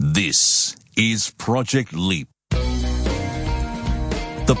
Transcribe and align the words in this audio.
This 0.00 0.76
is 0.96 1.32
Project 1.38 1.92
Leap, 1.92 2.28
the 2.52 2.60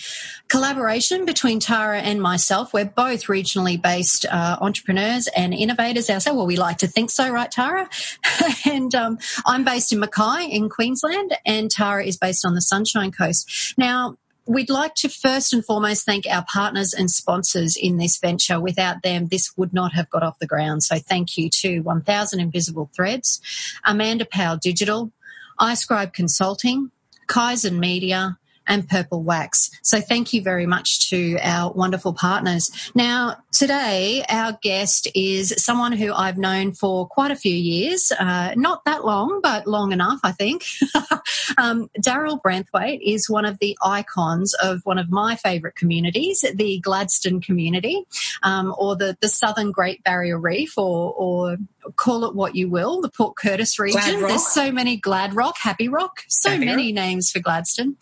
collaboration 0.50 1.24
between 1.24 1.62
Tara 1.62 2.02
and 2.02 2.22
myself. 2.22 2.74
We're 2.74 2.84
both 2.84 3.28
regionally 3.28 3.82
based 3.82 4.26
uh, 4.26 4.58
entrepreneurs 4.60 5.30
and 5.34 5.54
innovators 5.54 6.10
ourselves. 6.10 6.36
Well, 6.36 6.46
we 6.46 6.58
like 6.58 6.80
to 6.80 6.88
think 6.88 7.10
so, 7.10 7.30
right, 7.30 7.50
Tara? 7.50 7.88
and 8.66 8.94
um, 8.94 9.18
I'm 9.46 9.64
based 9.64 9.94
in 9.94 10.02
Mackay 10.02 10.46
in 10.52 10.68
Queensland, 10.68 11.38
and 11.46 11.72
Tara 11.72 12.04
is 12.04 12.18
based 12.18 12.46
on 12.46 12.54
the 12.54 12.62
Sunshine 12.62 13.14
Coast. 13.14 13.74
Now, 13.78 14.18
we'd 14.46 14.70
like 14.70 14.96
to 14.96 15.08
first 15.08 15.54
and 15.54 15.64
foremost 15.64 16.06
thank 16.06 16.26
our 16.28 16.44
partners 16.52 16.94
and 16.94 17.10
sponsors 17.10 17.78
in 17.78 17.96
this 17.96 18.18
venture. 18.18 18.60
Without 18.60 19.04
them, 19.04 19.28
this 19.28 19.56
would 19.56 19.72
not 19.72 19.94
have 19.94 20.10
got 20.10 20.24
off 20.24 20.40
the 20.40 20.48
ground. 20.48 20.84
So 20.84 20.98
thank 20.98 21.38
you 21.38 21.50
to 21.62 21.80
1000 21.80 22.42
Invisible 22.42 22.90
Threads, 22.94 23.40
Amanda 23.86 24.26
Powell 24.30 24.58
Digital, 24.58 25.14
iScribe 25.62 26.12
Consulting, 26.12 26.92
Kaizen 27.28 27.80
Media, 27.80 28.38
and 28.68 28.88
Purple 28.88 29.24
Wax. 29.24 29.72
So 29.82 30.02
thank 30.02 30.34
you 30.34 30.42
very 30.42 30.66
much 30.66 31.10
to 31.10 31.38
our 31.42 31.72
wonderful 31.72 32.14
partners. 32.14 32.92
Now, 32.94 33.38
today, 33.52 34.24
our 34.30 34.58
guest 34.62 35.08
is 35.16 35.54
someone 35.58 35.94
who 35.94 36.14
I've 36.14 36.38
known 36.38 36.74
for 36.74 37.08
quite 37.08 37.32
a 37.32 37.36
few 37.36 37.56
years, 37.56 38.12
uh, 38.12 38.54
not 38.56 38.84
that 38.86 39.06
long, 39.06 39.40
but 39.42 39.66
long 39.66 39.92
enough, 39.92 40.20
I 40.24 40.34
think. 40.34 40.64
um, 41.58 41.90
Daryl 42.00 42.40
Branthwaite 42.42 43.00
is 43.02 43.30
one 43.30 43.46
of 43.46 43.60
the 43.60 43.78
icons 43.84 44.54
of 44.56 44.82
one 44.84 44.98
of 44.98 45.10
my 45.10 45.36
favourite 45.36 45.76
communities, 45.76 46.44
the 46.54 46.80
Gladstone 46.80 47.42
community, 47.42 48.06
um, 48.44 48.76
or 48.78 48.96
the, 48.96 49.18
the 49.22 49.30
Southern 49.30 49.72
Great 49.72 50.04
Barrier 50.04 50.38
Reef, 50.38 50.78
or, 50.78 51.14
or 51.14 51.58
call 51.96 52.26
it 52.26 52.36
what 52.36 52.56
you 52.56 52.70
will, 52.70 53.02
the 53.02 53.10
Port 53.10 53.36
Curtis 53.36 53.80
region. 53.80 54.22
There's 54.22 54.48
so 54.48 54.72
many 54.72 54.98
Glad 54.98 55.36
Rock, 55.36 55.56
Happy 55.62 55.88
Rock, 55.88 56.24
so 56.28 56.52
Happy 56.52 56.66
many 56.66 56.88
Rock. 56.88 56.96
names 56.96 57.32
for 57.32 57.40
Gladstone. 57.40 57.98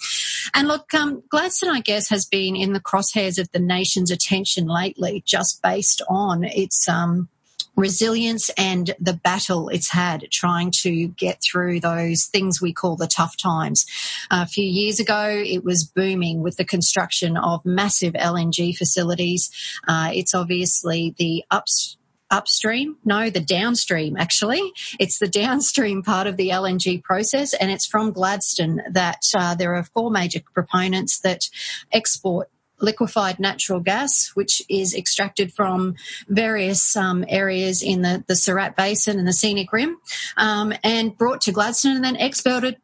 And 0.53 0.67
look, 0.67 0.93
um, 0.93 1.23
Gladstone, 1.29 1.71
I 1.71 1.81
guess, 1.81 2.09
has 2.09 2.25
been 2.25 2.55
in 2.55 2.73
the 2.73 2.79
crosshairs 2.79 3.39
of 3.39 3.51
the 3.51 3.59
nation's 3.59 4.11
attention 4.11 4.67
lately, 4.67 5.23
just 5.25 5.61
based 5.61 6.01
on 6.09 6.43
its 6.43 6.87
um, 6.87 7.29
resilience 7.75 8.49
and 8.57 8.95
the 8.99 9.13
battle 9.13 9.69
it's 9.69 9.91
had 9.91 10.27
trying 10.31 10.71
to 10.71 11.07
get 11.09 11.41
through 11.41 11.79
those 11.79 12.25
things 12.25 12.61
we 12.61 12.73
call 12.73 12.95
the 12.95 13.07
tough 13.07 13.37
times. 13.37 13.85
A 14.31 14.45
few 14.45 14.65
years 14.65 14.99
ago, 14.99 15.43
it 15.45 15.63
was 15.63 15.83
booming 15.83 16.41
with 16.41 16.57
the 16.57 16.65
construction 16.65 17.37
of 17.37 17.65
massive 17.65 18.13
LNG 18.13 18.75
facilities. 18.77 19.49
Uh, 19.87 20.11
it's 20.13 20.33
obviously 20.33 21.15
the 21.17 21.43
ups 21.51 21.97
upstream 22.35 22.97
no 23.05 23.29
the 23.29 23.39
downstream 23.39 24.17
actually 24.17 24.61
it's 24.99 25.19
the 25.19 25.27
downstream 25.27 26.03
part 26.03 26.27
of 26.27 26.37
the 26.37 26.49
lng 26.49 27.03
process 27.03 27.53
and 27.53 27.71
it's 27.71 27.85
from 27.85 28.11
gladstone 28.11 28.81
that 28.91 29.21
uh, 29.35 29.55
there 29.55 29.73
are 29.75 29.83
four 29.83 30.11
major 30.11 30.41
proponents 30.53 31.19
that 31.19 31.49
export 31.91 32.49
liquefied 32.81 33.39
natural 33.39 33.79
gas, 33.79 34.31
which 34.33 34.61
is 34.69 34.93
extracted 34.93 35.53
from 35.53 35.95
various 36.27 36.95
um, 36.95 37.23
areas 37.29 37.81
in 37.81 38.01
the, 38.01 38.23
the 38.27 38.35
Surat 38.35 38.75
Basin 38.75 39.17
and 39.17 39.27
the 39.27 39.33
Scenic 39.33 39.71
Rim, 39.71 39.97
um, 40.37 40.73
and 40.83 41.17
brought 41.17 41.41
to 41.41 41.51
Gladstone 41.51 41.95
and 41.95 42.03
then 42.03 42.15
exported 42.17 42.77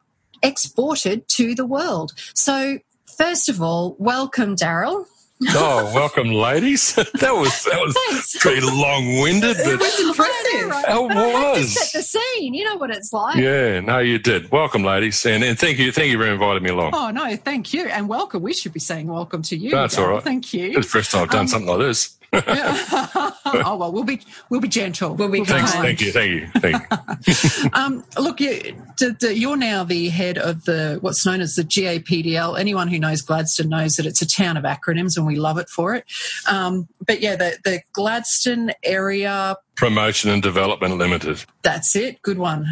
exported 0.43 1.27
to 1.27 1.53
the 1.53 1.65
world. 1.65 2.13
So, 2.33 2.79
first 3.17 3.47
of 3.47 3.61
all, 3.61 3.95
welcome, 3.99 4.55
Daryl. 4.55 5.05
Oh, 5.49 5.91
welcome, 5.93 6.29
ladies. 6.29 6.93
that 6.95 7.33
was 7.33 7.63
that 7.63 7.79
was 7.81 7.97
Thanks. 8.09 8.37
pretty 8.37 8.61
long-winded, 8.61 9.57
but 9.57 9.67
it 9.67 9.79
was 9.79 9.99
impressive. 9.99 10.69
Right? 10.69 10.85
It 10.87 11.01
was. 11.01 11.73
set 11.73 11.99
the 11.99 12.03
scene. 12.03 12.53
You 12.53 12.65
know 12.65 12.75
what 12.77 12.91
it's 12.91 13.11
like. 13.11 13.37
Yeah, 13.37 13.79
no, 13.79 13.99
you 13.99 14.19
did. 14.19 14.51
Welcome, 14.51 14.83
ladies, 14.83 15.25
and, 15.25 15.43
and 15.43 15.57
thank 15.57 15.79
you, 15.79 15.91
thank 15.91 16.11
you 16.11 16.17
for 16.17 16.25
inviting 16.25 16.63
me 16.63 16.69
along. 16.69 16.91
Oh 16.93 17.09
no, 17.09 17.35
thank 17.35 17.73
you, 17.73 17.85
and 17.87 18.07
welcome. 18.07 18.43
We 18.43 18.53
should 18.53 18.73
be 18.73 18.79
saying 18.79 19.07
welcome 19.07 19.41
to 19.43 19.57
you. 19.57 19.71
That's 19.71 19.97
all 19.97 20.07
right. 20.07 20.23
Thank 20.23 20.53
you. 20.53 20.77
It's 20.77 20.85
the 20.87 20.91
first 20.91 21.11
time 21.11 21.23
I've 21.23 21.29
done 21.29 21.41
um, 21.41 21.47
something 21.47 21.69
like 21.69 21.79
this. 21.79 22.17
oh 22.33 23.75
well, 23.77 23.91
we'll 23.91 24.05
be 24.05 24.21
we'll 24.49 24.61
be 24.61 24.67
gentle. 24.67 25.15
We'll 25.15 25.27
be 25.27 25.39
we'll 25.39 25.45
Thanks, 25.45 25.73
thank 25.73 25.99
you, 25.99 26.11
thank 26.11 26.31
you, 26.31 26.47
thank 26.61 27.63
you. 27.63 27.69
um, 27.73 28.05
look, 28.17 28.39
you, 28.39 28.75
you're 29.21 29.57
now 29.57 29.83
the 29.83 30.07
head 30.09 30.37
of 30.37 30.63
the 30.63 30.97
what's 31.01 31.25
known 31.25 31.41
as 31.41 31.55
the 31.55 31.63
GAPDL. 31.63 32.57
Anyone 32.57 32.87
who 32.87 32.99
knows 32.99 33.21
Gladstone 33.21 33.67
knows 33.69 33.95
that 33.95 34.05
it's 34.05 34.21
a 34.21 34.27
town 34.27 34.55
of 34.55 34.63
acronyms, 34.63 35.17
and 35.17 35.25
we 35.25 35.35
love 35.35 35.57
it 35.57 35.67
for 35.67 35.93
it. 35.93 36.05
Um, 36.49 36.87
but 37.05 37.19
yeah, 37.19 37.35
the 37.35 37.57
the 37.65 37.81
Gladstone 37.91 38.71
area 38.83 39.57
Promotion 39.75 40.29
and 40.29 40.41
Development 40.41 40.97
Limited. 40.97 41.43
That's 41.63 41.95
it. 41.95 42.21
Good 42.21 42.37
one. 42.37 42.65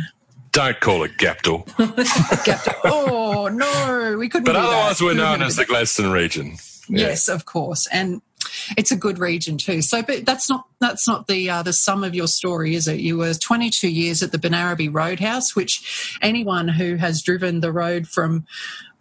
Don't 0.51 0.79
call 0.79 1.03
it 1.03 1.17
Gapdal. 1.17 1.65
Gapdal. 2.45 2.79
Oh 2.85 3.47
no, 3.47 4.17
we 4.17 4.29
couldn't. 4.29 4.45
But 4.45 4.55
otherwise, 4.55 5.01
we're 5.01 5.15
known 5.15 5.41
as 5.41 5.55
the 5.55 5.65
Gladstone 5.65 6.11
region. 6.11 6.57
Yeah. 6.87 7.07
Yes, 7.07 7.27
of 7.27 7.45
course, 7.45 7.87
and 7.91 8.21
it's 8.77 8.91
a 8.91 8.95
good 8.95 9.19
region 9.19 9.57
too. 9.57 9.81
So, 9.81 10.01
but 10.01 10.25
that's 10.25 10.49
not 10.49 10.65
that's 10.79 11.07
not 11.07 11.27
the 11.27 11.49
uh, 11.49 11.63
the 11.63 11.73
sum 11.73 12.03
of 12.03 12.15
your 12.15 12.27
story, 12.27 12.75
is 12.75 12.87
it? 12.87 12.99
You 12.99 13.17
were 13.17 13.33
22 13.33 13.89
years 13.89 14.23
at 14.23 14.31
the 14.31 14.37
Benaraby 14.37 14.93
Roadhouse, 14.93 15.55
which 15.55 16.17
anyone 16.21 16.67
who 16.67 16.95
has 16.95 17.21
driven 17.21 17.59
the 17.59 17.71
road 17.71 18.07
from 18.07 18.45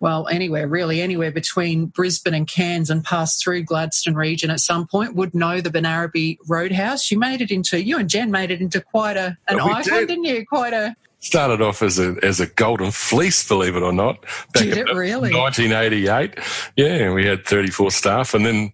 well, 0.00 0.28
anywhere 0.28 0.68
really, 0.68 1.00
anywhere 1.00 1.32
between 1.32 1.86
Brisbane 1.86 2.34
and 2.34 2.46
Cairns 2.46 2.88
and 2.88 3.02
passed 3.02 3.42
through 3.42 3.64
Gladstone 3.64 4.14
region 4.14 4.50
at 4.50 4.60
some 4.60 4.86
point 4.86 5.16
would 5.16 5.34
know 5.34 5.60
the 5.60 5.70
Benaraby 5.70 6.38
Roadhouse. 6.46 7.10
You 7.10 7.18
made 7.18 7.40
it 7.40 7.50
into 7.50 7.82
you 7.82 7.98
and 7.98 8.08
Jen 8.08 8.30
made 8.30 8.50
it 8.50 8.60
into 8.60 8.80
quite 8.80 9.16
a 9.16 9.36
an 9.48 9.58
icon, 9.60 9.82
did. 9.82 10.08
didn't 10.08 10.24
you? 10.24 10.46
Quite 10.46 10.72
a 10.72 10.94
started 11.20 11.60
off 11.60 11.82
as 11.82 11.98
a 11.98 12.16
as 12.22 12.40
a 12.40 12.46
golden 12.46 12.90
fleece, 12.90 13.46
believe 13.46 13.76
it 13.76 13.82
or 13.82 13.92
not. 13.92 14.20
Back 14.52 14.64
Did 14.64 14.78
it 14.78 14.94
really? 14.94 15.32
1988. 15.34 16.38
Yeah, 16.76 17.12
we 17.12 17.26
had 17.26 17.44
34 17.44 17.90
staff, 17.90 18.34
and 18.34 18.46
then 18.46 18.72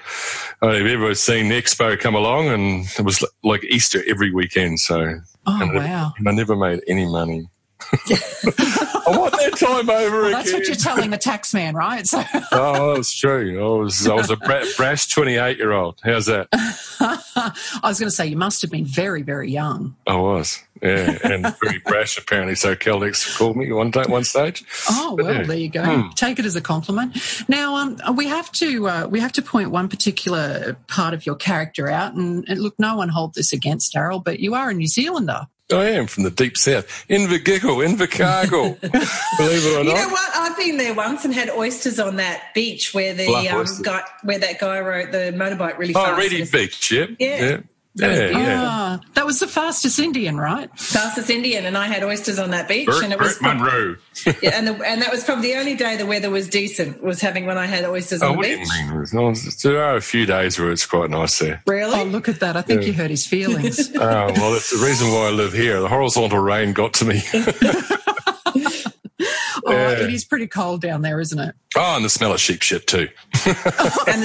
uh, 0.63 0.69
I 0.69 0.75
have 0.77 0.87
ever 0.87 1.15
seen 1.15 1.49
the 1.49 1.61
expo 1.61 1.99
come 1.99 2.15
along, 2.15 2.49
and 2.49 2.87
it 2.99 3.05
was 3.05 3.25
like 3.43 3.65
Easter 3.65 4.03
every 4.09 4.33
weekend. 4.33 4.81
So, 4.81 5.21
oh 5.47 5.71
wow! 5.75 6.13
I 6.27 6.33
never 6.33 6.57
made 6.57 6.81
any 6.87 7.07
money. 7.07 7.49
I 7.93 9.17
want 9.17 9.33
that 9.33 9.57
time 9.59 9.91
over 9.91 10.23
well, 10.23 10.27
again. 10.27 10.33
That's 10.33 10.53
what 10.53 10.67
you're 10.67 10.77
telling 10.77 11.11
the 11.11 11.19
tax 11.19 11.55
man, 11.55 11.75
right? 11.75 12.07
So. 12.07 12.23
oh, 12.53 12.95
that's 12.95 13.17
true. 13.17 13.59
I 13.59 13.79
was, 13.79 14.07
I 14.07 14.15
was 14.15 14.31
a 14.31 14.37
brash 14.37 15.07
28 15.09 15.59
year 15.59 15.73
old. 15.73 16.01
How's 16.03 16.27
that? 16.27 16.49
I 16.53 17.53
was 17.83 17.99
going 17.99 18.09
to 18.09 18.15
say, 18.15 18.27
you 18.27 18.37
must 18.37 18.63
have 18.63 18.71
been 18.71 18.85
very, 18.85 19.23
very 19.23 19.51
young. 19.51 19.97
I 20.07 20.17
was, 20.17 20.63
yeah, 20.83 21.19
and 21.25 21.55
very 21.63 21.79
brash 21.79 22.19
apparently. 22.19 22.55
So 22.55 22.75
Caltex 22.75 23.37
called 23.39 23.57
me 23.57 23.73
one 23.73 23.91
day, 23.91 24.05
one 24.07 24.25
stage. 24.25 24.65
Oh 24.91 25.17
well, 25.19 25.35
yeah. 25.35 25.43
there 25.45 25.57
you 25.57 25.69
go. 25.69 25.85
Hmm. 25.85 26.09
Take 26.11 26.39
it 26.39 26.45
as 26.45 26.57
a 26.57 26.61
compliment. 26.61 27.17
Now, 27.49 27.77
um, 27.77 27.99
we 28.17 28.27
have 28.29 28.51
to 28.53 28.89
uh, 28.89 29.07
we 29.07 29.21
have 29.21 29.33
to 29.33 29.43
point 29.43 29.71
one 29.71 29.89
particular 29.89 30.77
part 30.89 31.15
of 31.15 31.27
your 31.27 31.37
character 31.37 31.89
out, 31.89 32.15
and, 32.15 32.45
and 32.49 32.61
look, 32.61 32.75
no 32.79 32.97
one 32.97 33.09
hold 33.09 33.35
this 33.35 33.53
against 33.53 33.95
Daryl, 33.95 34.23
but 34.23 34.41
you 34.41 34.55
are 34.55 34.71
a 34.71 34.75
New 34.75 34.87
Zealander. 34.89 35.47
I 35.73 35.91
am 35.91 36.07
from 36.07 36.25
the 36.25 36.31
deep 36.31 36.59
south, 36.59 37.07
Invergiggle, 37.09 37.87
Invercargill. 37.87 38.79
Believe 39.39 39.67
it 39.67 39.81
or 39.81 39.85
not. 39.85 39.95
You 39.95 40.07
know 40.07 40.09
what? 40.11 40.37
I've 40.37 40.57
been 40.59 40.77
there 40.77 40.93
once 40.93 41.25
and 41.25 41.33
had 41.33 41.49
oysters 41.49 41.99
on 41.99 42.17
that 42.17 42.53
beach 42.55 42.93
where 42.93 43.15
the 43.15 43.27
um, 43.27 43.67
guy, 43.83 44.03
where 44.25 44.39
that 44.39 44.59
guy 44.59 44.81
rode 44.81 45.13
the 45.13 45.33
motorbike 45.35 45.79
really 45.79 45.95
oh, 45.95 46.05
fast. 46.05 46.21
Oh, 46.21 46.23
Oreti 46.23 46.53
Beach, 46.53 46.93
yep. 46.93 47.11
yeah. 47.19 47.45
yeah. 47.45 47.61
That 47.97 48.11
yeah, 48.11 48.27
was 48.27 48.47
yeah. 48.47 48.65
Ah, 48.67 49.01
that 49.15 49.25
was 49.25 49.39
the 49.39 49.47
fastest 49.47 50.01
Indian, 50.01 50.37
right? 50.37 50.69
Fastest 50.77 51.31
Indian, 51.31 51.65
and 51.65 51.79
I 51.79 51.87
had 51.87 52.03
oysters 52.03 52.41
on 52.41 52.51
that 52.51 52.67
beach, 52.67 52.87
Burt, 52.87 53.05
and 53.05 53.13
it 53.13 53.21
was 53.21 53.39
Burt 53.39 53.57
Munro. 53.57 53.97
yeah, 54.43 54.51
and 54.55 54.67
the, 54.67 54.75
and 54.85 55.01
that 55.01 55.13
was 55.13 55.23
probably 55.23 55.53
the 55.53 55.59
only 55.61 55.77
day 55.77 55.97
the 55.97 56.05
weather 56.05 56.29
was 56.29 56.49
decent. 56.49 57.05
Was 57.05 57.21
having 57.21 57.47
when 57.47 57.57
I 57.57 57.67
had 57.67 57.85
oysters 57.85 58.21
oh, 58.21 58.33
on 58.33 58.37
the 58.37 58.43
beach. 58.43 58.69
Mean, 59.13 59.35
there 59.63 59.85
are 59.85 59.95
a 59.95 60.01
few 60.01 60.27
days 60.27 60.59
where 60.59 60.73
it's 60.73 60.87
quite 60.87 61.09
nice 61.11 61.39
there. 61.39 61.63
Really? 61.69 62.01
Oh, 62.01 62.03
look 62.03 62.29
at 62.29 62.41
that! 62.41 62.57
I 62.57 62.63
think 62.63 62.81
yeah. 62.83 62.89
you 62.89 62.93
hurt 62.95 63.11
his 63.11 63.27
feelings. 63.27 63.91
oh 63.95 64.01
well, 64.01 64.53
that's 64.53 64.71
the 64.77 64.85
reason 64.85 65.13
why 65.13 65.29
I 65.29 65.31
live 65.31 65.53
here. 65.53 65.81
The 65.81 65.89
horizontal 65.89 66.41
rain 66.41 66.73
got 66.73 66.95
to 66.95 67.05
me. 67.05 67.23
Oh, 69.67 69.73
yeah. 69.73 69.93
it 69.93 70.13
is 70.13 70.27
pretty 70.27 70.47
cold 70.47 70.83
down 70.83 71.01
there, 71.01 71.21
isn't 71.21 71.39
it? 71.39 71.55
Oh, 71.75 71.97
and 71.97 72.05
the 72.05 72.11
smell 72.11 72.35
of 72.35 72.41
sheep 72.41 72.61
shit 72.61 72.87
too. 72.87 73.09
and 73.47 74.23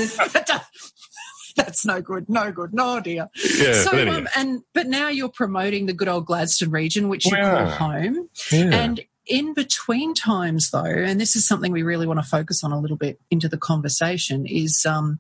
that's 1.66 1.86
no 1.86 2.02
good, 2.02 2.30
no 2.30 2.52
good, 2.52 2.74
no 2.74 3.00
dear. 3.00 3.30
Yeah, 3.36 3.74
so, 3.74 4.08
um, 4.08 4.28
and 4.36 4.62
but 4.74 4.88
now 4.88 5.10
you're 5.10 5.30
promoting 5.30 5.86
the 5.86 5.94
good 5.94 6.08
old 6.08 6.26
Gladstone 6.26 6.72
region, 6.72 7.10
which 7.10 7.26
you 7.26 7.36
call 7.36 7.66
home, 7.66 8.30
yeah. 8.52 8.70
and 8.74 9.02
in 9.26 9.54
between 9.54 10.14
times 10.14 10.72
though, 10.72 10.84
and 10.84 11.20
this 11.20 11.36
is 11.36 11.48
something 11.48 11.72
we 11.72 11.84
really 11.84 12.08
want 12.08 12.20
to 12.20 12.26
focus 12.26 12.64
on 12.64 12.72
a 12.72 12.80
little 12.80 12.98
bit 12.98 13.20
into 13.30 13.48
the 13.48 13.58
conversation, 13.58 14.46
is 14.46 14.86
um, 14.86 15.20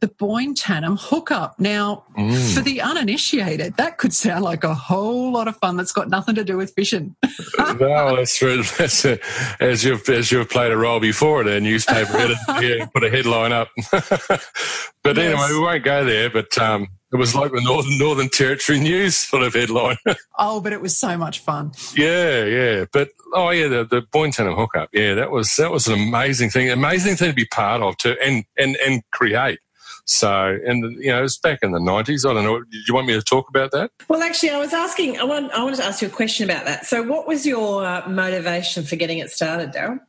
the 0.00 0.08
Boyne 0.08 0.54
Tannum 0.54 0.98
hookup. 0.98 1.58
Now, 1.58 2.04
mm. 2.16 2.54
for 2.54 2.60
the 2.60 2.80
uninitiated, 2.80 3.76
that 3.76 3.98
could 3.98 4.14
sound 4.14 4.44
like 4.44 4.64
a 4.64 4.74
whole 4.74 5.32
lot 5.32 5.48
of 5.48 5.56
fun 5.56 5.76
that's 5.76 5.92
got 5.92 6.08
nothing 6.08 6.34
to 6.36 6.44
do 6.44 6.56
with 6.56 6.72
fishing. 6.74 7.16
no, 7.58 8.16
that's, 8.16 8.38
that's 8.78 9.04
a, 9.04 9.18
as 9.60 9.84
you've 9.84 10.08
as 10.08 10.30
you've 10.30 10.50
played 10.50 10.72
a 10.72 10.76
role 10.76 11.00
before 11.00 11.40
in 11.42 11.48
a 11.48 11.60
newspaper 11.60 12.16
editor, 12.16 12.90
put 12.94 13.04
a 13.04 13.10
headline 13.10 13.52
up. 13.52 13.68
but 13.90 15.16
yes. 15.16 15.18
anyway, 15.18 15.48
we 15.50 15.60
won't 15.60 15.84
go 15.84 16.04
there. 16.04 16.30
But 16.30 16.56
um, 16.58 16.88
it 17.12 17.16
was 17.16 17.34
like 17.34 17.52
the 17.52 17.62
Northern 17.62 17.98
Northern 17.98 18.28
Territory 18.28 18.80
News 18.80 19.16
sort 19.16 19.42
of 19.42 19.54
headline. 19.54 19.96
oh, 20.38 20.60
but 20.60 20.72
it 20.72 20.80
was 20.80 20.96
so 20.96 21.16
much 21.16 21.38
fun. 21.38 21.72
Yeah, 21.96 22.44
yeah. 22.44 22.84
But 22.92 23.10
oh 23.32 23.48
yeah, 23.50 23.68
the, 23.68 23.84
the 23.84 24.02
Boyne 24.12 24.30
Tannum 24.30 24.56
hookup. 24.56 24.90
Yeah, 24.92 25.14
that 25.14 25.30
was 25.30 25.56
that 25.56 25.70
was 25.70 25.86
an 25.86 25.94
amazing 25.94 26.50
thing, 26.50 26.70
amazing 26.70 27.16
thing 27.16 27.30
to 27.30 27.34
be 27.34 27.46
part 27.46 27.80
of 27.80 27.96
too, 27.96 28.16
and 28.22 28.44
and 28.58 28.76
and 28.84 29.02
create. 29.10 29.58
So, 30.08 30.58
and 30.66 31.02
you 31.02 31.10
know, 31.10 31.22
it's 31.22 31.36
back 31.36 31.58
in 31.62 31.72
the 31.72 31.78
nineties. 31.78 32.24
I 32.24 32.32
don't 32.32 32.42
know. 32.42 32.62
Did 32.62 32.88
you 32.88 32.94
want 32.94 33.06
me 33.06 33.12
to 33.12 33.20
talk 33.20 33.50
about 33.50 33.72
that? 33.72 33.90
Well, 34.08 34.22
actually, 34.22 34.50
I 34.50 34.58
was 34.58 34.72
asking. 34.72 35.18
I, 35.18 35.24
want, 35.24 35.52
I 35.52 35.62
wanted 35.62 35.76
to 35.76 35.84
ask 35.84 36.00
you 36.00 36.08
a 36.08 36.10
question 36.10 36.48
about 36.48 36.64
that. 36.64 36.86
So, 36.86 37.02
what 37.02 37.28
was 37.28 37.46
your 37.46 37.84
uh, 37.84 38.08
motivation 38.08 38.84
for 38.84 38.96
getting 38.96 39.18
it 39.18 39.30
started, 39.30 39.70
Daryl? 39.70 40.00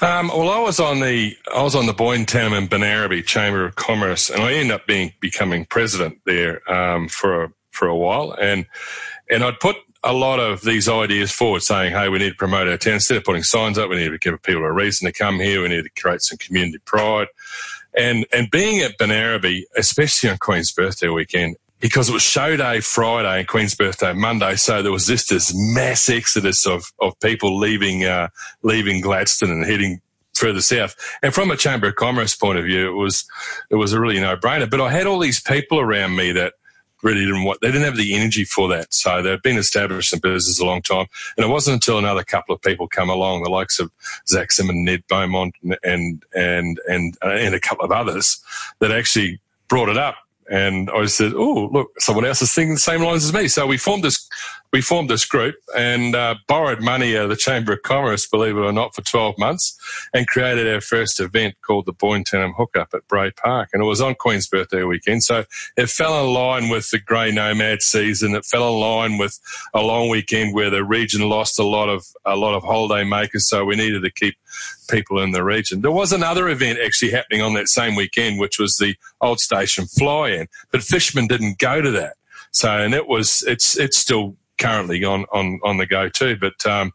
Um, 0.00 0.28
well, 0.28 0.48
I 0.50 0.60
was 0.60 0.78
on 0.78 1.00
the 1.00 1.36
I 1.52 1.62
was 1.62 1.74
on 1.74 1.86
the 1.86 1.92
Boyne 1.92 2.24
Tannum 2.24 2.56
and 2.56 2.70
Benaraby 2.70 3.26
Chamber 3.26 3.64
of 3.64 3.74
Commerce, 3.74 4.30
and 4.30 4.42
I 4.42 4.52
ended 4.52 4.76
up 4.76 4.86
being 4.86 5.12
becoming 5.18 5.64
president 5.64 6.20
there 6.24 6.70
um, 6.72 7.08
for 7.08 7.44
a, 7.44 7.52
for 7.72 7.88
a 7.88 7.96
while, 7.96 8.36
and 8.40 8.64
and 9.28 9.42
I'd 9.42 9.58
put 9.58 9.74
a 10.04 10.12
lot 10.12 10.38
of 10.38 10.62
these 10.62 10.88
ideas 10.88 11.32
forward, 11.32 11.64
saying, 11.64 11.94
"Hey, 11.94 12.08
we 12.08 12.18
need 12.18 12.30
to 12.30 12.36
promote 12.36 12.68
our 12.68 12.76
town. 12.76 12.94
Instead 12.94 13.16
of 13.16 13.24
putting 13.24 13.42
signs 13.42 13.76
up, 13.76 13.90
we 13.90 13.96
need 13.96 14.10
to 14.10 14.18
give 14.18 14.40
people 14.40 14.62
a 14.62 14.72
reason 14.72 15.06
to 15.06 15.12
come 15.12 15.40
here. 15.40 15.62
We 15.62 15.68
need 15.68 15.82
to 15.82 16.00
create 16.00 16.22
some 16.22 16.38
community 16.38 16.78
pride." 16.84 17.26
And 17.98 18.26
and 18.32 18.50
being 18.50 18.80
at 18.80 18.96
Benaraby, 18.98 19.62
especially 19.76 20.30
on 20.30 20.38
Queen's 20.38 20.72
birthday 20.72 21.08
weekend, 21.08 21.56
because 21.80 22.08
it 22.08 22.12
was 22.12 22.22
show 22.22 22.56
day 22.56 22.80
Friday 22.80 23.40
and 23.40 23.48
Queen's 23.48 23.74
birthday 23.74 24.12
Monday, 24.12 24.54
so 24.56 24.82
there 24.82 24.92
was 24.92 25.06
just 25.06 25.30
this 25.30 25.52
mass 25.54 26.08
exodus 26.08 26.66
of 26.66 26.92
of 27.00 27.18
people 27.20 27.58
leaving 27.58 28.04
uh, 28.04 28.28
leaving 28.62 29.00
Gladstone 29.00 29.50
and 29.50 29.66
heading 29.66 30.00
further 30.34 30.60
south. 30.60 30.94
And 31.22 31.34
from 31.34 31.50
a 31.50 31.56
Chamber 31.56 31.88
of 31.88 31.96
Commerce 31.96 32.36
point 32.36 32.58
of 32.58 32.64
view, 32.64 32.88
it 32.88 32.94
was 32.94 33.26
it 33.70 33.76
was 33.76 33.92
a 33.92 34.00
really 34.00 34.20
no 34.20 34.36
brainer. 34.36 34.70
But 34.70 34.80
I 34.80 34.90
had 34.90 35.06
all 35.06 35.18
these 35.18 35.40
people 35.40 35.80
around 35.80 36.16
me 36.16 36.32
that 36.32 36.54
really 37.02 37.24
didn't 37.24 37.44
want, 37.44 37.60
they 37.60 37.68
didn't 37.68 37.84
have 37.84 37.96
the 37.96 38.14
energy 38.14 38.44
for 38.44 38.68
that. 38.68 38.92
So 38.92 39.22
they've 39.22 39.42
been 39.42 39.56
established 39.56 40.12
in 40.12 40.20
business 40.20 40.60
a 40.60 40.64
long 40.64 40.82
time. 40.82 41.06
And 41.36 41.44
it 41.46 41.48
wasn't 41.48 41.74
until 41.74 41.98
another 41.98 42.24
couple 42.24 42.54
of 42.54 42.62
people 42.62 42.88
come 42.88 43.10
along, 43.10 43.42
the 43.42 43.50
likes 43.50 43.78
of 43.78 43.90
Zach 44.26 44.52
Simon, 44.52 44.84
Ned 44.84 45.04
Beaumont 45.08 45.54
and, 45.82 46.24
and, 46.34 46.80
and, 46.88 47.18
uh, 47.24 47.28
and 47.28 47.54
a 47.54 47.60
couple 47.60 47.84
of 47.84 47.92
others 47.92 48.42
that 48.80 48.92
actually 48.92 49.40
brought 49.68 49.88
it 49.88 49.96
up. 49.96 50.16
And 50.50 50.90
I 50.90 51.04
said, 51.04 51.34
"Oh, 51.36 51.68
look, 51.70 51.90
someone 52.00 52.24
else 52.24 52.40
is 52.40 52.54
thinking 52.54 52.72
the 52.72 52.80
same 52.80 53.02
lines 53.02 53.22
as 53.22 53.34
me." 53.34 53.48
So 53.48 53.66
we 53.66 53.76
formed 53.76 54.02
this 54.02 54.26
we 54.72 54.82
formed 54.82 55.08
this 55.08 55.24
group 55.24 55.56
and 55.76 56.14
uh, 56.14 56.34
borrowed 56.46 56.82
money 56.82 57.16
out 57.16 57.24
of 57.24 57.30
the 57.30 57.36
Chamber 57.36 57.72
of 57.72 57.82
Commerce, 57.82 58.26
believe 58.26 58.56
it 58.56 58.60
or 58.60 58.72
not, 58.72 58.94
for 58.94 59.02
12 59.02 59.38
months 59.38 59.78
and 60.12 60.26
created 60.26 60.72
our 60.72 60.80
first 60.80 61.20
event 61.20 61.54
called 61.62 61.86
the 61.86 61.92
Boyne 61.92 62.22
Tannum 62.22 62.54
Hookup 62.54 62.92
at 62.92 63.06
Bray 63.08 63.30
Park. 63.30 63.70
And 63.72 63.82
it 63.82 63.86
was 63.86 64.00
on 64.00 64.14
Queen's 64.14 64.46
birthday 64.46 64.82
weekend. 64.82 65.24
So 65.24 65.44
it 65.76 65.88
fell 65.88 66.22
in 66.22 66.34
line 66.34 66.68
with 66.68 66.90
the 66.90 66.98
Grey 66.98 67.32
Nomad 67.32 67.80
season. 67.80 68.34
It 68.34 68.44
fell 68.44 68.68
in 68.74 68.80
line 68.80 69.18
with 69.18 69.40
a 69.72 69.80
long 69.80 70.10
weekend 70.10 70.54
where 70.54 70.70
the 70.70 70.84
region 70.84 71.28
lost 71.28 71.58
a 71.58 71.64
lot 71.64 71.88
of, 71.88 72.06
a 72.26 72.36
lot 72.36 72.54
of 72.54 72.62
holiday 72.62 73.08
makers. 73.08 73.48
So 73.48 73.64
we 73.64 73.76
needed 73.76 74.02
to 74.02 74.10
keep 74.10 74.36
people 74.90 75.20
in 75.20 75.30
the 75.30 75.44
region. 75.44 75.80
There 75.80 75.90
was 75.90 76.12
another 76.12 76.46
event 76.48 76.78
actually 76.84 77.12
happening 77.12 77.40
on 77.40 77.54
that 77.54 77.68
same 77.68 77.94
weekend, 77.94 78.38
which 78.38 78.58
was 78.58 78.76
the 78.76 78.96
Old 79.20 79.40
Station 79.40 79.86
Fly-In, 79.86 80.48
but 80.70 80.82
Fishman 80.82 81.26
didn't 81.26 81.58
go 81.58 81.80
to 81.80 81.90
that. 81.92 82.14
So, 82.50 82.70
and 82.70 82.94
it 82.94 83.06
was, 83.06 83.44
it's, 83.46 83.78
it's 83.78 83.98
still 83.98 84.36
currently 84.58 85.04
on 85.04 85.24
on 85.32 85.60
on 85.64 85.78
the 85.78 85.86
go 85.86 86.08
too. 86.08 86.36
But 86.36 86.64
um, 86.66 86.92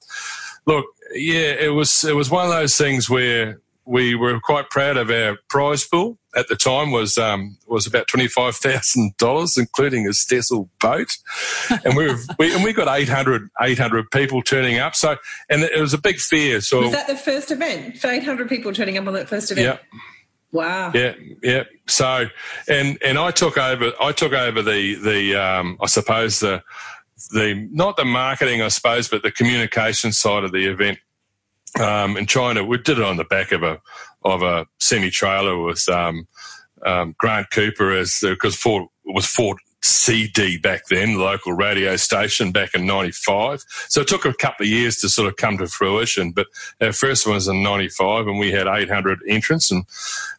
look, 0.65 0.85
yeah, 1.13 1.53
it 1.53 1.73
was 1.73 2.03
it 2.03 2.15
was 2.15 2.29
one 2.29 2.45
of 2.45 2.51
those 2.51 2.77
things 2.77 3.09
where 3.09 3.59
we 3.85 4.15
were 4.15 4.39
quite 4.39 4.69
proud 4.69 4.95
of 4.95 5.09
our 5.09 5.37
prize 5.49 5.85
pool 5.85 6.17
at 6.35 6.47
the 6.47 6.55
time 6.55 6.91
was 6.91 7.17
um, 7.17 7.57
was 7.67 7.85
about 7.85 8.07
twenty 8.07 8.27
five 8.27 8.55
thousand 8.55 9.15
dollars, 9.17 9.57
including 9.57 10.05
a 10.05 10.11
Stessl 10.11 10.69
boat, 10.79 11.09
and 11.85 11.95
we, 11.95 12.07
were, 12.07 12.17
we 12.39 12.53
and 12.53 12.63
we 12.63 12.73
got 12.73 12.87
800, 12.87 13.49
800 13.61 14.09
people 14.11 14.41
turning 14.41 14.79
up. 14.79 14.95
So 14.95 15.17
and 15.49 15.63
it 15.63 15.79
was 15.79 15.93
a 15.93 15.97
big 15.97 16.17
fear. 16.17 16.61
So 16.61 16.81
was 16.81 16.91
that 16.91 17.07
the 17.07 17.15
first 17.15 17.51
event 17.51 17.97
for 17.97 18.07
eight 18.07 18.23
hundred 18.23 18.49
people 18.49 18.73
turning 18.73 18.97
up 18.97 19.07
on 19.07 19.13
that 19.13 19.29
first 19.29 19.51
event? 19.51 19.79
Yeah. 19.91 19.99
Wow. 20.51 20.91
Yeah, 20.93 21.15
yeah. 21.41 21.63
So, 21.87 22.27
and 22.69 22.97
and 23.03 23.17
I 23.17 23.31
took 23.31 23.57
over. 23.57 23.91
I 23.99 24.11
took 24.11 24.33
over 24.33 24.61
the 24.61 24.95
the 24.95 25.35
um, 25.35 25.77
I 25.81 25.87
suppose 25.87 26.39
the 26.39 26.63
the 27.31 27.67
not 27.71 27.97
the 27.97 28.05
marketing, 28.05 28.61
I 28.61 28.67
suppose, 28.69 29.07
but 29.07 29.23
the 29.23 29.31
communication 29.31 30.11
side 30.11 30.43
of 30.43 30.51
the 30.51 30.65
event. 30.65 30.99
Um, 31.79 32.23
trying 32.27 32.55
to, 32.55 32.63
we 32.63 32.77
did 32.77 32.99
it 32.99 33.03
on 33.03 33.17
the 33.17 33.23
back 33.23 33.51
of 33.51 33.63
a 33.63 33.81
of 34.23 34.43
a 34.43 34.67
semi 34.79 35.09
trailer 35.09 35.61
with 35.61 35.87
um, 35.89 36.27
um, 36.85 37.15
Grant 37.17 37.49
Cooper 37.49 37.91
as 37.91 38.19
because 38.21 38.55
Ford 38.55 38.87
was 39.05 39.25
Ford 39.25 39.57
CD 39.83 40.57
back 40.57 40.87
then, 40.89 41.13
the 41.13 41.23
local 41.23 41.53
radio 41.53 41.95
station 41.97 42.51
back 42.51 42.73
in 42.73 42.85
95. 42.85 43.63
So 43.89 44.01
it 44.01 44.07
took 44.07 44.25
a 44.25 44.33
couple 44.33 44.63
of 44.65 44.69
years 44.69 44.97
to 44.97 45.09
sort 45.09 45.27
of 45.27 45.35
come 45.35 45.57
to 45.57 45.67
fruition. 45.67 46.31
But 46.31 46.47
our 46.79 46.93
first 46.93 47.25
one 47.25 47.35
was 47.35 47.49
in 47.49 47.63
95 47.63 48.27
and 48.27 48.39
we 48.39 48.51
had 48.51 48.67
800 48.67 49.19
entrants 49.27 49.71
and 49.71 49.83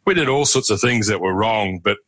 we 0.06 0.14
did 0.14 0.28
all 0.28 0.46
sorts 0.46 0.70
of 0.70 0.80
things 0.80 1.08
that 1.08 1.20
were 1.20 1.34
wrong. 1.34 1.78
But 1.78 1.98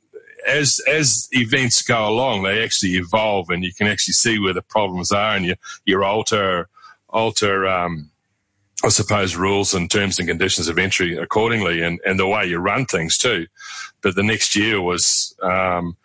as 0.46 0.80
as 0.88 1.28
events 1.32 1.82
go 1.82 2.08
along, 2.08 2.42
they 2.42 2.62
actually 2.62 2.92
evolve, 2.92 3.50
and 3.50 3.64
you 3.64 3.72
can 3.72 3.86
actually 3.86 4.14
see 4.14 4.38
where 4.38 4.54
the 4.54 4.62
problems 4.62 5.12
are, 5.12 5.36
and 5.36 5.44
you 5.44 5.56
you 5.84 6.02
alter 6.02 6.68
alter. 7.08 7.66
Um, 7.66 8.10
I 8.84 8.88
suppose 8.88 9.36
rules 9.36 9.72
and 9.74 9.90
terms 9.90 10.18
and 10.18 10.28
conditions 10.28 10.68
of 10.68 10.78
entry 10.78 11.16
accordingly, 11.16 11.82
and, 11.82 11.98
and 12.04 12.18
the 12.18 12.26
way 12.26 12.44
you 12.46 12.58
run 12.58 12.84
things 12.84 13.16
too. 13.16 13.46
But 14.02 14.14
the 14.14 14.22
next 14.22 14.54
year 14.54 14.80
was 14.80 15.34
um, 15.42 15.96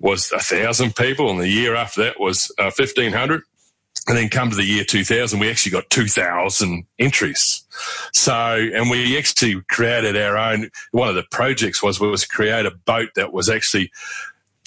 was 0.00 0.32
a 0.32 0.40
thousand 0.40 0.96
people, 0.96 1.30
and 1.30 1.40
the 1.40 1.48
year 1.48 1.76
after 1.76 2.02
that 2.02 2.20
was 2.20 2.52
uh, 2.58 2.70
fifteen 2.70 3.12
hundred. 3.12 3.42
And 4.08 4.16
then 4.16 4.28
come 4.28 4.50
to 4.50 4.56
the 4.56 4.64
year 4.64 4.84
2000, 4.84 5.38
we 5.38 5.50
actually 5.50 5.72
got 5.72 5.90
2,000 5.90 6.84
entries. 6.98 7.62
So, 8.12 8.32
and 8.32 8.90
we 8.90 9.16
actually 9.18 9.60
created 9.68 10.16
our 10.16 10.36
own, 10.36 10.70
one 10.90 11.08
of 11.08 11.14
the 11.14 11.24
projects 11.30 11.82
was, 11.82 12.00
was 12.00 12.24
create 12.24 12.66
a 12.66 12.70
boat 12.70 13.10
that 13.16 13.32
was 13.32 13.48
actually 13.48 13.92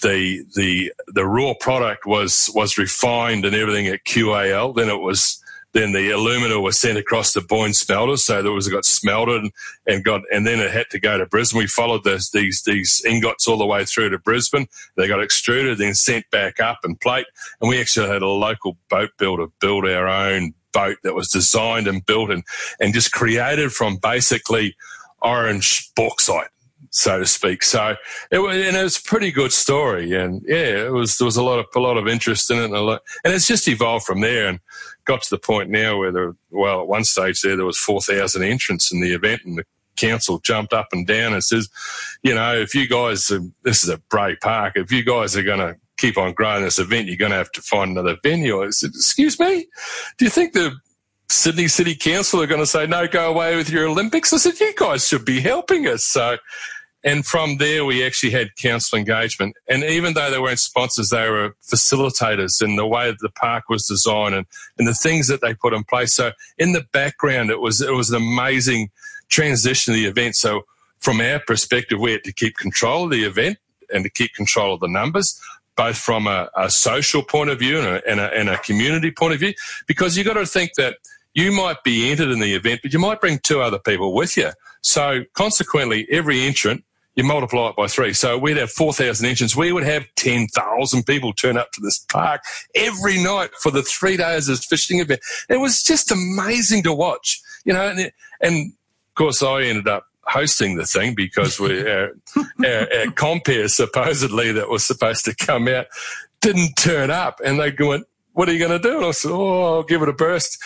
the, 0.02 0.46
the, 0.56 0.94
the 1.08 1.25
raw 1.25 1.54
product 1.60 2.06
was, 2.06 2.50
was 2.54 2.78
refined 2.78 3.44
and 3.46 3.56
everything 3.56 3.88
at 3.88 4.06
QAL. 4.06 4.75
Then 4.75 4.90
it 4.90 5.02
was, 5.02 5.42
then 5.74 5.92
the 5.92 6.12
alumina 6.12 6.60
was 6.60 6.80
sent 6.80 6.98
across 6.98 7.34
the 7.34 7.42
Boyne 7.42 7.74
smelters, 7.74 8.24
so 8.24 8.42
there 8.42 8.51
was 8.51 8.70
got 8.70 8.86
smelted 8.86 9.51
and 9.88 10.03
got, 10.03 10.22
and 10.32 10.46
then 10.46 10.60
it 10.60 10.72
had 10.72 10.89
to 10.92 11.00
go 11.00 11.18
to 11.18 11.25
Brisbane. 11.25 11.60
We 11.60 11.68
followed 11.68 12.03
this, 12.03 12.30
these 12.30 12.62
these 12.63 13.03
ingots 13.06 13.48
all 13.48 13.58
the 13.58 13.65
way 13.65 13.84
through 13.84 14.10
to 14.10 14.20
Brisbane. 14.20 14.68
They 14.96 15.08
got 15.08 15.24
extruded, 15.24 15.80
then 15.80 15.96
sent 15.96 16.30
back 16.32 16.60
up 16.60 16.80
and 16.84 17.00
plate. 17.00 17.25
And 17.60 17.70
we 17.70 17.82
actually 17.82 18.10
had 18.10 18.22
a 18.22 18.27
local 18.27 18.77
boat 18.89 19.12
builder 19.18 19.48
build 19.60 19.86
our 19.86 20.08
own 20.08 20.53
boat 20.74 20.98
that 21.03 21.15
was 21.15 21.30
designed 21.30 21.88
and 21.88 22.06
built 22.06 22.32
and 22.32 22.44
and 22.80 22.94
just 22.94 23.12
created 23.12 23.72
from 23.72 23.98
basically 23.98 24.75
orange 25.22 25.92
bauxite 25.96 26.50
so 26.95 27.17
to 27.17 27.25
speak. 27.25 27.63
So 27.63 27.95
it 28.31 28.38
was, 28.38 28.55
and 28.55 28.77
it 28.77 28.83
was 28.83 28.97
a 28.97 29.03
pretty 29.03 29.31
good 29.31 29.51
story, 29.51 30.15
and 30.15 30.43
yeah, 30.45 30.85
it 30.85 30.93
was 30.93 31.17
there 31.17 31.25
was 31.25 31.38
a 31.38 31.43
lot 31.43 31.59
of 31.59 31.65
a 31.75 31.79
lot 31.79 31.97
of 31.97 32.07
interest 32.07 32.51
in 32.51 32.59
it, 32.59 32.65
and, 32.65 32.73
lot, 32.73 33.01
and 33.25 33.33
it's 33.33 33.47
just 33.47 33.67
evolved 33.67 34.05
from 34.05 34.21
there, 34.21 34.47
and 34.47 34.59
got 35.05 35.23
to 35.23 35.29
the 35.31 35.39
point 35.39 35.69
now 35.69 35.97
where 35.97 36.12
there, 36.12 36.35
well, 36.51 36.81
at 36.81 36.88
one 36.88 37.03
stage 37.03 37.41
there 37.41 37.57
there 37.57 37.65
was 37.65 37.79
four 37.79 38.00
thousand 38.00 38.43
entrants 38.43 38.93
in 38.93 39.01
the 39.01 39.13
event, 39.13 39.41
and 39.43 39.57
the 39.57 39.65
council 39.95 40.39
jumped 40.39 40.73
up 40.73 40.88
and 40.91 41.07
down 41.07 41.33
and 41.33 41.43
says, 41.43 41.67
you 42.23 42.33
know, 42.33 42.55
if 42.55 42.73
you 42.73 42.88
guys, 42.88 43.29
um, 43.31 43.53
this 43.63 43.83
is 43.83 43.89
a 43.89 43.97
Bray 44.09 44.35
Park, 44.35 44.73
if 44.75 44.91
you 44.91 45.03
guys 45.03 45.35
are 45.35 45.43
going 45.43 45.59
to 45.59 45.75
keep 45.97 46.17
on 46.17 46.33
growing 46.33 46.63
this 46.63 46.79
event, 46.79 47.07
you're 47.07 47.17
going 47.17 47.31
to 47.31 47.38
have 47.38 47.51
to 47.51 47.62
find 47.62 47.91
another 47.91 48.17
venue. 48.23 48.63
I 48.63 48.69
said, 48.71 48.89
excuse 48.89 49.39
me, 49.39 49.67
do 50.17 50.25
you 50.25 50.31
think 50.31 50.53
the 50.53 50.75
Sydney 51.29 51.67
City 51.67 51.95
Council 51.95 52.41
are 52.41 52.47
going 52.47 52.59
to 52.59 52.65
say, 52.65 52.88
no, 52.88 53.07
go 53.07 53.29
away 53.29 53.55
with 53.55 53.69
your 53.69 53.88
Olympics? 53.88 54.33
I 54.33 54.38
said, 54.38 54.59
you 54.59 54.73
guys 54.75 55.07
should 55.07 55.25
be 55.25 55.39
helping 55.39 55.88
us. 55.88 56.03
So 56.03 56.38
and 57.03 57.25
from 57.25 57.57
there, 57.57 57.83
we 57.83 58.05
actually 58.05 58.31
had 58.31 58.55
council 58.55 58.98
engagement. 58.98 59.55
And 59.67 59.83
even 59.83 60.13
though 60.13 60.31
they 60.31 60.39
weren't 60.39 60.60
sponsors, 60.60 61.10
they 61.10 61.29
were 61.29 61.55
facilitators 61.62 62.62
in 62.63 62.77
the 62.77 62.88
way 62.88 63.07
that 63.07 63.19
the 63.19 63.29
park 63.29 63.65
was 63.69 63.86
designed 63.86 64.36
and, 64.36 64.45
and 64.77 64.88
the 64.88 64.93
things 64.93 65.27
that 65.27 65.41
they 65.41 65.53
put 65.53 65.74
in 65.74 65.83
place. 65.83 66.13
So 66.13 66.31
in 66.57 66.72
the 66.72 66.86
background, 66.93 67.50
it 67.50 67.60
was, 67.60 67.81
it 67.81 67.91
was 67.91 68.10
an 68.10 68.22
amazing 68.22 68.89
transition 69.27 69.93
of 69.93 70.00
the 70.00 70.05
event. 70.05 70.36
So 70.36 70.65
from 71.00 71.19
our 71.19 71.39
perspective, 71.39 72.00
we 72.00 72.13
had 72.13 72.24
to 72.24 72.31
keep 72.31 72.55
control 72.55 73.05
of 73.05 73.12
the 73.12 73.25
event 73.25 73.57
and 73.93 74.05
to 74.05 74.10
keep 74.10 74.33
control 74.33 74.74
of 74.74 74.79
the 74.79 74.88
numbers, 74.88 75.39
both 75.75 75.98
from 75.98 76.25
a, 76.27 76.50
a 76.55 76.69
social 76.69 77.22
point 77.22 77.50
of 77.50 77.60
view 77.60 77.79
and 77.79 77.88
a, 77.88 78.10
and, 78.10 78.19
a, 78.22 78.33
and 78.33 78.50
a 78.50 78.57
community 78.60 79.12
point 79.12 79.33
of 79.33 79.39
view, 79.41 79.53
because 79.88 80.15
you've 80.15 80.25
got 80.25 80.36
to 80.36 80.45
think 80.45 80.72
that 80.77 80.98
you 81.33 81.51
might 81.51 81.83
be 81.83 82.10
entered 82.10 82.29
in 82.29 82.39
the 82.39 82.53
event, 82.53 82.79
but 82.81 82.93
you 82.93 83.00
might 83.00 83.19
bring 83.19 83.39
two 83.39 83.60
other 83.60 83.79
people 83.79 84.13
with 84.13 84.38
you. 84.38 84.51
So 84.81 85.25
consequently, 85.33 86.07
every 86.10 86.43
entrant 86.43 86.86
you 87.15 87.24
multiply 87.24 87.70
it 87.70 87.75
by 87.75 87.88
three. 87.88 88.13
So 88.13 88.38
we'd 88.38 88.58
have 88.58 88.72
4,000 88.72 89.25
entrants. 89.25 89.55
We 89.55 89.72
would 89.72 89.84
have 89.84 90.05
10,000 90.15 91.05
people 91.05 91.34
turn 91.34 91.58
up 91.58 91.72
to 91.74 91.82
this 91.82 92.00
park 92.10 92.41
every 92.75 93.22
night 93.24 93.51
for 93.62 93.72
the 93.72 93.84
three 93.84 94.17
days 94.17 94.50
of 94.50 94.58
this 94.58 94.65
fishing 94.65 95.00
event. 95.00 95.22
It 95.50 95.58
was 95.58 95.84
just 95.84 96.12
amazing 96.12 96.84
to 96.84 96.93
watch, 96.93 97.41
you 97.65 97.74
know, 97.74 97.88
and, 97.88 98.12
and 98.41 98.72
of 98.72 99.15
course 99.15 99.43
I 99.43 99.63
ended 99.63 99.88
up 99.88 100.08
hosting 100.25 100.77
the 100.77 100.86
thing 100.86 101.13
because 101.15 101.60
we, 101.60 101.82
our, 101.89 102.13
our, 102.65 102.88
our 102.98 103.12
compere 103.12 103.67
supposedly 103.67 104.51
that 104.53 104.70
was 104.70 104.86
supposed 104.86 105.25
to 105.25 105.36
come 105.36 105.67
out 105.67 105.88
didn't 106.41 106.74
turn 106.74 107.12
up 107.12 107.39
and 107.43 107.60
they 107.60 107.74
went, 107.79 108.05
what 108.34 108.50
are 108.50 108.53
you 108.53 108.60
going 108.60 108.82
to 108.82 108.89
do? 108.89 108.98
And 108.98 109.05
I 109.05 109.12
said, 109.12 109.32
oh, 109.32 109.75
I'll 109.75 109.84
give 109.84 110.01
it 110.01 110.10
a 110.10 110.13
burst. 110.13 110.58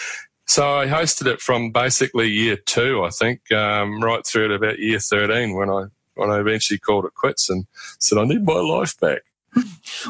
So 0.45 0.77
I 0.77 0.87
hosted 0.87 1.27
it 1.27 1.41
from 1.41 1.71
basically 1.71 2.29
year 2.29 2.55
two, 2.55 3.03
I 3.03 3.09
think, 3.09 3.51
um, 3.51 4.01
right 4.01 4.25
through 4.25 4.47
to 4.47 4.53
about 4.53 4.79
year 4.79 4.99
13 4.99 5.53
when 5.53 5.69
I 5.69 5.87
when 6.17 6.29
I 6.29 6.39
eventually 6.39 6.79
called 6.79 7.05
it 7.05 7.13
quits 7.15 7.49
and 7.49 7.67
said, 7.99 8.17
I 8.17 8.25
need 8.25 8.45
my 8.45 8.53
life 8.53 8.99
back. 8.99 9.21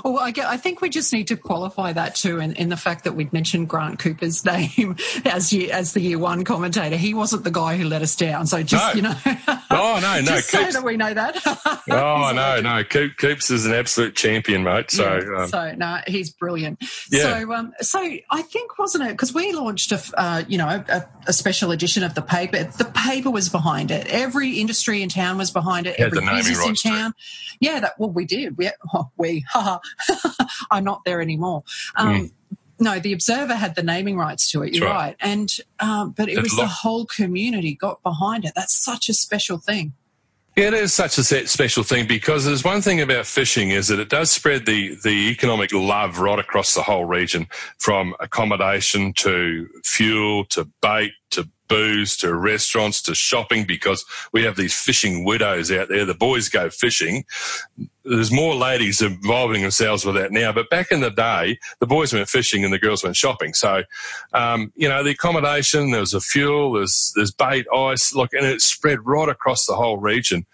Well, 0.03 0.19
I, 0.19 0.33
I, 0.45 0.57
think 0.57 0.81
we 0.81 0.89
just 0.89 1.13
need 1.13 1.27
to 1.27 1.37
qualify 1.37 1.93
that 1.93 2.15
too, 2.15 2.39
in, 2.39 2.53
in 2.53 2.69
the 2.69 2.77
fact 2.77 3.03
that 3.05 3.13
we'd 3.13 3.31
mentioned 3.31 3.69
Grant 3.69 3.99
Cooper's 3.99 4.43
name 4.45 4.95
as 5.25 5.53
year, 5.53 5.71
as 5.73 5.93
the 5.93 6.01
year 6.01 6.19
one 6.19 6.43
commentator. 6.43 6.97
He 6.97 7.13
wasn't 7.13 7.43
the 7.43 7.51
guy 7.51 7.77
who 7.77 7.85
let 7.85 8.01
us 8.01 8.15
down. 8.15 8.47
So 8.47 8.63
just 8.63 8.95
no. 8.95 8.97
you 8.97 9.01
know, 9.03 9.15
oh 9.71 9.99
no, 10.01 10.19
no, 10.19 10.21
just 10.21 10.51
Coops, 10.51 10.73
so 10.73 10.79
that 10.79 10.83
we 10.83 10.97
know 10.97 11.13
that. 11.13 11.41
oh 11.89 12.31
no, 12.33 12.61
no, 12.61 12.83
Coops 12.83 13.49
is 13.49 13.65
an 13.65 13.73
absolute 13.73 14.15
champion, 14.15 14.63
mate. 14.63 14.91
So 14.91 15.03
yeah, 15.03 15.43
um, 15.43 15.49
so 15.49 15.71
no, 15.75 15.99
he's 16.07 16.31
brilliant. 16.31 16.83
Yeah. 17.09 17.39
So 17.39 17.53
um, 17.53 17.73
so 17.79 17.99
I 17.99 18.41
think 18.41 18.77
wasn't 18.77 19.05
it 19.05 19.11
because 19.11 19.33
we 19.33 19.53
launched 19.53 19.91
a 19.91 20.01
uh, 20.17 20.43
you 20.47 20.57
know 20.57 20.67
a, 20.67 21.07
a, 21.27 21.33
special 21.33 21.71
edition 21.71 22.03
of 22.03 22.15
the 22.15 22.21
paper. 22.21 22.63
The 22.63 22.85
paper 22.85 23.31
was 23.31 23.49
behind 23.49 23.91
it. 23.91 24.07
Every 24.07 24.59
industry 24.59 25.01
in 25.01 25.09
town 25.09 25.37
was 25.37 25.51
behind 25.51 25.87
it. 25.87 25.95
Every 25.99 26.19
business 26.19 26.65
in 26.65 26.75
town. 26.75 27.11
Too. 27.11 27.17
Yeah, 27.59 27.79
that 27.79 27.99
well 27.99 28.09
we 28.09 28.25
did. 28.25 28.57
We, 28.57 28.69
oh, 28.93 29.09
we 29.17 29.36
I'm 30.71 30.83
not 30.83 31.03
there 31.05 31.21
anymore. 31.21 31.63
Um, 31.95 32.07
mm. 32.07 32.31
No, 32.79 32.99
the 32.99 33.13
Observer 33.13 33.55
had 33.55 33.75
the 33.75 33.81
naming 33.81 34.17
rights 34.17 34.51
to 34.51 34.61
it. 34.61 34.73
You're 34.73 34.85
right. 34.85 34.95
right. 34.95 35.15
and 35.19 35.51
um, 35.79 36.11
but 36.11 36.29
it 36.29 36.41
was 36.41 36.55
the 36.55 36.67
whole 36.67 37.05
community 37.05 37.73
got 37.73 38.03
behind 38.03 38.45
it. 38.45 38.53
That's 38.55 38.79
such 38.79 39.09
a 39.09 39.13
special 39.13 39.57
thing. 39.57 39.93
Yeah, 40.55 40.67
It 40.67 40.73
is 40.73 40.93
such 40.93 41.17
a 41.19 41.23
special 41.23 41.83
thing 41.83 42.07
because 42.07 42.45
there's 42.45 42.63
one 42.63 42.81
thing 42.81 42.99
about 42.99 43.27
fishing 43.27 43.69
is 43.69 43.87
that 43.89 43.99
it 43.99 44.09
does 44.09 44.31
spread 44.31 44.65
the, 44.65 44.95
the 45.03 45.29
economic 45.29 45.71
love 45.71 46.19
right 46.19 46.39
across 46.39 46.73
the 46.73 46.81
whole 46.81 47.05
region 47.05 47.47
from 47.77 48.15
accommodation 48.19 49.13
to 49.13 49.67
fuel 49.83 50.45
to 50.45 50.67
bait 50.81 51.11
to 51.31 51.47
booze 51.67 52.17
to 52.17 52.33
restaurants 52.33 53.01
to 53.03 53.15
shopping 53.15 53.65
because 53.65 54.05
we 54.31 54.43
have 54.43 54.55
these 54.55 54.73
fishing 54.73 55.23
widows 55.23 55.71
out 55.71 55.89
there. 55.89 56.05
The 56.05 56.13
boys 56.13 56.49
go 56.49 56.69
fishing. 56.69 57.25
There's 58.03 58.31
more 58.31 58.55
ladies 58.55 59.01
involving 59.01 59.61
themselves 59.61 60.05
with 60.05 60.15
that 60.15 60.31
now, 60.31 60.51
but 60.51 60.69
back 60.69 60.91
in 60.91 61.01
the 61.01 61.09
day, 61.09 61.59
the 61.79 61.87
boys 61.87 62.13
went 62.13 62.29
fishing 62.29 62.63
and 62.63 62.73
the 62.73 62.79
girls 62.79 63.03
went 63.03 63.17
shopping. 63.17 63.53
So, 63.53 63.83
um, 64.33 64.71
you 64.75 64.87
know, 64.87 65.03
the 65.03 65.11
accommodation, 65.11 65.91
there 65.91 65.99
was 65.99 66.13
a 66.13 66.21
fuel, 66.21 66.73
there's, 66.73 67.11
there's 67.15 67.31
bait, 67.31 67.65
ice, 67.73 68.13
look, 68.13 68.33
and 68.33 68.45
it 68.45 68.61
spread 68.61 69.05
right 69.05 69.27
across 69.27 69.65
the 69.65 69.75
whole 69.75 69.97
region. 69.97 70.45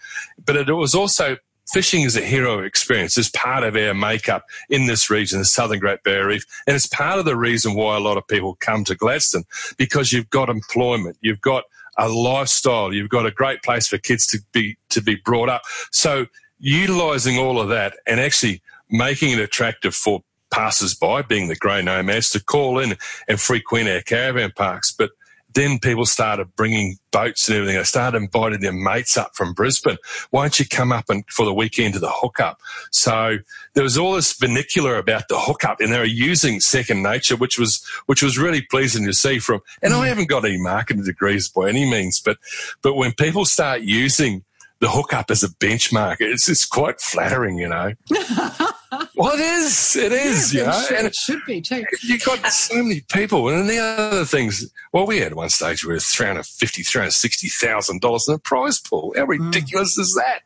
But 0.43 0.55
it 0.55 0.72
was 0.72 0.96
also 0.96 1.38
fishing 1.72 2.01
is 2.01 2.15
a 2.15 2.22
hero 2.22 2.60
experience. 2.60 3.17
It's 3.17 3.29
part 3.29 3.63
of 3.63 3.75
our 3.75 3.93
makeup 3.93 4.46
in 4.70 4.88
this 4.88 5.10
region, 5.10 5.39
the 5.39 5.46
Southern 5.46 5.79
Great 5.79 6.03
Barrier 6.03 6.27
Reef. 6.27 6.46
And 6.67 6.75
it's 6.75 6.88
part 6.88 7.20
of 7.20 7.25
the 7.25 7.36
reason 7.36 7.74
why 7.75 7.96
a 7.96 8.01
lot 8.01 8.17
of 8.17 8.27
people 8.27 8.58
come 8.60 8.84
to 8.86 8.96
Gladstone 8.96 9.43
because 9.77 10.12
you've 10.12 10.29
got 10.29 10.50
employment, 10.50 11.17
you've 11.22 11.41
got 11.41 11.63
a 11.98 12.10
lifestyle, 12.10 12.93
you've 12.93 13.10
got 13.10 13.25
a 13.25 13.32
great 13.32 13.62
place 13.63 13.88
for 13.88 13.98
kids 13.98 14.25
to 14.27 14.39
be, 14.51 14.77
to 14.89 15.01
be 15.01 15.15
brought 15.15 15.50
up. 15.50 15.62
So 15.91 16.25
utilizing 16.60 17.38
all 17.38 17.60
of 17.60 17.70
that 17.70 17.96
and 18.08 18.20
actually 18.20 18.62
making 18.89 19.32
it 19.32 19.39
attractive 19.39 19.93
for 19.93 20.22
passers 20.51 20.93
by, 20.93 21.22
being 21.22 21.48
the 21.48 21.55
grey 21.55 21.82
nomads, 21.82 22.29
to 22.32 22.43
call 22.43 22.79
in 22.79 22.96
and 23.27 23.39
frequent 23.39 23.89
our 23.89 24.01
caravan 24.01 24.51
parks. 24.55 24.91
But 24.91 25.12
then 25.54 25.80
people 25.80 26.06
started 26.06 26.56
bringing 26.56 26.98
boats 27.12 27.48
and 27.48 27.58
everything. 27.58 27.78
They 27.78 27.84
started 27.84 28.18
inviting 28.18 28.62
their 28.62 28.74
mates 28.74 29.18
up 29.18 29.36
from 29.36 29.54
Brisbane. 29.54 29.98
Why 30.32 30.44
don't 30.44 30.60
you 30.60 30.68
come 30.68 30.92
up 30.92 31.10
and 31.10 31.24
for 31.30 31.46
the 31.46 31.54
weekend 31.54 31.94
to 31.94 32.00
the 32.00 32.12
hookup? 32.12 32.60
So 32.92 33.38
there 33.74 33.84
was 33.84 33.98
all 33.98 34.14
this 34.14 34.34
vernacular 34.34 34.98
about 34.98 35.28
the 35.30 35.40
hookup, 35.40 35.80
and 35.80 35.94
they 35.94 36.00
were 36.00 36.06
using 36.06 36.60
second 36.60 37.04
nature, 37.04 37.36
which 37.36 37.60
was 37.60 37.86
which 38.06 38.24
was 38.24 38.38
really 38.38 38.62
pleasing 38.62 39.06
to 39.06 39.14
see. 39.14 39.40
From 39.40 39.62
and 39.82 39.94
I 39.94 40.08
haven't 40.08 40.30
got 40.30 40.46
any 40.46 40.58
marketing 40.58 41.04
degrees 41.04 41.50
by 41.50 41.70
any 41.70 41.90
means, 41.90 42.20
but 42.20 42.38
but 42.82 42.96
when 42.96 43.14
people 43.14 43.46
start 43.46 43.82
using 43.82 44.44
the 44.80 44.90
hookup 44.90 45.32
as 45.32 45.44
a 45.44 45.50
benchmark, 45.50 46.18
it's 46.20 46.50
it's 46.50 46.66
quite 46.66 47.00
flattering, 47.00 47.58
you 47.58 47.70
know. 47.70 47.94
well, 49.16 49.34
it 49.34 49.40
is. 49.40 49.96
It 49.96 50.12
is. 50.12 50.54
Yeah, 50.54 50.62
you 50.62 50.68
know? 50.68 50.98
and 50.98 51.08
it 51.08 51.16
should 51.16 51.40
be 51.46 51.62
too. 51.62 51.84
You've 52.02 52.24
got 52.24 52.46
so 52.48 52.82
many 52.82 53.02
people, 53.12 53.50
and 53.50 53.70
the 53.70 53.78
other 53.78 54.26
things. 54.26 54.72
Well, 54.92 55.06
we 55.06 55.20
had 55.20 55.34
one 55.34 55.50
stage 55.50 55.86
where 55.86 56.00
three 56.00 56.28
hundred 56.28 56.46
fifty, 56.46 56.84
three 56.84 57.00
hundred 57.00 57.12
sixty 57.12 57.50
thousand 57.50 58.02
dollars 58.02 58.28
in 58.28 58.36
a 58.36 58.40
prize 58.40 58.80
pool. 58.80 59.14
How 59.16 59.26
hmm. 59.26 59.32
ridiculous 59.32 59.98
mm. 59.98 60.02
is 60.02 60.14
that? 60.16 60.42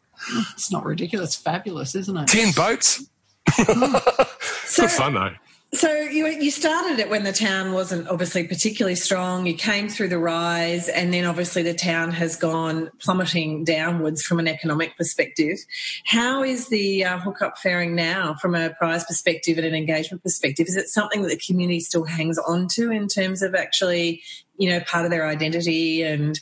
It's 0.54 0.72
not 0.72 0.86
ridiculous. 0.86 1.30
It's 1.30 1.42
fabulous, 1.42 1.96
isn't 1.96 2.18
it? 2.18 2.28
Ten 2.28 2.52
boats. 2.54 3.06
Mm. 3.50 4.28
so, 4.66 4.84
Good 4.84 4.92
fun 4.92 5.14
though. 5.14 5.34
So 5.74 5.94
you 5.94 6.28
you 6.28 6.50
started 6.50 6.98
it 7.00 7.10
when 7.10 7.24
the 7.24 7.34
town 7.34 7.74
wasn't 7.74 8.08
obviously 8.08 8.48
particularly 8.48 8.96
strong. 8.96 9.46
You 9.46 9.54
came 9.54 9.90
through 9.90 10.08
the 10.08 10.18
rise, 10.18 10.88
and 10.88 11.14
then 11.14 11.26
obviously 11.26 11.62
the 11.62 11.74
town 11.74 12.12
has 12.12 12.38
gone 12.38 12.90
plummeting 13.04 13.66
downwards 13.66 14.24
from 14.24 14.40
an 14.40 14.48
economic 14.48 14.96
perspective. 14.96 15.58
How 16.06 16.42
is 16.42 16.70
the 16.70 17.04
uh, 17.04 17.20
hookup 17.20 17.58
faring 17.58 17.96
now 17.96 18.36
from 18.36 18.56
a 18.56 18.70
prize 18.70 19.04
perspective 19.04 19.58
and 19.58 19.68
an 19.68 19.76
engagement 19.76 20.24
perspective? 20.24 20.68
Is 20.70 20.78
it 20.78 20.88
something 20.88 21.22
that 21.24 21.30
the 21.30 21.38
community 21.38 21.82
still 21.82 22.06
hangs 22.06 22.38
on 22.38 22.70
to 22.70 22.90
in 22.90 23.10
terms 23.10 23.42
of 23.42 23.54
actually, 23.54 24.24
you 24.58 24.70
know, 24.70 24.80
part 24.82 25.06
of 25.06 25.12
their 25.12 25.28
identity 25.28 26.04
and 26.04 26.40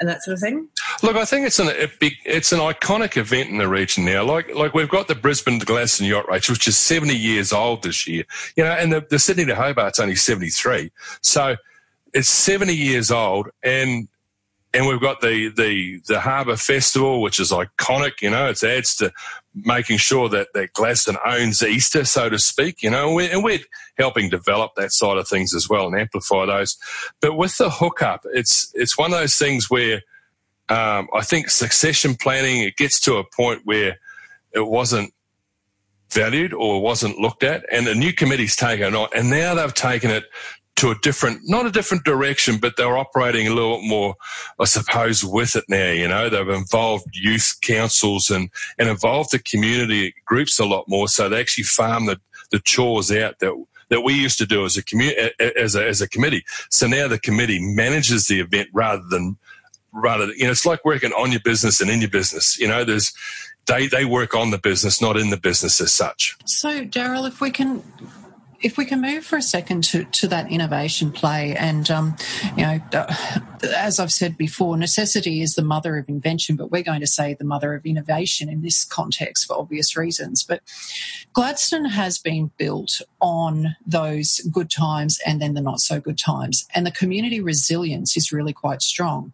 and 0.00 0.08
that 0.08 0.22
sort 0.22 0.34
of 0.34 0.40
thing? 0.40 0.68
Look, 1.02 1.16
I 1.16 1.24
think 1.24 1.46
it's 1.46 1.58
an 1.58 1.68
it's 2.24 2.52
an 2.52 2.58
iconic 2.58 3.16
event 3.16 3.50
in 3.50 3.58
the 3.58 3.68
region 3.68 4.04
now. 4.04 4.24
Like 4.24 4.54
like 4.54 4.74
we've 4.74 4.88
got 4.88 5.08
the 5.08 5.14
Brisbane 5.14 5.60
to 5.60 5.66
Gladstone 5.66 6.08
yacht 6.08 6.28
race, 6.28 6.50
which 6.50 6.66
is 6.66 6.76
seventy 6.76 7.16
years 7.16 7.52
old 7.52 7.82
this 7.82 8.06
year. 8.06 8.24
You 8.56 8.64
know, 8.64 8.72
and 8.72 8.92
the, 8.92 9.06
the 9.08 9.18
Sydney 9.18 9.44
to 9.46 9.54
Hobart's 9.54 10.00
only 10.00 10.16
seventy 10.16 10.50
three. 10.50 10.90
So 11.20 11.56
it's 12.12 12.28
seventy 12.28 12.74
years 12.74 13.10
old, 13.10 13.48
and 13.62 14.08
and 14.74 14.86
we've 14.86 15.00
got 15.00 15.20
the 15.20 15.48
the 15.48 16.00
the 16.06 16.20
Harbour 16.20 16.56
Festival, 16.56 17.20
which 17.20 17.38
is 17.38 17.52
iconic. 17.52 18.22
You 18.22 18.30
know, 18.30 18.48
it 18.48 18.62
adds 18.62 18.96
to 18.96 19.12
making 19.54 19.98
sure 19.98 20.28
that 20.30 20.48
that 20.54 20.72
Gladstone 20.72 21.18
owns 21.24 21.62
Easter, 21.62 22.04
so 22.04 22.28
to 22.28 22.38
speak. 22.38 22.82
You 22.82 22.90
know, 22.90 23.18
and 23.18 23.44
we're 23.44 23.60
helping 23.98 24.30
develop 24.30 24.72
that 24.76 24.92
side 24.92 25.18
of 25.18 25.28
things 25.28 25.54
as 25.54 25.68
well 25.68 25.86
and 25.86 25.98
amplify 25.98 26.46
those. 26.46 26.76
But 27.20 27.36
with 27.36 27.56
the 27.58 27.70
hookup, 27.70 28.24
it's 28.32 28.72
it's 28.74 28.96
one 28.96 29.12
of 29.12 29.18
those 29.18 29.36
things 29.36 29.68
where 29.68 30.02
um, 30.68 31.08
I 31.14 31.22
think 31.22 31.50
succession 31.50 32.14
planning 32.14 32.62
it 32.62 32.76
gets 32.76 33.00
to 33.00 33.16
a 33.16 33.24
point 33.24 33.62
where 33.64 33.98
it 34.52 34.66
wasn't 34.66 35.12
valued 36.10 36.52
or 36.52 36.80
wasn't 36.82 37.18
looked 37.18 37.42
at, 37.42 37.64
and 37.70 37.86
the 37.86 37.94
new 37.94 38.12
committee's 38.12 38.56
taken 38.56 38.86
it 38.86 38.94
on, 38.94 39.08
and 39.14 39.28
now 39.28 39.54
they've 39.54 39.74
taken 39.74 40.10
it 40.10 40.24
to 40.76 40.90
a 40.90 40.94
different, 41.02 41.40
not 41.44 41.66
a 41.66 41.70
different 41.70 42.04
direction, 42.04 42.58
but 42.58 42.76
they're 42.76 42.96
operating 42.96 43.46
a 43.46 43.54
little 43.54 43.78
bit 43.78 43.88
more, 43.88 44.14
I 44.58 44.64
suppose, 44.64 45.24
with 45.24 45.54
it 45.54 45.64
now. 45.68 45.90
You 45.90 46.08
know, 46.08 46.28
they've 46.28 46.48
involved 46.48 47.06
youth 47.12 47.58
councils 47.60 48.30
and, 48.30 48.50
and 48.78 48.88
involved 48.88 49.32
the 49.32 49.38
community 49.38 50.14
groups 50.24 50.58
a 50.58 50.64
lot 50.64 50.88
more. 50.88 51.08
So 51.08 51.28
they 51.28 51.40
actually 51.40 51.64
farm 51.64 52.06
the, 52.06 52.20
the 52.50 52.58
chores 52.58 53.12
out 53.12 53.38
that, 53.40 53.64
that 53.90 54.00
we 54.00 54.14
used 54.14 54.38
to 54.38 54.46
do 54.46 54.64
as 54.64 54.76
a 54.76 54.82
community, 54.82 55.30
as 55.56 55.76
a, 55.76 55.86
as 55.86 56.00
a 56.00 56.08
committee. 56.08 56.44
So 56.70 56.86
now 56.86 57.06
the 57.06 57.18
committee 57.18 57.60
manages 57.60 58.26
the 58.26 58.40
event 58.40 58.68
rather 58.72 59.04
than, 59.10 59.36
rather 59.92 60.32
you 60.32 60.44
know, 60.44 60.50
it's 60.50 60.64
like 60.64 60.84
working 60.84 61.12
on 61.12 61.30
your 61.32 61.42
business 61.42 61.80
and 61.82 61.90
in 61.90 62.00
your 62.00 62.10
business. 62.10 62.58
You 62.58 62.68
know, 62.68 62.82
there's, 62.82 63.12
they, 63.66 63.86
they 63.86 64.04
work 64.04 64.34
on 64.34 64.50
the 64.50 64.58
business, 64.58 65.02
not 65.02 65.16
in 65.16 65.30
the 65.30 65.36
business 65.36 65.80
as 65.80 65.92
such. 65.92 66.36
So, 66.46 66.84
Daryl, 66.84 67.28
if 67.28 67.40
we 67.40 67.50
can 67.50 67.82
if 68.62 68.76
we 68.76 68.84
can 68.84 69.00
move 69.00 69.24
for 69.24 69.36
a 69.36 69.42
second 69.42 69.84
to, 69.84 70.04
to 70.04 70.28
that 70.28 70.50
innovation 70.50 71.12
play, 71.12 71.54
and 71.56 71.90
um, 71.90 72.16
you 72.56 72.64
know, 72.64 72.80
uh, 72.92 73.14
as 73.76 73.98
I've 73.98 74.12
said 74.12 74.36
before, 74.36 74.76
necessity 74.76 75.42
is 75.42 75.54
the 75.54 75.64
mother 75.64 75.96
of 75.96 76.08
invention, 76.08 76.56
but 76.56 76.70
we're 76.70 76.82
going 76.82 77.00
to 77.00 77.06
say 77.06 77.34
the 77.34 77.44
mother 77.44 77.74
of 77.74 77.84
innovation 77.84 78.48
in 78.48 78.62
this 78.62 78.84
context 78.84 79.46
for 79.46 79.58
obvious 79.58 79.96
reasons. 79.96 80.44
But 80.44 80.62
Gladstone 81.32 81.86
has 81.86 82.18
been 82.18 82.50
built 82.56 83.00
on 83.20 83.76
those 83.84 84.40
good 84.52 84.70
times 84.70 85.18
and 85.26 85.40
then 85.42 85.54
the 85.54 85.60
not 85.60 85.80
so 85.80 86.00
good 86.00 86.18
times, 86.18 86.66
and 86.74 86.86
the 86.86 86.92
community 86.92 87.40
resilience 87.40 88.16
is 88.16 88.32
really 88.32 88.52
quite 88.52 88.82
strong. 88.82 89.32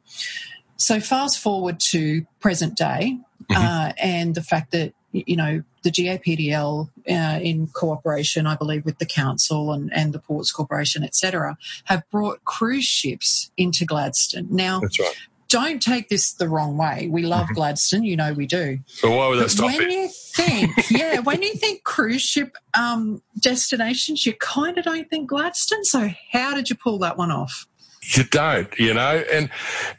So, 0.77 1.01
fast 1.01 1.39
forward 1.39 1.81
to 1.91 2.25
present 2.41 2.77
day, 2.77 3.19
mm-hmm. 3.51 3.63
uh, 3.63 3.93
and 3.99 4.35
the 4.35 4.43
fact 4.43 4.71
that 4.71 4.95
you 5.13 5.37
know, 5.37 5.63
the 5.83 5.91
GAPDL 5.91 6.89
uh, 7.09 7.41
in 7.43 7.69
cooperation, 7.69 8.47
I 8.47 8.57
believe, 8.57 8.85
with 8.85 8.99
the 8.99 9.07
council 9.07 9.73
and, 9.73 9.93
and 9.93 10.13
the 10.13 10.19
Ports 10.19 10.53
Corporation, 10.53 11.03
etc., 11.03 11.57
have 11.85 12.03
brought 12.11 12.45
cruise 12.45 12.85
ships 12.85 13.51
into 13.57 13.85
Gladstone. 13.85 14.49
Now, 14.51 14.81
that's 14.81 14.99
right. 14.99 15.15
Don't 15.49 15.81
take 15.81 16.11
this 16.11 16.33
the 16.33 16.47
wrong 16.47 16.77
way. 16.77 17.09
We 17.11 17.23
love 17.23 17.47
mm-hmm. 17.47 17.55
Gladstone, 17.55 18.03
you 18.03 18.17
know 18.17 18.35
we 18.35 18.47
do. 18.47 18.81
So 18.87 19.17
why 19.17 19.29
would 19.29 19.39
that 19.39 19.51
stop 19.51 19.67
when 19.67 19.81
it? 19.81 19.91
you 19.91 20.09
think, 20.09 20.73
yeah, 20.91 21.21
when 21.21 21.43
you 21.43 21.55
think 21.55 21.85
cruise 21.85 22.21
ship 22.21 22.55
um, 22.75 23.23
destinations, 23.41 24.27
you 24.27 24.35
kind 24.35 24.77
of 24.77 24.85
don't 24.85 25.09
think 25.09 25.31
Gladstone. 25.31 25.85
So 25.85 26.11
how 26.33 26.55
did 26.55 26.69
you 26.69 26.77
pull 26.77 26.99
that 26.99 27.17
one 27.17 27.31
off? 27.31 27.67
You 28.15 28.25
don't, 28.25 28.69
you 28.79 28.95
know, 28.95 29.23
and 29.33 29.51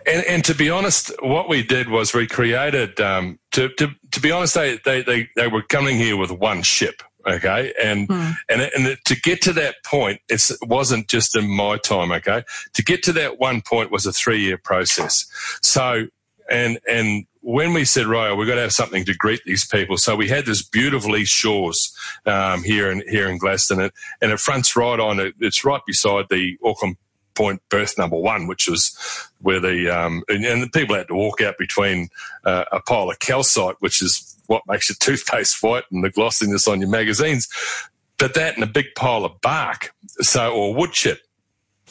and 0.08 0.26
and 0.26 0.46
to 0.46 0.56
be 0.56 0.70
honest, 0.70 1.12
what 1.22 1.50
we 1.50 1.64
did 1.64 1.90
was 1.90 2.14
we 2.14 2.28
created. 2.28 3.00
Um, 3.00 3.40
to 3.60 3.70
to 3.76 3.90
to 4.12 4.22
be 4.22 4.32
honest, 4.32 4.56
they 4.56 4.80
they 4.86 5.02
they, 5.02 5.30
they 5.36 5.48
were 5.48 5.62
coming 5.62 5.98
here 5.98 6.16
with 6.16 6.32
one 6.32 6.64
ship, 6.64 7.04
okay, 7.28 7.74
and 7.82 8.08
mm. 8.08 8.34
and 8.50 8.62
and 8.62 8.98
to 9.06 9.20
get 9.20 9.42
to 9.44 9.54
that 9.54 9.76
point, 9.86 10.22
it 10.30 10.42
wasn't 10.62 11.10
just 11.10 11.36
in 11.36 11.50
my 11.50 11.78
time, 11.78 12.12
okay. 12.14 12.44
To 12.74 12.84
get 12.84 13.04
to 13.04 13.14
that 13.14 13.40
one 13.40 13.62
point 13.62 13.92
was 13.92 14.06
a 14.06 14.14
three 14.14 14.42
year 14.42 14.58
process. 14.58 15.26
So 15.62 16.08
and 16.50 16.80
and 16.90 17.26
when 17.42 17.74
we 17.74 17.86
said, 17.86 18.06
right, 18.06 18.34
we've 18.34 18.48
got 18.48 18.56
to 18.56 18.62
have 18.62 18.74
something 18.74 19.06
to 19.06 19.14
greet 19.14 19.42
these 19.46 19.66
people. 19.66 19.98
So 19.98 20.16
we 20.16 20.28
had 20.28 20.46
this 20.46 20.62
beautiful 20.62 21.16
East 21.16 21.34
Shores 21.34 21.94
um, 22.26 22.64
here 22.64 22.90
in 22.90 23.04
here 23.10 23.30
in 23.30 23.40
Gladstone, 23.40 23.82
and, 23.82 23.92
and 24.22 24.32
it 24.32 24.40
fronts 24.40 24.76
right 24.76 25.00
on 25.00 25.20
it. 25.20 25.36
It's 25.40 25.66
right 25.66 25.82
beside 25.86 26.26
the 26.30 26.58
Auckland 26.64 26.96
point 27.40 27.62
berth 27.70 27.98
number 27.98 28.18
one, 28.18 28.48
which 28.48 28.68
was 28.68 28.94
where 29.40 29.62
the 29.62 29.90
um, 29.90 30.24
and, 30.28 30.44
and, 30.44 30.62
the 30.62 30.68
people 30.68 30.94
had 30.94 31.08
to 31.08 31.16
walk 31.16 31.40
out 31.40 31.58
between 31.58 32.10
uh, 32.44 32.66
a 32.74 32.82
pile 32.82 33.10
of 33.10 33.20
calcite, 33.20 33.78
which 33.80 34.02
is 34.02 34.38
what 34.48 34.62
makes 34.68 34.90
your 34.90 34.98
toothpaste 35.00 35.64
white 35.64 35.86
and 35.90 36.04
the 36.04 36.10
glossiness 36.10 36.68
on 36.68 36.82
your 36.82 36.90
magazines. 36.90 37.48
But 38.18 38.34
that 38.34 38.56
and 38.56 38.64
a 38.64 38.68
big 38.68 38.88
pile 38.96 39.24
of 39.24 39.40
bark, 39.40 39.94
so 40.20 40.54
or 40.54 40.76
wood 40.76 40.92
chip. 40.92 41.22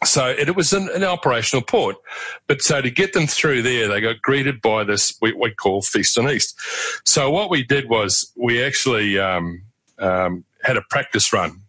So 0.04 0.28
it, 0.28 0.54
was 0.54 0.72
an, 0.72 0.88
an, 0.94 1.02
operational 1.02 1.62
port. 1.62 1.96
But 2.46 2.62
so 2.62 2.80
to 2.80 2.90
get 2.90 3.14
them 3.14 3.26
through 3.26 3.62
there, 3.62 3.88
they 3.88 4.00
got 4.00 4.22
greeted 4.22 4.60
by 4.60 4.84
this 4.84 5.16
we, 5.20 5.32
we 5.32 5.50
call 5.52 5.82
Feast 5.82 6.16
on 6.18 6.30
East. 6.30 6.56
So 7.04 7.30
what 7.30 7.50
we 7.50 7.64
did 7.64 7.88
was 7.88 8.30
we 8.36 8.62
actually 8.62 9.18
um, 9.18 9.62
um, 9.98 10.44
had 10.62 10.76
a 10.76 10.82
practice 10.82 11.32
run 11.32 11.62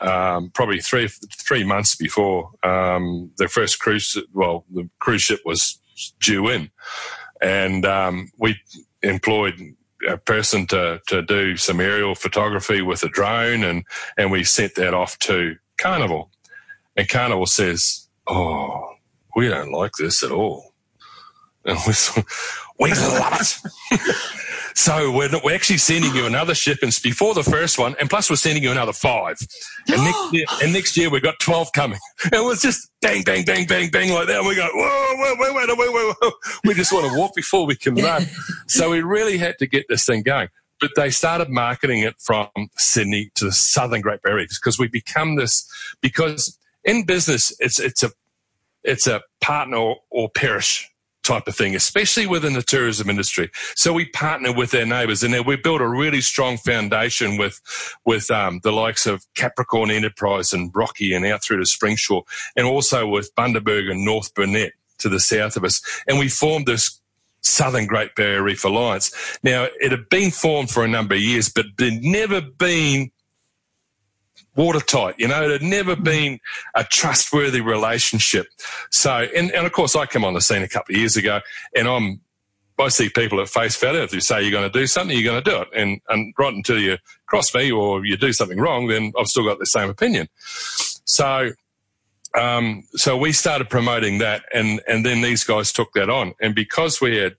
um, 0.00 0.50
probably 0.50 0.80
three 0.80 1.08
three 1.08 1.64
months 1.64 1.94
before 1.94 2.50
um, 2.62 3.30
the 3.38 3.48
first 3.48 3.78
cruise. 3.78 4.16
Well, 4.32 4.64
the 4.72 4.88
cruise 4.98 5.22
ship 5.22 5.40
was 5.44 5.78
due 6.20 6.48
in, 6.48 6.70
and 7.40 7.84
um, 7.86 8.30
we 8.38 8.60
employed 9.02 9.74
a 10.08 10.18
person 10.18 10.66
to 10.68 11.00
to 11.08 11.22
do 11.22 11.56
some 11.56 11.80
aerial 11.80 12.14
photography 12.14 12.82
with 12.82 13.02
a 13.02 13.08
drone, 13.08 13.64
and 13.64 13.84
and 14.16 14.30
we 14.30 14.44
sent 14.44 14.74
that 14.74 14.94
off 14.94 15.18
to 15.20 15.56
Carnival, 15.78 16.30
and 16.96 17.08
Carnival 17.08 17.46
says, 17.46 18.08
"Oh, 18.26 18.94
we 19.34 19.48
don't 19.48 19.72
like 19.72 19.92
this 19.98 20.22
at 20.22 20.30
all." 20.30 20.72
And 21.64 21.78
we, 21.84 21.94
we 22.78 22.90
love 22.92 23.40
it. 23.90 24.00
So 24.76 25.10
we're, 25.10 25.30
we're 25.42 25.54
actually 25.54 25.78
sending 25.78 26.14
you 26.14 26.26
another 26.26 26.54
ship 26.54 26.80
and 26.82 26.96
before 27.02 27.32
the 27.32 27.42
first 27.42 27.78
one, 27.78 27.96
and 27.98 28.10
plus 28.10 28.28
we're 28.28 28.36
sending 28.36 28.62
you 28.62 28.70
another 28.70 28.92
five. 28.92 29.38
And 29.88 30.04
next 30.04 30.28
year, 30.32 30.44
and 30.62 30.72
next 30.74 30.96
year 30.98 31.08
we've 31.08 31.22
got 31.22 31.40
12 31.40 31.72
coming. 31.74 31.98
And 32.24 32.34
it 32.34 32.44
was 32.44 32.60
just 32.60 32.90
bang, 33.00 33.22
bang, 33.24 33.46
bang, 33.46 33.66
bang, 33.66 33.90
bang 33.90 34.12
like 34.12 34.26
that. 34.26 34.40
And 34.40 34.46
we 34.46 34.54
go, 34.54 34.68
whoa, 34.74 35.16
whoa, 35.16 35.34
whoa, 35.34 35.52
whoa, 35.54 35.74
whoa, 35.74 35.92
whoa, 35.92 36.14
whoa. 36.20 36.30
We 36.64 36.74
just 36.74 36.92
want 36.92 37.10
to 37.10 37.18
walk 37.18 37.34
before 37.34 37.64
we 37.64 37.74
can 37.74 37.94
run. 37.94 38.26
so 38.68 38.90
we 38.90 39.00
really 39.00 39.38
had 39.38 39.56
to 39.60 39.66
get 39.66 39.86
this 39.88 40.04
thing 40.04 40.22
going. 40.22 40.48
But 40.78 40.90
they 40.94 41.08
started 41.08 41.48
marketing 41.48 42.00
it 42.00 42.16
from 42.20 42.48
Sydney 42.76 43.30
to 43.36 43.46
the 43.46 43.52
southern 43.52 44.02
Great 44.02 44.20
Barrier 44.20 44.46
because 44.46 44.78
we 44.78 44.88
become 44.88 45.36
this, 45.36 45.66
because 46.02 46.58
in 46.84 47.06
business, 47.06 47.56
it's, 47.60 47.80
it's 47.80 48.02
a, 48.02 48.10
it's 48.84 49.06
a 49.06 49.22
partner 49.40 49.78
or, 49.78 49.96
or 50.10 50.28
perish 50.28 50.86
type 51.26 51.46
of 51.48 51.56
thing, 51.56 51.74
especially 51.74 52.26
within 52.26 52.52
the 52.52 52.62
tourism 52.62 53.10
industry. 53.10 53.50
So 53.74 53.92
we 53.92 54.06
partner 54.06 54.52
with 54.52 54.74
our 54.74 54.86
neighbours, 54.86 55.22
and 55.22 55.46
we 55.46 55.56
built 55.56 55.80
a 55.80 55.88
really 55.88 56.20
strong 56.20 56.56
foundation 56.56 57.36
with 57.36 57.60
with 58.04 58.30
um, 58.30 58.60
the 58.62 58.72
likes 58.72 59.06
of 59.06 59.26
Capricorn 59.34 59.90
Enterprise 59.90 60.52
and 60.52 60.70
Rocky, 60.74 61.14
and 61.14 61.26
out 61.26 61.42
through 61.42 61.58
to 61.58 61.64
Springsure, 61.64 62.22
and 62.56 62.66
also 62.66 63.06
with 63.06 63.34
Bundaberg 63.34 63.90
and 63.90 64.04
North 64.04 64.34
Burnett 64.34 64.72
to 64.98 65.08
the 65.08 65.20
south 65.20 65.56
of 65.56 65.64
us. 65.64 65.82
And 66.06 66.18
we 66.18 66.28
formed 66.28 66.66
this 66.66 67.00
Southern 67.42 67.86
Great 67.86 68.14
Barrier 68.14 68.42
Reef 68.42 68.64
Alliance. 68.64 69.38
Now, 69.42 69.68
it 69.80 69.90
had 69.90 70.08
been 70.08 70.30
formed 70.30 70.70
for 70.70 70.84
a 70.84 70.88
number 70.88 71.14
of 71.14 71.20
years, 71.20 71.48
but 71.48 71.66
there'd 71.78 72.02
never 72.02 72.40
been 72.40 73.10
watertight. 74.56 75.14
You 75.18 75.28
know, 75.28 75.44
it 75.44 75.50
had 75.50 75.62
never 75.62 75.94
mm. 75.96 76.04
been 76.04 76.40
a 76.74 76.84
trustworthy 76.84 77.60
relationship. 77.60 78.46
So, 78.90 79.26
and, 79.34 79.50
and 79.52 79.66
of 79.66 79.72
course, 79.72 79.94
I 79.94 80.06
come 80.06 80.24
on 80.24 80.34
the 80.34 80.40
scene 80.40 80.62
a 80.62 80.68
couple 80.68 80.94
of 80.94 81.00
years 81.00 81.16
ago, 81.16 81.40
and 81.74 81.88
I'm 81.88 82.20
I 82.78 82.88
see 82.88 83.08
people 83.08 83.40
at 83.40 83.48
face 83.48 83.76
value. 83.76 84.02
If 84.02 84.12
you 84.12 84.20
say 84.20 84.42
you're 84.42 84.50
going 84.50 84.70
to 84.70 84.78
do 84.78 84.86
something, 84.86 85.16
you're 85.16 85.24
going 85.30 85.42
to 85.42 85.50
do 85.50 85.62
it. 85.62 85.68
And, 85.74 86.00
and 86.08 86.34
right 86.38 86.52
until 86.52 86.78
you 86.78 86.98
cross 87.26 87.54
me 87.54 87.72
or 87.72 88.04
you 88.04 88.16
do 88.16 88.32
something 88.32 88.58
wrong, 88.58 88.88
then 88.88 89.12
I've 89.18 89.28
still 89.28 89.44
got 89.44 89.58
the 89.58 89.66
same 89.66 89.88
opinion. 89.88 90.28
So, 90.36 91.52
um, 92.38 92.82
so 92.92 93.16
we 93.16 93.32
started 93.32 93.70
promoting 93.70 94.18
that, 94.18 94.44
and 94.52 94.82
and 94.86 95.06
then 95.06 95.22
these 95.22 95.42
guys 95.42 95.72
took 95.72 95.92
that 95.94 96.10
on. 96.10 96.34
And 96.38 96.54
because 96.54 97.00
we 97.00 97.16
had 97.16 97.36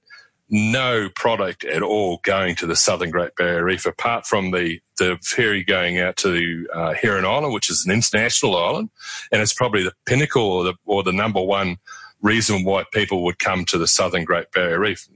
no 0.50 1.10
product 1.16 1.66
at 1.66 1.82
all 1.82 2.20
going 2.24 2.56
to 2.56 2.66
the 2.66 2.76
southern 2.76 3.12
Great 3.12 3.36
Barrier 3.36 3.64
Reef, 3.64 3.86
apart 3.86 4.26
from 4.26 4.52
the, 4.52 4.80
the 4.98 5.18
ferry 5.22 5.64
going 5.64 6.00
out 6.00 6.16
to 6.18 6.68
uh, 6.74 6.94
Heron 6.94 7.26
Island, 7.26 7.54
which 7.54 7.70
is 7.70 7.86
an 7.86 7.92
international 7.92 8.56
island, 8.56 8.90
and 9.32 9.42
it's 9.42 9.54
probably 9.54 9.84
the 9.84 9.94
pinnacle 10.06 10.44
or 10.44 10.64
the, 10.64 10.74
or 10.86 11.04
the 11.04 11.12
number 11.12 11.42
one 11.42 11.78
reason 12.22 12.64
why 12.64 12.84
people 12.94 13.24
would 13.24 13.40
come 13.40 13.66
to 13.66 13.78
the 13.78 13.88
southern 13.88 14.24
Great 14.24 14.52
Barrier 14.52 14.80
Reef. 14.80 15.08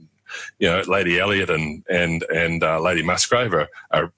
You 0.59 0.69
know, 0.69 0.81
Lady 0.87 1.19
Elliot 1.19 1.49
and 1.49 1.83
and 1.89 2.23
and 2.33 2.63
uh, 2.63 2.79
Lady 2.79 3.03
Musgrave 3.03 3.53
are, 3.53 3.67
are 3.91 4.13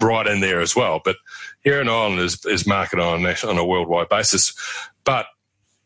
right 0.00 0.26
in 0.26 0.40
there 0.40 0.60
as 0.60 0.74
well. 0.74 1.00
But 1.04 1.16
Heron 1.64 1.88
Island 1.88 2.20
is 2.20 2.44
is 2.44 2.66
marketed 2.66 3.04
on 3.04 3.24
a, 3.24 3.36
on 3.46 3.58
a 3.58 3.64
worldwide 3.64 4.08
basis, 4.08 4.52
but 5.04 5.26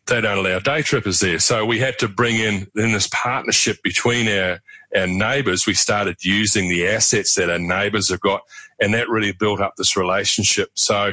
they 0.08 0.20
don't 0.20 0.38
allow 0.38 0.58
day 0.58 0.82
trippers 0.82 1.20
there. 1.20 1.38
So 1.38 1.64
we 1.64 1.78
had 1.78 1.98
to 1.98 2.08
bring 2.08 2.36
in, 2.36 2.66
in 2.74 2.92
this 2.92 3.08
partnership 3.08 3.82
between 3.82 4.28
our, 4.28 4.60
our 4.96 5.06
neighbours. 5.06 5.66
We 5.66 5.74
started 5.74 6.24
using 6.24 6.68
the 6.68 6.88
assets 6.88 7.34
that 7.34 7.50
our 7.50 7.58
neighbours 7.58 8.08
have 8.08 8.20
got, 8.20 8.42
and 8.80 8.94
that 8.94 9.08
really 9.08 9.32
built 9.32 9.60
up 9.60 9.74
this 9.76 9.96
relationship. 9.96 10.70
So 10.74 11.12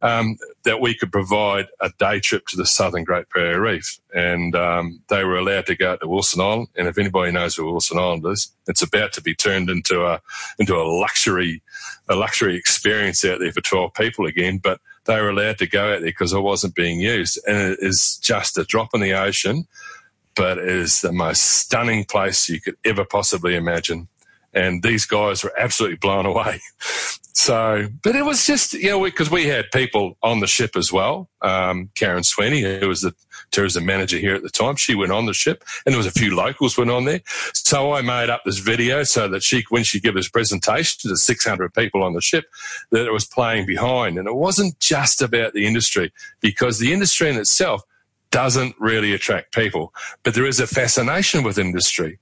um, 0.00 0.38
that 0.62 0.80
we 0.80 0.94
could 0.94 1.10
provide 1.10 1.66
a 1.80 1.90
day 1.98 2.20
trip 2.20 2.46
to 2.46 2.56
the 2.56 2.66
southern 2.66 3.04
Great 3.04 3.26
Barrier 3.34 3.60
Reef, 3.60 3.98
and 4.14 4.54
um, 4.54 5.00
they 5.08 5.24
were 5.24 5.36
allowed 5.36 5.66
to 5.66 5.74
go 5.74 5.96
to 5.96 6.08
Wilson 6.08 6.40
Island. 6.40 6.68
And 6.76 6.86
if 6.86 6.98
anybody 6.98 7.32
knows 7.32 7.58
where 7.58 7.66
Wilson 7.66 7.98
Island 7.98 8.24
is, 8.26 8.52
it's 8.68 8.82
about 8.82 9.12
to 9.14 9.22
be 9.22 9.34
turned 9.34 9.68
into 9.68 10.04
a 10.06 10.20
into 10.58 10.76
a 10.76 10.86
luxury 10.86 11.62
a 12.08 12.14
luxury 12.14 12.56
experience 12.56 13.24
out 13.24 13.40
there 13.40 13.52
for 13.52 13.60
twelve 13.60 13.94
people 13.94 14.26
again. 14.26 14.58
But 14.58 14.80
they 15.08 15.20
were 15.20 15.30
allowed 15.30 15.58
to 15.58 15.66
go 15.66 15.94
out 15.94 16.00
there 16.00 16.10
because 16.10 16.32
it 16.32 16.40
wasn't 16.40 16.76
being 16.76 17.00
used, 17.00 17.40
and 17.48 17.72
it 17.72 17.78
is 17.82 18.20
just 18.22 18.56
a 18.56 18.64
drop 18.64 18.90
in 18.94 19.00
the 19.00 19.14
ocean. 19.14 19.66
But 20.36 20.58
it 20.58 20.68
is 20.68 21.00
the 21.00 21.10
most 21.10 21.42
stunning 21.42 22.04
place 22.04 22.48
you 22.48 22.60
could 22.60 22.76
ever 22.84 23.04
possibly 23.04 23.56
imagine 23.56 24.06
and 24.54 24.82
these 24.82 25.04
guys 25.04 25.44
were 25.44 25.52
absolutely 25.58 25.96
blown 25.96 26.26
away. 26.26 26.60
So, 27.38 27.86
but 28.02 28.16
it 28.16 28.24
was 28.24 28.44
just, 28.44 28.72
you 28.72 28.90
know, 28.90 29.04
because 29.04 29.30
we, 29.30 29.44
we, 29.44 29.48
had 29.48 29.70
people 29.70 30.18
on 30.24 30.40
the 30.40 30.48
ship 30.48 30.76
as 30.76 30.92
well. 30.92 31.28
Um, 31.40 31.88
Karen 31.94 32.24
Sweeney, 32.24 32.62
who 32.62 32.88
was 32.88 33.02
the 33.02 33.14
tourism 33.52 33.86
manager 33.86 34.18
here 34.18 34.34
at 34.34 34.42
the 34.42 34.50
time, 34.50 34.74
she 34.74 34.96
went 34.96 35.12
on 35.12 35.26
the 35.26 35.32
ship 35.32 35.62
and 35.86 35.92
there 35.92 35.98
was 35.98 36.08
a 36.08 36.10
few 36.10 36.34
locals 36.34 36.76
went 36.76 36.90
on 36.90 37.04
there. 37.04 37.20
So 37.54 37.92
I 37.92 38.02
made 38.02 38.28
up 38.28 38.42
this 38.44 38.58
video 38.58 39.04
so 39.04 39.28
that 39.28 39.44
she, 39.44 39.64
when 39.68 39.84
she 39.84 40.00
gave 40.00 40.14
this 40.14 40.28
presentation 40.28 40.98
to 41.02 41.08
the 41.08 41.16
600 41.16 41.72
people 41.74 42.02
on 42.02 42.14
the 42.14 42.20
ship, 42.20 42.46
that 42.90 43.06
it 43.06 43.12
was 43.12 43.24
playing 43.24 43.66
behind. 43.66 44.18
And 44.18 44.26
it 44.26 44.34
wasn't 44.34 44.80
just 44.80 45.22
about 45.22 45.52
the 45.52 45.64
industry 45.64 46.12
because 46.40 46.80
the 46.80 46.92
industry 46.92 47.30
in 47.30 47.36
itself 47.36 47.82
doesn't 48.32 48.74
really 48.80 49.12
attract 49.12 49.54
people, 49.54 49.94
but 50.24 50.34
there 50.34 50.44
is 50.44 50.58
a 50.58 50.66
fascination 50.66 51.44
with 51.44 51.56
industry. 51.56 52.18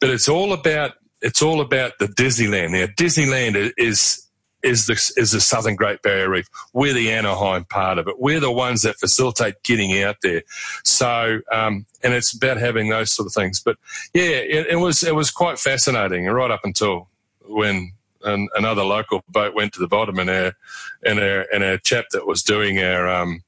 But 0.00 0.08
it's 0.08 0.30
all 0.30 0.54
about 0.54 0.94
it's 1.22 1.42
all 1.42 1.60
about 1.60 1.92
the 1.98 2.06
Disneyland. 2.06 2.70
Now, 2.70 2.86
Disneyland 2.86 3.72
is 3.76 4.26
is 4.62 4.86
the 4.86 4.94
is 5.16 5.32
the 5.32 5.40
Southern 5.40 5.76
Great 5.76 6.02
Barrier 6.02 6.28
Reef. 6.28 6.48
We're 6.72 6.92
the 6.92 7.12
Anaheim 7.12 7.64
part 7.64 7.98
of 7.98 8.08
it. 8.08 8.18
We're 8.18 8.40
the 8.40 8.50
ones 8.50 8.82
that 8.82 8.96
facilitate 8.96 9.62
getting 9.62 10.02
out 10.02 10.16
there. 10.22 10.42
So, 10.84 11.40
um, 11.52 11.86
and 12.02 12.12
it's 12.12 12.34
about 12.34 12.56
having 12.56 12.88
those 12.88 13.12
sort 13.12 13.26
of 13.26 13.32
things. 13.32 13.60
But 13.60 13.76
yeah, 14.12 14.22
it, 14.24 14.66
it 14.70 14.76
was 14.76 15.02
it 15.02 15.14
was 15.14 15.30
quite 15.30 15.58
fascinating, 15.58 16.26
right 16.26 16.50
up 16.50 16.62
until 16.64 17.08
when 17.48 17.92
an, 18.22 18.48
another 18.56 18.82
local 18.82 19.22
boat 19.28 19.54
went 19.54 19.72
to 19.74 19.80
the 19.80 19.88
bottom, 19.88 20.18
and 20.18 20.30
our 20.30 20.52
and 21.04 21.20
our 21.20 21.46
and 21.52 21.62
our 21.62 21.78
chap 21.78 22.06
that 22.12 22.26
was 22.26 22.42
doing 22.42 22.78
our 22.80 23.08
um, 23.08 23.42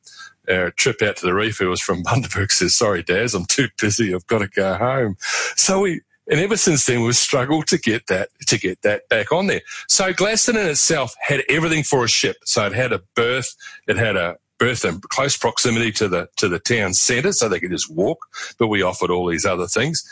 our 0.49 0.71
trip 0.71 1.03
out 1.03 1.17
to 1.17 1.27
the 1.27 1.35
reef, 1.35 1.59
who 1.59 1.69
was 1.69 1.81
from 1.81 2.03
Bundaberg, 2.05 2.53
says, 2.53 2.75
"Sorry, 2.75 3.03
Daz, 3.03 3.35
I'm 3.35 3.47
too 3.47 3.69
busy. 3.81 4.15
I've 4.15 4.27
got 4.27 4.39
to 4.39 4.49
go 4.49 4.75
home." 4.75 5.17
So 5.57 5.81
we 5.81 6.03
and 6.29 6.41
ever 6.41 6.57
since 6.57 6.85
then, 6.85 7.03
we've 7.03 7.17
struggled 7.17 7.67
to 7.69 7.79
get 7.79 8.07
that 8.09 8.29
to 8.47 8.59
get 8.59 8.83
that 8.83 9.09
back 9.09 9.33
on 9.33 9.47
there. 9.47 9.62
So 9.88 10.12
Gladstone 10.12 10.57
in 10.57 10.69
itself 10.69 11.14
had 11.21 11.43
everything 11.49 11.83
for 11.83 12.05
a 12.05 12.09
ship. 12.09 12.37
So 12.45 12.67
it 12.67 12.73
had 12.73 12.93
a 12.93 13.01
berth, 13.14 13.55
it 13.87 13.97
had 13.97 14.17
a 14.17 14.37
berth 14.59 14.85
in 14.85 15.01
close 15.01 15.37
proximity 15.37 15.93
to 15.93 16.09
the 16.09 16.29
to 16.37 16.49
the 16.49 16.59
town 16.59 16.93
centre, 16.95 17.33
so 17.33 17.49
they 17.49 17.61
could 17.61 17.71
just 17.71 17.91
walk. 17.91 18.27
But 18.59 18.69
we 18.69 18.83
offered 18.83 19.11
all 19.11 19.27
these 19.27 19.47
other 19.47 19.67
things. 19.67 20.05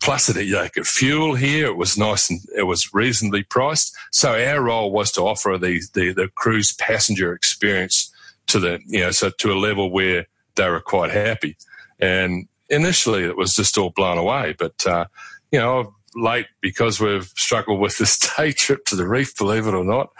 Plus, 0.00 0.28
it 0.28 0.34
they 0.34 0.68
could 0.70 0.86
fuel 0.86 1.36
here. 1.36 1.66
It 1.66 1.76
was 1.76 1.96
nice 1.96 2.28
and 2.28 2.40
it 2.56 2.64
was 2.64 2.92
reasonably 2.92 3.44
priced. 3.44 3.96
So 4.10 4.32
our 4.32 4.60
role 4.60 4.90
was 4.90 5.12
to 5.12 5.22
offer 5.22 5.56
the 5.56 5.80
the, 5.94 6.12
the 6.12 6.28
cruise 6.34 6.72
passenger 6.72 7.32
experience 7.32 8.12
to 8.48 8.58
the 8.58 8.80
you 8.86 9.00
know 9.00 9.12
so 9.12 9.30
to 9.30 9.52
a 9.52 9.54
level 9.54 9.90
where 9.90 10.26
they 10.56 10.68
were 10.68 10.80
quite 10.80 11.12
happy. 11.12 11.56
And 12.00 12.48
initially 12.72 13.24
it 13.24 13.36
was 13.36 13.54
just 13.54 13.78
all 13.78 13.90
blown 13.90 14.18
away. 14.18 14.56
But, 14.58 14.86
uh, 14.86 15.04
you 15.52 15.60
know, 15.60 15.94
late 16.14 16.46
because 16.60 17.00
we've 17.00 17.32
struggled 17.36 17.80
with 17.80 17.98
this 17.98 18.18
day 18.36 18.52
trip 18.52 18.84
to 18.86 18.96
the 18.96 19.06
reef, 19.06 19.36
believe 19.36 19.66
it 19.66 19.74
or 19.74 19.84
not, 19.84 20.10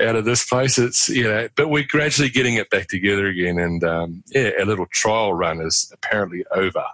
out 0.00 0.16
of 0.16 0.24
this 0.24 0.46
place. 0.48 0.78
It's, 0.78 1.08
you 1.08 1.24
know, 1.24 1.48
but 1.56 1.68
we're 1.68 1.86
gradually 1.86 2.30
getting 2.30 2.54
it 2.54 2.70
back 2.70 2.88
together 2.88 3.26
again. 3.26 3.58
And, 3.58 3.82
um, 3.82 4.22
yeah, 4.28 4.50
our 4.58 4.66
little 4.66 4.86
trial 4.92 5.34
run 5.34 5.60
is 5.60 5.92
apparently 5.92 6.44
over. 6.52 6.84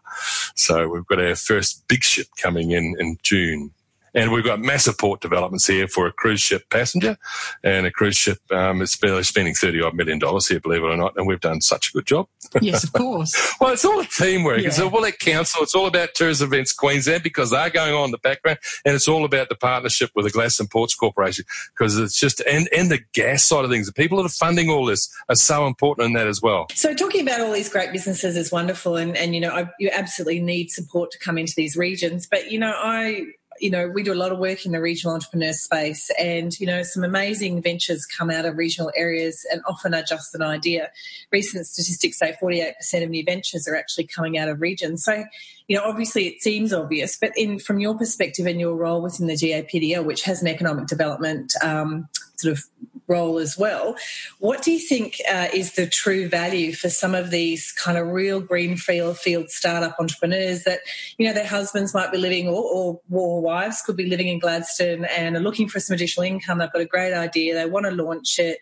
So 0.57 0.89
we've 0.89 1.07
got 1.07 1.21
our 1.21 1.37
first 1.37 1.87
big 1.89 2.03
ship 2.03 2.29
coming 2.41 2.71
in 2.71 2.97
in 2.99 3.19
June. 3.23 3.73
And 4.15 4.33
we've 4.33 4.45
got 4.45 4.61
massive 4.61 4.99
port 4.99 5.21
developments 5.21 5.67
here 5.67 5.89
for 5.89 6.07
a 6.07 6.13
cruise 6.13 6.41
ship 6.41 6.69
passenger. 6.71 7.17
And 7.63 7.87
a 7.87 7.91
cruise 7.91 8.17
ship 8.17 8.39
um, 8.51 8.83
is 8.83 8.93
spending 8.93 9.55
30 9.55 9.83
odd 9.83 9.95
million 9.95 10.19
dollars 10.19 10.49
here, 10.49 10.61
believe 10.61 10.83
it 10.83 10.87
or 10.87 10.97
not. 10.97 11.15
And 11.17 11.27
we've 11.27 11.41
done 11.41 11.61
such 11.61 11.89
a 11.89 11.93
good 11.93 12.07
job. 12.07 12.29
Yes, 12.61 12.85
of 12.85 12.93
course. 12.93 13.55
well, 13.61 13.73
it's 13.73 13.85
all 13.85 14.01
a 14.01 14.05
teamwork. 14.05 14.61
Yeah. 14.61 14.69
It's 14.69 14.81
all 14.81 15.05
at 15.07 15.19
council. 15.19 15.63
It's 15.63 15.75
all 15.75 15.87
about 15.87 16.15
Tourism 16.15 16.49
Events 16.49 16.73
Queensland 16.73 17.23
because 17.23 17.51
they're 17.51 17.71
going 17.71 17.95
on 17.95 18.07
in 18.07 18.11
the 18.11 18.19
background. 18.19 18.59
And 18.85 18.95
it's 18.95 19.09
all 19.09 19.25
about 19.25 19.49
the 19.49 19.55
partnership 19.55 20.11
with 20.15 20.27
the 20.27 20.31
Gladstone 20.31 20.69
Ports 20.69 20.95
Corporation 20.95 21.45
because 21.77 21.97
it's 21.99 22.19
just, 22.19 22.41
and, 22.41 22.69
and 22.77 22.91
the 22.91 23.01
gas 23.15 23.45
side 23.45 23.65
of 23.65 23.71
things. 23.71 23.87
The 23.87 23.93
people 23.93 24.19
that 24.19 24.27
are 24.27 24.29
funding 24.29 24.69
all 24.69 24.87
this 24.87 25.11
are 25.29 25.37
so 25.37 25.67
important 25.67 26.07
in 26.07 26.13
that 26.15 26.27
as 26.27 26.43
well. 26.43 26.67
So 26.75 26.95
talking 26.95 27.23
about 27.23 27.41
all 27.41 27.53
these 27.53 27.69
great 27.69 27.93
businesses 27.93 28.37
is 28.37 28.53
wonderful. 28.53 28.97
And, 28.97 29.17
and 29.17 29.35
you 29.35 29.41
know, 29.41 29.51
I, 29.51 29.71
you 29.79 29.91
absolutely 29.93 30.41
need 30.41 30.71
support 30.71 31.11
to 31.13 31.19
come 31.19 31.39
into 31.39 31.55
these 31.57 31.77
regions. 31.77 32.27
But, 32.31 32.51
you 32.51 32.59
know, 32.59 32.75
I 32.77 33.27
you 33.63 33.71
know, 33.71 33.87
we 33.87 34.03
do 34.03 34.13
a 34.13 34.15
lot 34.15 34.33
of 34.33 34.41
work 34.41 34.67
in 34.67 34.73
the 34.73 34.81
regional 34.81 35.15
entrepreneur 35.15 35.53
space, 35.53 36.11
and 36.19 36.59
you 36.59 36.67
know, 36.67 36.83
some 36.83 37.05
amazing 37.05 37.63
ventures 37.63 38.05
come 38.05 38.29
out 38.29 38.45
of 38.45 38.57
regional 38.57 38.91
areas, 38.97 39.47
and 39.53 39.63
often 39.69 39.95
are 39.95 40.03
just 40.03 40.35
an 40.35 40.43
idea. 40.43 40.91
Recent 41.31 41.65
statistics 41.69 42.19
say 42.19 42.37
48% 42.43 43.05
of 43.05 43.09
new 43.09 43.23
ventures 43.25 43.69
are 43.69 43.77
actually 43.77 44.09
coming 44.09 44.37
out 44.37 44.49
of 44.49 44.61
regions. 44.61 45.05
So, 45.05 45.25
you 45.69 45.77
know, 45.77 45.85
obviously 45.85 46.27
it 46.27 46.43
seems 46.43 46.73
obvious, 46.73 47.17
but 47.17 47.31
in 47.37 47.61
from 47.61 47.79
your 47.79 47.97
perspective 47.97 48.47
and 48.47 48.59
your 48.59 48.75
role 48.75 49.01
within 49.01 49.29
the 49.29 49.35
GAPDL, 49.35 50.05
which 50.05 50.25
has 50.25 50.43
an 50.43 50.49
economic 50.49 50.89
development 50.89 51.55
um, 51.63 52.09
sort 52.37 52.59
of 52.59 52.65
role 53.09 53.39
as 53.39 53.59
well. 53.59 53.97
What 54.39 54.63
do 54.63 54.71
you 54.71 54.79
think 54.79 55.17
uh, 55.31 55.49
is 55.53 55.75
the 55.75 55.87
true 55.87 56.29
value 56.29 56.73
for 56.73 56.89
some 56.89 57.15
of 57.15 57.31
these 57.31 57.73
kind 57.73 57.99
of 57.99 58.09
real 58.09 58.41
greenfield 58.41 59.19
field 59.19 59.51
startup 59.51 59.97
entrepreneurs 59.99 60.65
that, 60.65 60.81
you 61.19 61.27
know, 61.27 61.33
their 61.33 61.47
husbands 61.47 61.95
might 61.95 62.13
be 62.13 62.19
living 62.19 62.49
or, 62.49 62.63
or, 62.63 63.01
or 63.11 63.41
wives 63.41 63.83
could 63.83 63.97
be 63.97 64.07
living 64.07 64.29
in 64.29 64.39
Gladstone 64.39 65.05
and 65.05 65.37
are 65.37 65.41
looking 65.41 65.69
for 65.69 65.81
some 65.81 65.95
additional 65.95 66.25
income. 66.25 66.59
They've 66.59 66.73
got 66.73 66.83
a 66.83 66.87
great 66.87 67.15
idea. 67.15 67.55
They 67.55 67.67
want 67.67 67.87
to 67.87 67.93
launch 67.93 68.39
it. 68.39 68.59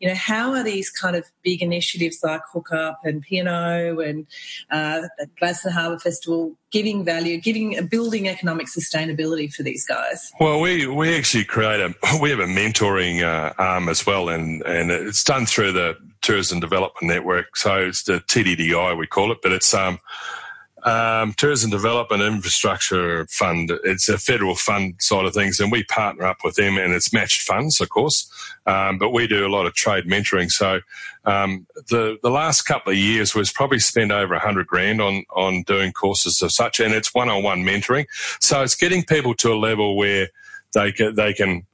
You 0.00 0.08
know, 0.08 0.14
how 0.14 0.52
are 0.52 0.62
these 0.62 0.90
kind 0.90 1.16
of 1.16 1.24
big 1.42 1.62
initiatives 1.62 2.20
like 2.22 2.42
Hookup 2.52 3.00
and 3.04 3.22
P&O 3.22 4.00
and 4.00 4.26
uh, 4.70 5.02
the 5.18 5.28
Gladstone 5.38 5.72
Harbour 5.72 5.98
Festival 5.98 6.56
giving 6.74 7.04
value, 7.04 7.38
giving 7.38 7.86
building 7.86 8.28
economic 8.28 8.66
sustainability 8.66 9.50
for 9.54 9.62
these 9.62 9.86
guys? 9.86 10.32
Well, 10.40 10.60
we 10.60 10.88
we 10.88 11.16
actually 11.16 11.44
create 11.44 11.80
a 11.80 11.94
we 12.20 12.30
have 12.30 12.40
a 12.40 12.46
mentoring 12.46 13.22
uh, 13.22 13.54
arm 13.56 13.88
as 13.88 14.04
well, 14.04 14.28
and 14.28 14.60
and 14.62 14.90
it's 14.90 15.22
done 15.22 15.46
through 15.46 15.72
the 15.72 15.96
Tourism 16.20 16.58
Development 16.58 17.06
Network. 17.06 17.56
So 17.56 17.76
it's 17.76 18.02
the 18.02 18.14
TDDI 18.14 18.98
we 18.98 19.06
call 19.06 19.30
it, 19.30 19.38
but 19.40 19.52
it's 19.52 19.72
um 19.72 20.00
um, 20.84 21.32
Tourism 21.34 21.70
Development 21.70 22.22
Infrastructure 22.22 23.26
Fund. 23.30 23.72
It's 23.84 24.08
a 24.08 24.18
federal 24.18 24.54
fund 24.54 24.96
side 25.00 25.24
of 25.24 25.34
things, 25.34 25.58
and 25.58 25.72
we 25.72 25.84
partner 25.84 26.24
up 26.24 26.38
with 26.44 26.56
them, 26.56 26.76
and 26.76 26.92
it's 26.92 27.12
matched 27.12 27.42
funds, 27.42 27.80
of 27.80 27.88
course. 27.88 28.30
Um, 28.66 28.98
but 28.98 29.10
we 29.10 29.26
do 29.26 29.46
a 29.46 29.48
lot 29.48 29.66
of 29.66 29.74
trade 29.74 30.04
mentoring. 30.04 30.50
So 30.50 30.80
um, 31.24 31.66
the 31.88 32.18
the 32.22 32.30
last 32.30 32.62
couple 32.62 32.92
of 32.92 32.98
years 32.98 33.34
was 33.34 33.50
probably 33.50 33.78
spent 33.78 34.12
over 34.12 34.34
a 34.34 34.38
hundred 34.38 34.66
grand 34.66 35.00
on 35.00 35.24
on 35.34 35.62
doing 35.62 35.92
courses 35.92 36.42
of 36.42 36.52
such, 36.52 36.80
and 36.80 36.92
it's 36.92 37.14
one 37.14 37.28
on 37.28 37.42
one 37.42 37.62
mentoring. 37.62 38.06
So 38.40 38.62
it's 38.62 38.76
getting 38.76 39.04
people 39.04 39.34
to 39.36 39.52
a 39.52 39.56
level 39.56 39.96
where 39.96 40.28
they 40.74 40.92
can, 40.92 41.14
they 41.14 41.32
can 41.32 41.66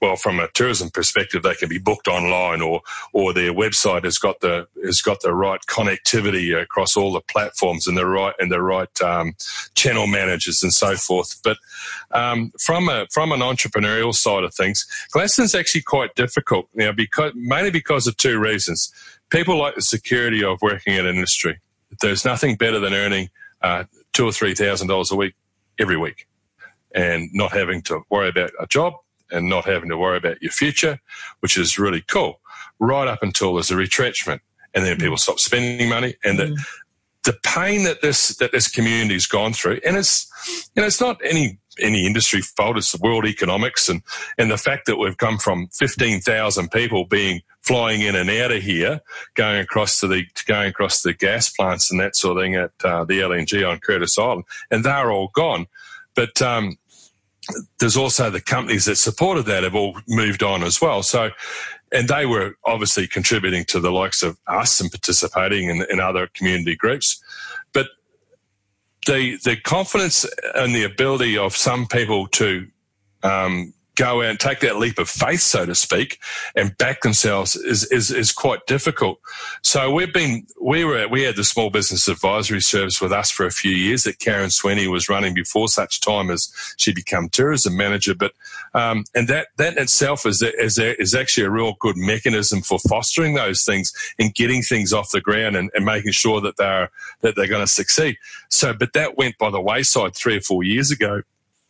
well, 0.00 0.14
from 0.16 0.38
a 0.38 0.48
tourism 0.48 0.90
perspective, 0.90 1.42
they 1.42 1.54
can 1.54 1.68
be 1.68 1.78
booked 1.78 2.06
online, 2.06 2.62
or 2.62 2.82
or 3.12 3.32
their 3.32 3.52
website 3.52 4.04
has 4.04 4.18
got 4.18 4.40
the 4.40 4.68
has 4.84 5.02
got 5.02 5.20
the 5.22 5.34
right 5.34 5.60
connectivity 5.68 6.60
across 6.60 6.96
all 6.96 7.12
the 7.12 7.20
platforms 7.20 7.86
and 7.88 7.96
the 7.96 8.06
right 8.06 8.34
and 8.38 8.52
the 8.52 8.62
right 8.62 9.02
um, 9.02 9.34
channel 9.74 10.06
managers 10.06 10.62
and 10.62 10.72
so 10.72 10.94
forth. 10.94 11.40
But 11.42 11.56
um, 12.12 12.52
from 12.60 12.88
a 12.88 13.06
from 13.10 13.32
an 13.32 13.40
entrepreneurial 13.40 14.14
side 14.14 14.44
of 14.44 14.54
things, 14.54 14.86
Gladstone's 15.10 15.54
actually 15.54 15.82
quite 15.82 16.14
difficult 16.14 16.68
now 16.74 16.92
because 16.92 17.32
mainly 17.34 17.70
because 17.70 18.06
of 18.06 18.16
two 18.16 18.38
reasons. 18.38 18.92
People 19.30 19.58
like 19.58 19.74
the 19.74 19.82
security 19.82 20.42
of 20.42 20.62
working 20.62 20.94
in 20.94 21.04
an 21.04 21.14
industry. 21.14 21.60
There's 22.00 22.24
nothing 22.24 22.56
better 22.56 22.78
than 22.78 22.94
earning 22.94 23.28
uh, 23.60 23.84
two 24.14 24.26
or 24.26 24.32
three 24.32 24.54
thousand 24.54 24.86
dollars 24.86 25.10
a 25.10 25.16
week 25.16 25.34
every 25.78 25.98
week, 25.98 26.26
and 26.94 27.28
not 27.34 27.52
having 27.52 27.82
to 27.82 28.02
worry 28.08 28.28
about 28.28 28.52
a 28.58 28.66
job 28.66 28.94
and 29.30 29.48
not 29.48 29.64
having 29.64 29.88
to 29.88 29.96
worry 29.96 30.16
about 30.16 30.42
your 30.42 30.52
future, 30.52 30.98
which 31.40 31.56
is 31.56 31.78
really 31.78 32.02
cool, 32.02 32.40
right 32.78 33.08
up 33.08 33.22
until 33.22 33.54
there's 33.54 33.70
a 33.70 33.76
retrenchment 33.76 34.42
and 34.74 34.84
then 34.84 34.96
people 34.96 35.16
stop 35.16 35.38
spending 35.38 35.88
money 35.88 36.14
and 36.24 36.38
mm. 36.38 36.54
the, 36.54 36.64
the 37.24 37.38
pain 37.42 37.84
that 37.84 38.00
this 38.00 38.36
that 38.36 38.52
this 38.52 38.68
community's 38.68 39.26
gone 39.26 39.52
through, 39.52 39.80
and 39.84 39.98
it's 39.98 40.30
you 40.74 40.80
know 40.80 40.86
it's 40.86 41.00
not 41.00 41.20
any 41.22 41.58
any 41.78 42.06
industry 42.06 42.40
fault. 42.40 42.78
It's 42.78 42.92
the 42.92 42.98
world 43.02 43.26
economics 43.26 43.88
and 43.88 44.02
and 44.38 44.50
the 44.50 44.56
fact 44.56 44.86
that 44.86 44.96
we've 44.96 45.16
come 45.16 45.36
from 45.36 45.68
fifteen 45.68 46.20
thousand 46.20 46.70
people 46.70 47.04
being 47.04 47.42
flying 47.60 48.00
in 48.00 48.16
and 48.16 48.30
out 48.30 48.52
of 48.52 48.62
here, 48.62 49.00
going 49.34 49.58
across 49.58 50.00
to 50.00 50.06
the 50.06 50.24
going 50.46 50.70
across 50.70 51.02
the 51.02 51.12
gas 51.12 51.50
plants 51.50 51.90
and 51.90 52.00
that 52.00 52.16
sort 52.16 52.38
of 52.38 52.42
thing 52.42 52.54
at 52.54 52.70
uh, 52.82 53.04
the 53.04 53.20
LNG 53.20 53.68
on 53.68 53.78
Curtis 53.78 54.16
Island, 54.16 54.44
and 54.70 54.82
they're 54.82 55.10
all 55.10 55.28
gone. 55.34 55.66
But 56.14 56.40
um, 56.40 56.78
there's 57.78 57.96
also 57.96 58.30
the 58.30 58.40
companies 58.40 58.84
that 58.84 58.96
supported 58.96 59.46
that 59.46 59.62
have 59.62 59.74
all 59.74 59.98
moved 60.08 60.42
on 60.42 60.62
as 60.62 60.80
well. 60.80 61.02
So 61.02 61.30
and 61.92 62.08
they 62.08 62.26
were 62.26 62.56
obviously 62.64 63.06
contributing 63.06 63.64
to 63.66 63.80
the 63.80 63.90
likes 63.90 64.22
of 64.22 64.36
us 64.46 64.80
and 64.80 64.90
participating 64.90 65.70
in, 65.70 65.86
in 65.90 66.00
other 66.00 66.28
community 66.34 66.76
groups. 66.76 67.22
But 67.72 67.86
the 69.06 69.38
the 69.44 69.56
confidence 69.56 70.26
and 70.54 70.74
the 70.74 70.84
ability 70.84 71.38
of 71.38 71.56
some 71.56 71.86
people 71.86 72.26
to 72.28 72.66
um, 73.22 73.72
go 73.98 74.22
out 74.22 74.30
and 74.30 74.40
take 74.40 74.60
that 74.60 74.76
leap 74.76 74.98
of 74.98 75.08
faith, 75.08 75.40
so 75.40 75.66
to 75.66 75.74
speak, 75.74 76.20
and 76.54 76.76
back 76.78 77.00
themselves 77.02 77.56
is, 77.56 77.84
is, 77.90 78.10
is 78.10 78.32
quite 78.32 78.64
difficult. 78.66 79.18
So 79.62 79.90
we've 79.90 80.12
been, 80.12 80.46
we 80.60 80.84
were, 80.84 81.08
we 81.08 81.22
had 81.22 81.34
the 81.34 81.44
small 81.44 81.68
business 81.68 82.06
advisory 82.06 82.60
service 82.60 83.00
with 83.00 83.12
us 83.12 83.30
for 83.30 83.44
a 83.44 83.50
few 83.50 83.72
years 83.72 84.04
that 84.04 84.20
Karen 84.20 84.50
Sweeney 84.50 84.86
was 84.86 85.08
running 85.08 85.34
before 85.34 85.68
such 85.68 86.00
time 86.00 86.30
as 86.30 86.52
she 86.76 86.92
became 86.92 87.28
tourism 87.28 87.76
manager. 87.76 88.14
But, 88.14 88.32
um, 88.72 89.04
and 89.14 89.26
that, 89.28 89.48
that 89.56 89.76
in 89.76 89.82
itself 89.82 90.24
is, 90.24 90.42
is, 90.42 90.78
is 90.78 91.14
actually 91.14 91.46
a 91.46 91.50
real 91.50 91.74
good 91.80 91.96
mechanism 91.96 92.62
for 92.62 92.78
fostering 92.78 93.34
those 93.34 93.64
things 93.64 93.92
and 94.18 94.32
getting 94.32 94.62
things 94.62 94.92
off 94.92 95.10
the 95.10 95.20
ground 95.20 95.56
and, 95.56 95.70
and 95.74 95.84
making 95.84 96.12
sure 96.12 96.40
that 96.40 96.56
they're, 96.56 96.90
that 97.22 97.34
they're 97.34 97.48
going 97.48 97.64
to 97.64 97.66
succeed. 97.66 98.16
So, 98.48 98.72
but 98.72 98.92
that 98.92 99.18
went 99.18 99.38
by 99.38 99.50
the 99.50 99.60
wayside 99.60 100.14
three 100.14 100.36
or 100.36 100.40
four 100.40 100.62
years 100.62 100.92
ago 100.92 101.22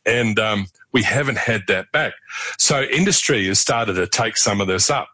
and 0.09 0.38
um, 0.38 0.66
we 0.92 1.03
haven't 1.03 1.38
had 1.38 1.62
that 1.68 1.92
back. 1.92 2.14
So 2.57 2.83
industry 2.83 3.47
has 3.47 3.61
started 3.61 3.94
to 3.94 4.07
take 4.07 4.37
some 4.37 4.61
of 4.61 4.66
this 4.66 4.90
up. 4.90 5.09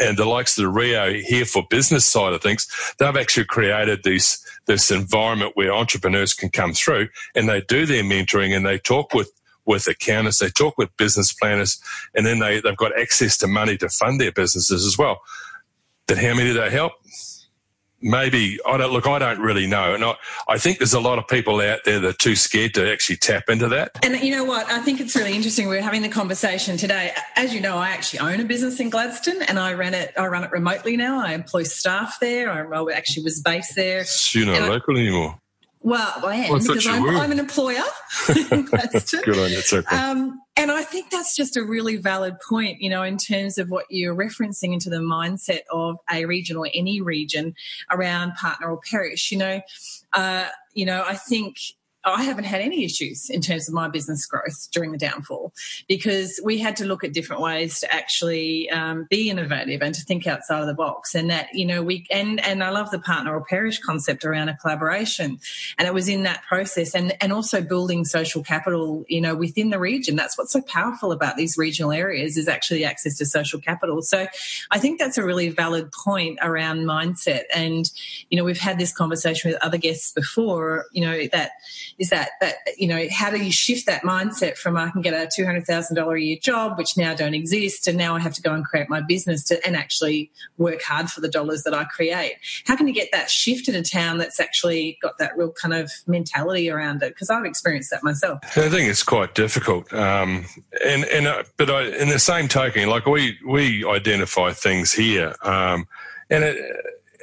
And 0.00 0.16
the 0.16 0.24
likes 0.24 0.56
of 0.56 0.62
the 0.62 0.70
Rio 0.70 1.12
here 1.12 1.44
for 1.44 1.64
business 1.68 2.06
side 2.06 2.32
of 2.32 2.40
things, 2.40 2.66
they've 2.98 3.16
actually 3.16 3.44
created 3.44 4.04
this 4.04 4.42
this 4.66 4.90
environment 4.90 5.52
where 5.54 5.72
entrepreneurs 5.72 6.34
can 6.34 6.48
come 6.48 6.72
through 6.72 7.08
and 7.34 7.48
they 7.48 7.60
do 7.62 7.84
their 7.84 8.04
mentoring 8.04 8.56
and 8.56 8.64
they 8.64 8.78
talk 8.78 9.12
with 9.12 9.30
with 9.66 9.86
accountants, 9.86 10.38
they 10.38 10.48
talk 10.48 10.78
with 10.78 10.96
business 10.96 11.32
planners, 11.32 11.80
and 12.14 12.26
then 12.26 12.38
they, 12.38 12.60
they've 12.60 12.76
got 12.76 12.98
access 12.98 13.36
to 13.36 13.46
money 13.46 13.76
to 13.76 13.88
fund 13.88 14.20
their 14.20 14.32
businesses 14.32 14.86
as 14.86 14.98
well. 14.98 15.20
But 16.06 16.18
how 16.18 16.34
many 16.34 16.52
do 16.52 16.54
they 16.54 16.70
help? 16.70 16.92
Maybe 18.02 18.58
I 18.66 18.76
don't 18.76 18.92
look. 18.92 19.06
I 19.06 19.18
don't 19.18 19.40
really 19.40 19.66
know, 19.66 19.94
and 19.94 20.04
I, 20.04 20.14
I 20.48 20.58
think 20.58 20.78
there's 20.78 20.92
a 20.92 21.00
lot 21.00 21.18
of 21.18 21.26
people 21.28 21.60
out 21.60 21.80
there 21.84 22.00
that 22.00 22.08
are 22.08 22.16
too 22.18 22.36
scared 22.36 22.74
to 22.74 22.90
actually 22.90 23.16
tap 23.16 23.44
into 23.48 23.68
that. 23.68 23.92
And 24.02 24.20
you 24.22 24.30
know 24.30 24.44
what? 24.44 24.70
I 24.70 24.80
think 24.80 25.00
it's 25.00 25.16
really 25.16 25.34
interesting. 25.34 25.68
We're 25.68 25.82
having 25.82 26.02
the 26.02 26.08
conversation 26.08 26.76
today. 26.76 27.12
As 27.36 27.54
you 27.54 27.60
know, 27.60 27.76
I 27.78 27.90
actually 27.90 28.20
own 28.20 28.40
a 28.40 28.44
business 28.44 28.80
in 28.80 28.90
Gladstone, 28.90 29.42
and 29.42 29.58
I 29.58 29.74
run 29.74 29.94
it. 29.94 30.12
I 30.18 30.26
run 30.26 30.44
it 30.44 30.50
remotely 30.50 30.96
now. 30.96 31.24
I 31.24 31.32
employ 31.32 31.62
staff 31.62 32.18
there. 32.20 32.50
I, 32.50 32.62
I 32.62 32.92
actually 32.92 33.24
was 33.24 33.40
based 33.40 33.76
there. 33.76 34.04
You're 34.32 34.46
not 34.46 34.68
local 34.68 34.96
I, 34.96 35.00
anymore. 35.00 35.38
Well, 35.80 36.12
I 36.24 36.36
am 36.36 36.50
well, 36.50 36.60
I 36.60 36.66
because 36.66 36.86
I'm, 36.86 37.08
I'm, 37.08 37.32
an 37.32 37.38
employer. 37.38 37.82
Gladstone. 38.26 39.22
Good 39.24 39.38
on 39.38 39.50
you. 39.50 39.58
It's 39.58 39.72
okay. 39.72 39.96
Um, 39.96 40.41
and 40.56 40.70
I 40.70 40.82
think 40.84 41.10
that's 41.10 41.34
just 41.34 41.56
a 41.56 41.64
really 41.64 41.96
valid 41.96 42.36
point, 42.46 42.80
you 42.80 42.90
know, 42.90 43.02
in 43.02 43.16
terms 43.16 43.56
of 43.56 43.70
what 43.70 43.86
you're 43.88 44.14
referencing 44.14 44.72
into 44.72 44.90
the 44.90 44.98
mindset 44.98 45.60
of 45.70 45.96
a 46.12 46.26
region 46.26 46.56
or 46.56 46.68
any 46.74 47.00
region 47.00 47.54
around 47.90 48.34
partner 48.34 48.68
or 48.68 48.80
perish. 48.90 49.32
You 49.32 49.38
know, 49.38 49.60
uh, 50.12 50.46
you 50.74 50.84
know, 50.84 51.04
I 51.06 51.14
think 51.14 51.56
I 52.04 52.24
haven't 52.24 52.44
had 52.44 52.60
any 52.60 52.84
issues 52.84 53.30
in 53.30 53.40
terms 53.40 53.68
of 53.68 53.74
my 53.74 53.88
business 53.88 54.26
growth 54.26 54.68
during 54.72 54.90
the 54.90 54.98
downfall 54.98 55.52
because 55.88 56.40
we 56.42 56.58
had 56.58 56.76
to 56.76 56.84
look 56.84 57.04
at 57.04 57.12
different 57.12 57.42
ways 57.42 57.80
to 57.80 57.94
actually 57.94 58.68
um, 58.70 59.06
be 59.08 59.30
innovative 59.30 59.82
and 59.82 59.94
to 59.94 60.02
think 60.02 60.26
outside 60.26 60.60
of 60.60 60.66
the 60.66 60.74
box. 60.74 61.14
And 61.14 61.30
that, 61.30 61.48
you 61.52 61.64
know, 61.64 61.82
we, 61.82 62.06
and, 62.10 62.44
and 62.44 62.64
I 62.64 62.70
love 62.70 62.90
the 62.90 62.98
partner 62.98 63.34
or 63.34 63.44
perish 63.44 63.78
concept 63.78 64.24
around 64.24 64.48
a 64.48 64.56
collaboration. 64.56 65.38
And 65.78 65.86
it 65.86 65.94
was 65.94 66.08
in 66.08 66.24
that 66.24 66.42
process 66.42 66.94
and, 66.94 67.14
and 67.20 67.32
also 67.32 67.60
building 67.62 68.04
social 68.04 68.42
capital, 68.42 69.04
you 69.08 69.20
know, 69.20 69.34
within 69.36 69.70
the 69.70 69.78
region. 69.78 70.16
That's 70.16 70.36
what's 70.36 70.52
so 70.52 70.62
powerful 70.62 71.12
about 71.12 71.36
these 71.36 71.56
regional 71.56 71.92
areas 71.92 72.36
is 72.36 72.48
actually 72.48 72.84
access 72.84 73.16
to 73.18 73.26
social 73.26 73.60
capital. 73.60 74.02
So 74.02 74.26
I 74.70 74.78
think 74.78 74.98
that's 74.98 75.18
a 75.18 75.24
really 75.24 75.50
valid 75.50 75.92
point 75.92 76.38
around 76.42 76.80
mindset. 76.80 77.44
And, 77.54 77.90
you 78.28 78.36
know, 78.36 78.44
we've 78.44 78.58
had 78.58 78.78
this 78.78 78.92
conversation 78.92 79.52
with 79.52 79.62
other 79.62 79.78
guests 79.78 80.12
before, 80.12 80.86
you 80.92 81.04
know, 81.04 81.26
that, 81.32 81.52
is 82.02 82.10
that 82.10 82.30
that 82.40 82.56
you 82.76 82.88
know 82.88 83.06
how 83.12 83.30
do 83.30 83.38
you 83.42 83.52
shift 83.52 83.86
that 83.86 84.02
mindset 84.02 84.56
from 84.56 84.76
I 84.76 84.90
can 84.90 85.02
get 85.02 85.14
a 85.14 85.30
two 85.34 85.46
hundred 85.46 85.64
thousand 85.66 85.94
dollar 85.94 86.16
a 86.16 86.20
year 86.20 86.36
job, 86.42 86.76
which 86.76 86.96
now 86.96 87.14
don't 87.14 87.32
exist, 87.32 87.86
and 87.86 87.96
now 87.96 88.16
I 88.16 88.18
have 88.18 88.34
to 88.34 88.42
go 88.42 88.52
and 88.52 88.64
create 88.64 88.90
my 88.90 89.00
business 89.00 89.44
to 89.44 89.64
and 89.64 89.76
actually 89.76 90.32
work 90.58 90.82
hard 90.82 91.10
for 91.10 91.20
the 91.20 91.28
dollars 91.28 91.62
that 91.62 91.74
I 91.74 91.84
create. 91.84 92.34
How 92.66 92.74
can 92.74 92.88
you 92.88 92.92
get 92.92 93.10
that 93.12 93.30
shift 93.30 93.68
in 93.68 93.76
a 93.76 93.84
town 93.84 94.18
that's 94.18 94.40
actually 94.40 94.98
got 95.00 95.16
that 95.18 95.36
real 95.38 95.52
kind 95.52 95.74
of 95.74 95.92
mentality 96.08 96.68
around 96.68 97.04
it? 97.04 97.10
Because 97.10 97.30
I've 97.30 97.44
experienced 97.44 97.92
that 97.92 98.02
myself. 98.02 98.40
I 98.56 98.68
think 98.68 98.90
it's 98.90 99.04
quite 99.04 99.36
difficult, 99.36 99.92
um, 99.92 100.46
and 100.84 101.04
and 101.04 101.28
uh, 101.28 101.44
but 101.56 101.70
I, 101.70 101.84
in 101.84 102.08
the 102.08 102.18
same 102.18 102.48
token, 102.48 102.88
like 102.88 103.06
we 103.06 103.38
we 103.46 103.86
identify 103.86 104.50
things 104.50 104.92
here, 104.92 105.36
um, 105.42 105.86
and 106.28 106.42
it 106.42 106.56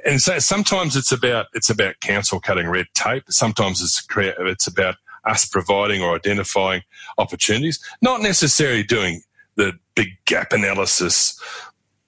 and 0.05 0.21
so 0.21 0.39
sometimes 0.39 0.95
it's 0.95 1.12
about 1.12 1.47
it's 1.53 1.69
about 1.69 1.99
council 1.99 2.39
cutting 2.39 2.67
red 2.67 2.88
tape. 2.93 3.23
Sometimes 3.29 3.81
it's 3.81 4.05
it's 4.09 4.67
about 4.67 4.95
us 5.25 5.45
providing 5.45 6.01
or 6.01 6.15
identifying 6.15 6.81
opportunities, 7.17 7.79
not 8.01 8.21
necessarily 8.21 8.83
doing 8.83 9.21
the 9.55 9.73
big 9.95 10.09
gap 10.25 10.53
analysis 10.53 11.39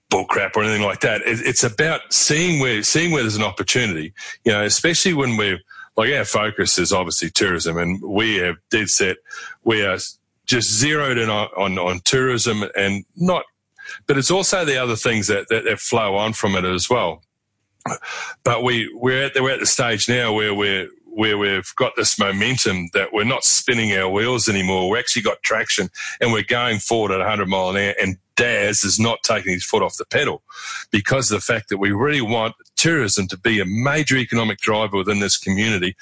bullcrap 0.10 0.56
or 0.56 0.64
anything 0.64 0.84
like 0.84 1.00
that. 1.02 1.22
it's 1.26 1.64
about 1.64 2.02
seeing 2.10 2.60
where 2.60 2.84
seeing 2.84 3.12
where 3.12 3.24
there's 3.24 3.36
an 3.36 3.44
opportunity. 3.44 4.14
You 4.44 4.52
know, 4.52 4.64
especially 4.64 5.14
when 5.14 5.38
we're 5.38 5.60
like 5.98 6.14
our 6.14 6.26
focus 6.26 6.78
is 6.78 6.94
obviously 6.94 7.30
tourism, 7.30 7.78
and 7.78 8.02
we 8.02 8.38
have 8.38 8.56
dead 8.70 8.90
set 8.90 9.18
we 9.64 9.86
are 9.86 9.98
just 10.46 10.70
zeroed 10.70 11.18
in 11.18 11.30
on, 11.30 11.48
on, 11.56 11.78
on 11.78 12.02
tourism 12.04 12.64
and 12.76 13.06
not, 13.16 13.44
but 14.08 14.18
it's 14.18 14.32
also 14.32 14.66
the 14.66 14.76
other 14.78 14.96
things 14.96 15.28
that, 15.28 15.48
that, 15.50 15.64
that 15.64 15.80
flow 15.80 16.16
on 16.16 16.34
from 16.34 16.56
it 16.56 16.66
as 16.66 16.90
well 16.90 17.24
but 18.44 18.64
we 18.64 18.92
we're 18.94 19.26
at 19.26 19.34
the, 19.34 19.44
we're 19.44 19.54
at 19.54 19.60
the 19.60 19.66
stage 19.66 20.08
now 20.08 20.34
where 20.34 20.54
we're 20.54 20.88
where 21.14 21.38
we've 21.38 21.74
got 21.76 21.94
this 21.98 22.18
momentum 22.18 22.88
that 22.94 23.12
we're 23.12 23.24
not 23.24 23.44
spinning 23.44 23.92
our 23.94 24.10
wheels 24.10 24.48
anymore. 24.48 24.90
We've 24.90 25.00
actually 25.00 25.24
got 25.24 25.44
traction 25.44 25.90
and 26.20 26.32
we're 26.32 26.44
going 26.44 26.80
forward 26.80 27.12
at 27.12 27.20
100 27.20 27.48
mile 27.48 27.70
an 27.70 27.78
hour. 27.78 27.94
And 28.02 28.18
Daz 28.36 28.84
is 28.84 29.00
not 29.00 29.22
taking 29.24 29.54
his 29.54 29.66
foot 29.66 29.84
off 29.84 29.98
the 29.98 30.06
pedal 30.06 30.42
because 30.90 31.30
of 31.30 31.38
the 31.38 31.54
fact 31.54 31.70
that 31.70 31.78
we 31.78 31.92
really 31.92 32.22
want 32.22 32.56
tourism 32.78 33.28
to 33.28 33.38
be 33.38 33.60
a 33.60 33.66
major 33.66 34.16
economic 34.16 34.60
driver 34.60 34.98
within 34.98 35.20
this 35.20 35.38
community 35.38 35.96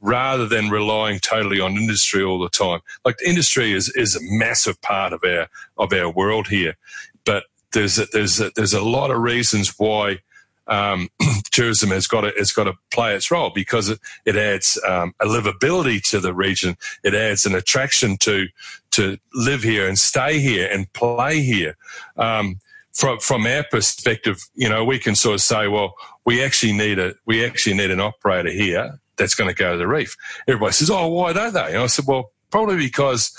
rather 0.00 0.46
than 0.46 0.70
relying 0.70 1.18
totally 1.18 1.60
on 1.60 1.76
industry 1.76 2.22
all 2.22 2.38
the 2.38 2.48
time. 2.48 2.80
Like 3.04 3.18
the 3.18 3.28
industry 3.28 3.72
is, 3.72 3.90
is 3.90 4.16
a 4.16 4.20
massive 4.22 4.80
part 4.82 5.12
of 5.12 5.22
our, 5.24 5.48
of 5.78 5.92
our 5.92 6.10
world 6.10 6.48
here. 6.48 6.76
But 7.24 7.44
there's 7.72 7.98
a, 7.98 8.06
there's 8.06 8.40
a, 8.40 8.50
there's 8.54 8.74
a 8.74 8.82
lot 8.82 9.10
of 9.10 9.20
reasons 9.20 9.74
why 9.78 10.20
um, 10.66 11.08
tourism 11.50 11.90
has 11.90 12.06
got 12.06 12.22
to 12.22 12.32
has 12.38 12.52
got 12.52 12.64
to 12.64 12.74
play 12.90 13.14
its 13.14 13.30
role 13.30 13.50
because 13.54 13.88
it, 13.88 13.98
it 14.24 14.36
adds 14.36 14.80
um, 14.86 15.14
a 15.20 15.26
livability 15.26 16.02
to 16.10 16.20
the 16.20 16.34
region. 16.34 16.76
It 17.02 17.14
adds 17.14 17.46
an 17.46 17.54
attraction 17.54 18.16
to 18.18 18.46
to 18.92 19.18
live 19.34 19.62
here 19.62 19.88
and 19.88 19.98
stay 19.98 20.38
here 20.38 20.68
and 20.70 20.92
play 20.92 21.40
here. 21.40 21.76
Um, 22.16 22.60
from 22.92 23.18
from 23.18 23.46
our 23.46 23.64
perspective, 23.70 24.38
you 24.54 24.68
know, 24.68 24.84
we 24.84 24.98
can 24.98 25.14
sort 25.14 25.34
of 25.34 25.40
say, 25.40 25.68
well, 25.68 25.94
we 26.24 26.42
actually 26.42 26.72
need 26.72 26.98
a 26.98 27.14
we 27.26 27.44
actually 27.44 27.76
need 27.76 27.90
an 27.90 28.00
operator 28.00 28.50
here 28.50 28.98
that's 29.16 29.34
going 29.34 29.48
to 29.48 29.54
go 29.54 29.72
to 29.72 29.78
the 29.78 29.86
reef. 29.86 30.16
Everybody 30.48 30.72
says, 30.72 30.90
oh, 30.90 31.08
why 31.08 31.32
don't 31.32 31.52
they? 31.52 31.74
And 31.74 31.78
I 31.78 31.86
said, 31.86 32.06
well, 32.06 32.32
probably 32.50 32.76
because 32.76 33.36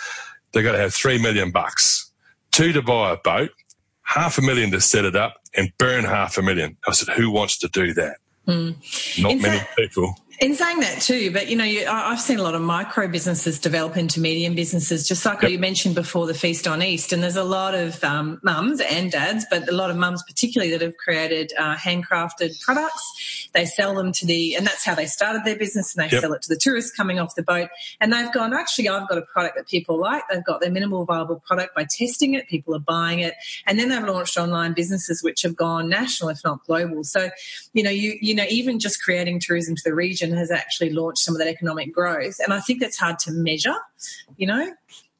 they've 0.52 0.64
got 0.64 0.74
to 0.74 0.78
have 0.78 0.94
three 0.94 1.22
million 1.22 1.52
bucks, 1.52 2.12
two 2.52 2.72
to 2.74 2.82
buy 2.82 3.12
a 3.12 3.18
boat, 3.18 3.52
half 4.06 4.38
a 4.38 4.42
million 4.42 4.72
to 4.72 4.80
set 4.80 5.06
it 5.06 5.16
up 5.16 5.36
and 5.54 5.72
burn 5.78 6.06
half 6.06 6.38
a 6.38 6.42
million. 6.42 6.78
I 6.88 6.94
said, 6.94 7.14
who 7.16 7.30
wants 7.30 7.58
to 7.60 7.68
do 7.68 7.94
that? 7.94 8.18
Mm. 8.48 9.22
Not 9.22 9.32
In 9.34 9.42
many 9.42 9.58
fact, 9.58 9.76
people. 9.78 10.16
In 10.40 10.54
saying 10.54 10.82
that 10.82 11.02
too, 11.02 11.32
but 11.32 11.48
you 11.48 11.56
know, 11.56 11.64
you, 11.64 11.88
I've 11.88 12.20
seen 12.20 12.40
a 12.40 12.44
lot 12.44 12.56
of 12.56 12.62
micro 12.62 13.08
businesses 13.08 13.58
develop 13.58 13.96
into 13.96 14.20
medium 14.20 14.54
businesses, 14.54 15.08
just 15.08 15.26
like 15.26 15.42
yep. 15.42 15.52
you 15.52 15.60
mentioned 15.60 15.96
before, 15.96 16.28
the 16.28 16.34
Feast 16.34 16.68
on 16.68 16.84
East. 16.84 17.14
And 17.14 17.24
there's 17.24 17.38
a 17.38 17.44
lot 17.44 17.74
of 17.74 18.04
um, 18.04 18.42
mums 18.44 18.82
and 18.82 19.10
dads, 19.10 19.46
but 19.50 19.70
a 19.70 19.72
lot 19.72 19.90
of 19.90 19.96
mums 19.96 20.24
particularly 20.24 20.72
that 20.72 20.82
have 20.82 20.98
created 20.98 21.54
uh, 21.58 21.76
handcrafted 21.76 22.62
products. 22.62 23.50
They 23.54 23.66
sell 23.66 23.96
them 23.96 24.12
to 24.12 24.26
the, 24.26 24.56
and 24.56 24.68
that's 24.68 24.84
how 24.84 24.94
they 24.94 25.06
started 25.06 25.46
their 25.46 25.58
business, 25.58 25.96
and 25.96 26.04
they 26.04 26.14
yep. 26.14 26.22
sell 26.22 26.34
it 26.34 26.42
to 26.42 26.50
the 26.50 26.58
tourists 26.58 26.92
coming 26.92 27.18
off 27.18 27.36
the 27.36 27.44
boat. 27.44 27.70
And 28.02 28.12
they've 28.12 28.32
gone, 28.34 28.54
actually, 28.54 28.90
I've 28.90 29.08
got 29.08 29.18
a 29.18 29.22
product 29.22 29.56
that 29.56 29.68
people 29.68 29.98
like. 29.98 30.24
They've 30.30 30.44
got 30.44 30.60
their 30.60 30.72
minimal 30.72 31.06
viable 31.06 31.42
product 31.48 31.76
by 31.76 31.86
testing 31.90 32.34
it. 32.34 32.50
People 32.50 32.76
are 32.76 32.80
buying 32.80 33.20
it, 33.20 33.36
and 33.66 33.80
then 33.80 33.88
they've 33.88 34.04
launched 34.04 34.38
online 34.38 34.74
businesses 34.74 35.24
which 35.24 35.44
have 35.44 35.56
gone 35.56 35.88
national, 35.88 36.30
if 36.30 36.42
not 36.44 36.66
global. 36.66 37.06
So, 37.06 37.30
you 37.72 37.84
know, 37.84 37.90
you 37.90 38.18
you 38.20 38.36
know, 38.36 38.46
even 38.50 38.80
just 38.80 39.02
creating 39.02 39.40
tourism 39.40 39.76
to 39.76 39.82
the 39.86 39.96
region 39.96 40.25
region 40.26 40.38
has 40.38 40.52
actually 40.52 40.92
launched 40.92 41.20
some 41.20 41.36
of 41.36 41.40
that 41.40 41.48
economic 41.48 41.94
growth. 41.94 42.40
And 42.44 42.54
I 42.54 42.60
think 42.60 42.82
that's 42.82 42.98
hard 42.98 43.20
to 43.20 43.32
measure, 43.32 43.76
you 44.38 44.48
know. 44.48 44.74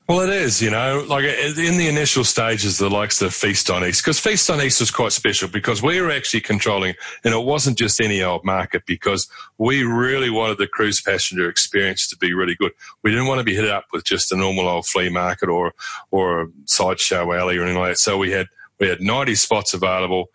Well, 0.08 0.22
it 0.22 0.30
is, 0.30 0.62
you 0.62 0.70
know, 0.70 1.04
like 1.08 1.26
uh, 1.26 1.60
in 1.60 1.78
the 1.78 1.88
initial 1.88 2.24
stages, 2.24 2.78
the 2.78 2.92
likes 2.92 3.24
of 3.24 3.34
Feast 3.34 3.72
on 3.72 3.84
East, 3.84 4.04
because 4.04 4.20
Feast 4.20 4.52
on 4.52 4.62
East 4.62 4.80
was 4.80 4.92
quite 4.92 5.14
special 5.14 5.50
because 5.50 5.82
we 5.82 6.00
were 6.00 6.12
actually 6.12 6.42
controlling, 6.42 6.94
and 7.24 7.34
it 7.34 7.44
wasn't 7.44 7.76
just 7.76 8.00
any 8.00 8.22
old 8.22 8.46
market 8.46 8.84
because 8.86 9.28
we 9.58 9.82
really 9.82 10.30
wanted 10.30 10.60
the 10.60 10.68
cruise 10.68 11.02
passenger 11.02 11.50
experience 11.50 12.08
to 12.10 12.18
be 12.18 12.36
really 12.36 12.54
good. 12.54 12.72
We 13.02 13.10
didn't 13.10 13.26
want 13.26 13.40
to 13.40 13.44
be 13.44 13.56
hit 13.56 13.68
up 13.68 13.86
with 13.92 14.04
just 14.04 14.32
a 14.32 14.38
normal 14.38 14.68
old 14.68 14.86
flea 14.86 15.10
market 15.10 15.50
or, 15.50 15.74
or 16.12 16.42
a 16.42 16.48
sideshow 16.66 17.34
alley 17.34 17.58
or 17.58 17.64
anything 17.64 17.82
like 17.82 17.94
that. 17.94 17.98
So 17.98 18.16
we 18.16 18.30
had, 18.30 18.46
We 18.80 18.88
had 18.88 19.02
90 19.02 19.34
spots 19.34 19.74
available 19.74 20.30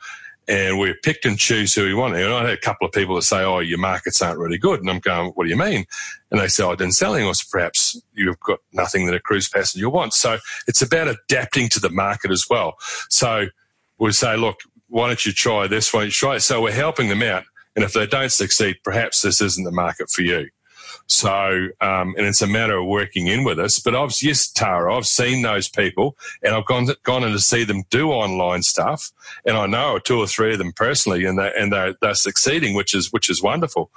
and 0.51 0.81
we 0.81 0.93
picked 1.05 1.25
and 1.25 1.39
choose 1.39 1.75
who 1.75 1.85
we 1.85 1.95
wanted. 1.95 2.25
And 2.25 2.35
I 2.35 2.41
had 2.41 2.51
a 2.51 2.57
couple 2.57 2.85
of 2.85 2.93
people 2.93 3.15
that 3.15 3.23
say, 3.23 3.43
"Oh, 3.43 3.61
your 3.61 3.79
markets 3.79 4.21
aren't 4.21 4.41
really 4.41 4.59
good," 4.59 4.81
and 4.81 4.91
I'm 4.91 4.99
going, 4.99 5.31
"What 5.31 5.45
do 5.45 5.51
you 5.51 5.57
mean?" 5.57 5.87
And 6.31 6.41
they 6.41 6.49
say, 6.49 6.65
"Oh, 6.65 6.75
then 6.75 6.91
selling 6.91 7.27
us, 7.29 7.43
perhaps 7.43 7.97
you've 8.13 8.41
got 8.41 8.59
nothing 8.73 9.07
that 9.07 9.15
a 9.15 9.21
cruise 9.21 9.49
passenger 9.49 9.89
wants." 9.89 10.21
So 10.21 10.39
it's 10.67 10.83
about 10.83 11.09
adapting 11.09 11.69
to 11.71 11.81
the 11.81 11.89
market 11.89 12.33
as 12.33 12.47
well. 12.51 12.77
So 13.09 13.47
we 13.99 14.11
say, 14.11 14.37
"Look, 14.37 14.61
why 14.89 15.07
don't 15.07 15.25
you 15.25 15.33
try 15.33 15.69
this? 15.69 15.93
Why 15.93 16.01
don't 16.01 16.09
you 16.09 16.13
try 16.13 16.35
it?" 16.37 16.41
So 16.41 16.61
we're 16.61 16.73
helping 16.73 17.09
them 17.09 17.23
out, 17.23 17.45
and 17.77 17.85
if 17.85 17.93
they 17.93 18.07
don't 18.07 18.33
succeed, 18.33 18.79
perhaps 18.83 19.23
this 19.23 19.41
isn't 19.41 19.65
the 19.65 19.71
market 19.71 20.11
for 20.11 20.23
you. 20.23 20.49
So, 21.11 21.71
um, 21.81 22.15
and 22.17 22.25
it's 22.25 22.41
a 22.41 22.47
matter 22.47 22.79
of 22.79 22.87
working 22.87 23.27
in 23.27 23.43
with 23.43 23.59
us. 23.59 23.81
But 23.81 23.97
I've, 23.97 24.15
yes, 24.23 24.49
Tara, 24.49 24.95
I've 24.95 25.07
seen 25.07 25.43
those 25.43 25.69
people 25.69 26.17
and 26.41 26.55
I've 26.55 26.67
gone, 26.67 26.87
gone 27.03 27.25
in 27.25 27.33
to 27.33 27.41
see 27.41 27.65
them 27.65 27.83
do 27.91 28.13
online 28.13 28.63
stuff. 28.63 29.11
And 29.45 29.57
I 29.57 29.67
know 29.67 29.99
two 29.99 30.21
or 30.21 30.29
three 30.29 30.53
of 30.53 30.59
them 30.59 30.71
personally 30.73 31.25
and 31.25 31.37
they 31.37 31.53
and 31.59 31.73
they're, 31.73 31.97
they're 32.01 32.15
succeeding, 32.15 32.77
which 32.77 32.95
is, 32.95 33.13
which 33.13 33.29
is 33.29 33.43
wonderful. 33.43 33.91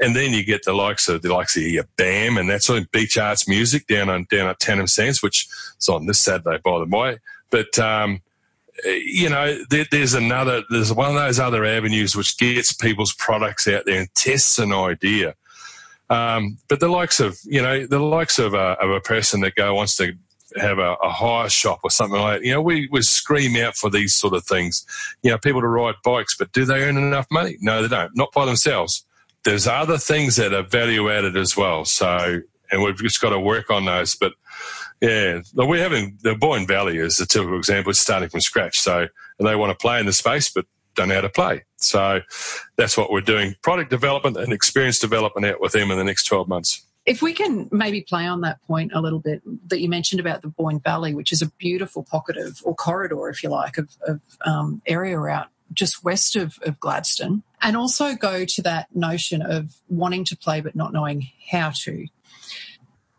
And 0.00 0.16
then 0.16 0.32
you 0.32 0.44
get 0.44 0.64
the 0.64 0.72
likes 0.72 1.08
of 1.08 1.22
the 1.22 1.32
likes 1.32 1.56
of 1.56 1.62
your 1.62 1.84
BAM 1.96 2.36
and 2.36 2.50
that's 2.50 2.66
sort 2.66 2.90
Beach 2.90 3.16
Arts 3.16 3.46
Music 3.46 3.86
down 3.86 4.10
on 4.10 4.26
down 4.28 4.48
at 4.48 4.58
Tannum 4.58 4.90
Sands, 4.90 5.22
which 5.22 5.46
is 5.78 5.88
on 5.88 6.06
this 6.06 6.18
Saturday, 6.18 6.58
by 6.64 6.80
the 6.80 6.86
way. 6.86 7.18
But 7.50 7.78
um, 7.78 8.22
you 8.84 9.30
know, 9.30 9.56
there, 9.70 9.86
there's 9.88 10.14
another, 10.14 10.64
there's 10.68 10.92
one 10.92 11.10
of 11.10 11.14
those 11.14 11.38
other 11.38 11.64
avenues 11.64 12.16
which 12.16 12.36
gets 12.38 12.72
people's 12.72 13.14
products 13.14 13.68
out 13.68 13.84
there 13.86 14.00
and 14.00 14.12
tests 14.16 14.58
an 14.58 14.72
idea. 14.72 15.36
Um, 16.10 16.58
but 16.68 16.80
the 16.80 16.88
likes 16.88 17.20
of, 17.20 17.38
you 17.44 17.62
know, 17.62 17.86
the 17.86 17.98
likes 17.98 18.38
of 18.38 18.54
a, 18.54 18.76
of 18.80 18.90
a 18.90 19.00
person 19.00 19.40
that 19.40 19.54
go 19.54 19.74
wants 19.74 19.96
to 19.96 20.12
have 20.56 20.78
a, 20.78 20.94
a 21.02 21.10
hire 21.10 21.48
shop 21.48 21.80
or 21.82 21.90
something 21.90 22.20
like 22.20 22.40
that. 22.40 22.46
You 22.46 22.52
know, 22.54 22.62
we, 22.62 22.88
we 22.92 23.02
scream 23.02 23.56
out 23.56 23.76
for 23.76 23.90
these 23.90 24.14
sort 24.14 24.34
of 24.34 24.44
things. 24.44 24.84
You 25.22 25.30
know, 25.30 25.38
people 25.38 25.60
to 25.60 25.68
ride 25.68 25.96
bikes, 26.04 26.36
but 26.36 26.52
do 26.52 26.64
they 26.64 26.82
earn 26.82 26.96
enough 26.96 27.26
money? 27.30 27.56
No, 27.60 27.82
they 27.82 27.88
don't. 27.88 28.16
Not 28.16 28.32
by 28.32 28.44
themselves. 28.44 29.04
There's 29.44 29.66
other 29.66 29.98
things 29.98 30.36
that 30.36 30.54
are 30.54 30.62
value 30.62 31.10
added 31.10 31.36
as 31.36 31.56
well. 31.56 31.84
So, 31.84 32.40
and 32.70 32.82
we've 32.82 32.96
just 32.96 33.20
got 33.20 33.30
to 33.30 33.40
work 33.40 33.70
on 33.70 33.84
those. 33.84 34.14
But 34.14 34.32
yeah, 35.00 35.40
we're 35.54 35.82
having 35.82 36.18
the 36.22 36.34
Boyne 36.34 36.66
Valley 36.66 36.98
is 36.98 37.20
a 37.20 37.26
typical 37.26 37.58
example. 37.58 37.90
It's 37.90 38.00
starting 38.00 38.28
from 38.28 38.40
scratch. 38.40 38.78
So 38.78 39.08
they 39.38 39.56
want 39.56 39.70
to 39.70 39.82
play 39.82 40.00
in 40.00 40.06
the 40.06 40.12
space, 40.12 40.50
but 40.50 40.66
don't 40.94 41.08
know 41.08 41.16
how 41.16 41.20
to 41.22 41.28
play. 41.28 41.64
So 41.84 42.20
that's 42.76 42.96
what 42.96 43.10
we're 43.10 43.20
doing 43.20 43.54
product 43.62 43.90
development 43.90 44.36
and 44.36 44.52
experience 44.52 44.98
development 44.98 45.46
out 45.46 45.60
with 45.60 45.72
them 45.72 45.90
in 45.90 45.98
the 45.98 46.04
next 46.04 46.24
12 46.24 46.48
months. 46.48 46.84
If 47.06 47.20
we 47.20 47.34
can 47.34 47.68
maybe 47.70 48.00
play 48.00 48.26
on 48.26 48.40
that 48.42 48.62
point 48.66 48.92
a 48.94 49.00
little 49.00 49.18
bit 49.18 49.42
that 49.68 49.80
you 49.80 49.90
mentioned 49.90 50.20
about 50.20 50.40
the 50.40 50.48
Boyne 50.48 50.80
Valley, 50.80 51.14
which 51.14 51.32
is 51.32 51.42
a 51.42 51.50
beautiful 51.58 52.02
pocket 52.02 52.38
of, 52.38 52.60
or 52.64 52.74
corridor, 52.74 53.28
if 53.28 53.42
you 53.42 53.50
like, 53.50 53.76
of, 53.76 53.90
of 54.06 54.20
um, 54.46 54.80
area 54.86 55.20
out 55.20 55.48
just 55.72 56.04
west 56.04 56.36
of, 56.36 56.58
of 56.62 56.78
Gladstone, 56.80 57.42
and 57.60 57.76
also 57.76 58.14
go 58.14 58.44
to 58.44 58.62
that 58.62 58.94
notion 58.94 59.42
of 59.42 59.74
wanting 59.88 60.24
to 60.24 60.36
play 60.36 60.60
but 60.60 60.74
not 60.74 60.92
knowing 60.92 61.28
how 61.50 61.70
to. 61.82 62.06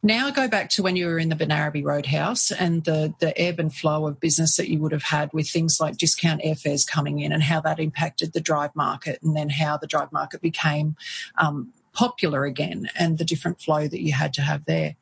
Now 0.05 0.29
go 0.29 0.47
back 0.47 0.69
to 0.69 0.83
when 0.83 0.95
you 0.95 1.07
were 1.07 1.17
in 1.17 1.29
the 1.29 1.35
Benaraby 1.35 1.83
Roadhouse 1.83 2.51
and 2.51 2.83
the, 2.83 3.15
the 3.19 3.35
ebb 3.41 3.59
and 3.59 3.73
flow 3.73 4.05
of 4.05 4.19
business 4.19 4.55
that 4.55 4.69
you 4.69 4.77
would 4.77 4.91
have 4.91 5.01
had 5.01 5.33
with 5.33 5.49
things 5.49 5.79
like 5.79 5.97
discount 5.97 6.43
airfares 6.43 6.85
coming 6.85 7.21
in 7.21 7.31
and 7.31 7.41
how 7.41 7.59
that 7.61 7.79
impacted 7.79 8.33
the 8.33 8.39
drive 8.39 8.75
market 8.75 9.19
and 9.23 9.35
then 9.35 9.49
how 9.49 9.77
the 9.77 9.87
drive 9.87 10.11
market 10.11 10.43
became 10.43 10.95
um, 11.39 11.73
popular 11.91 12.45
again 12.45 12.87
and 12.95 13.17
the 13.17 13.25
different 13.25 13.59
flow 13.59 13.87
that 13.87 13.99
you 13.99 14.13
had 14.13 14.31
to 14.35 14.43
have 14.43 14.65
there. 14.65 14.95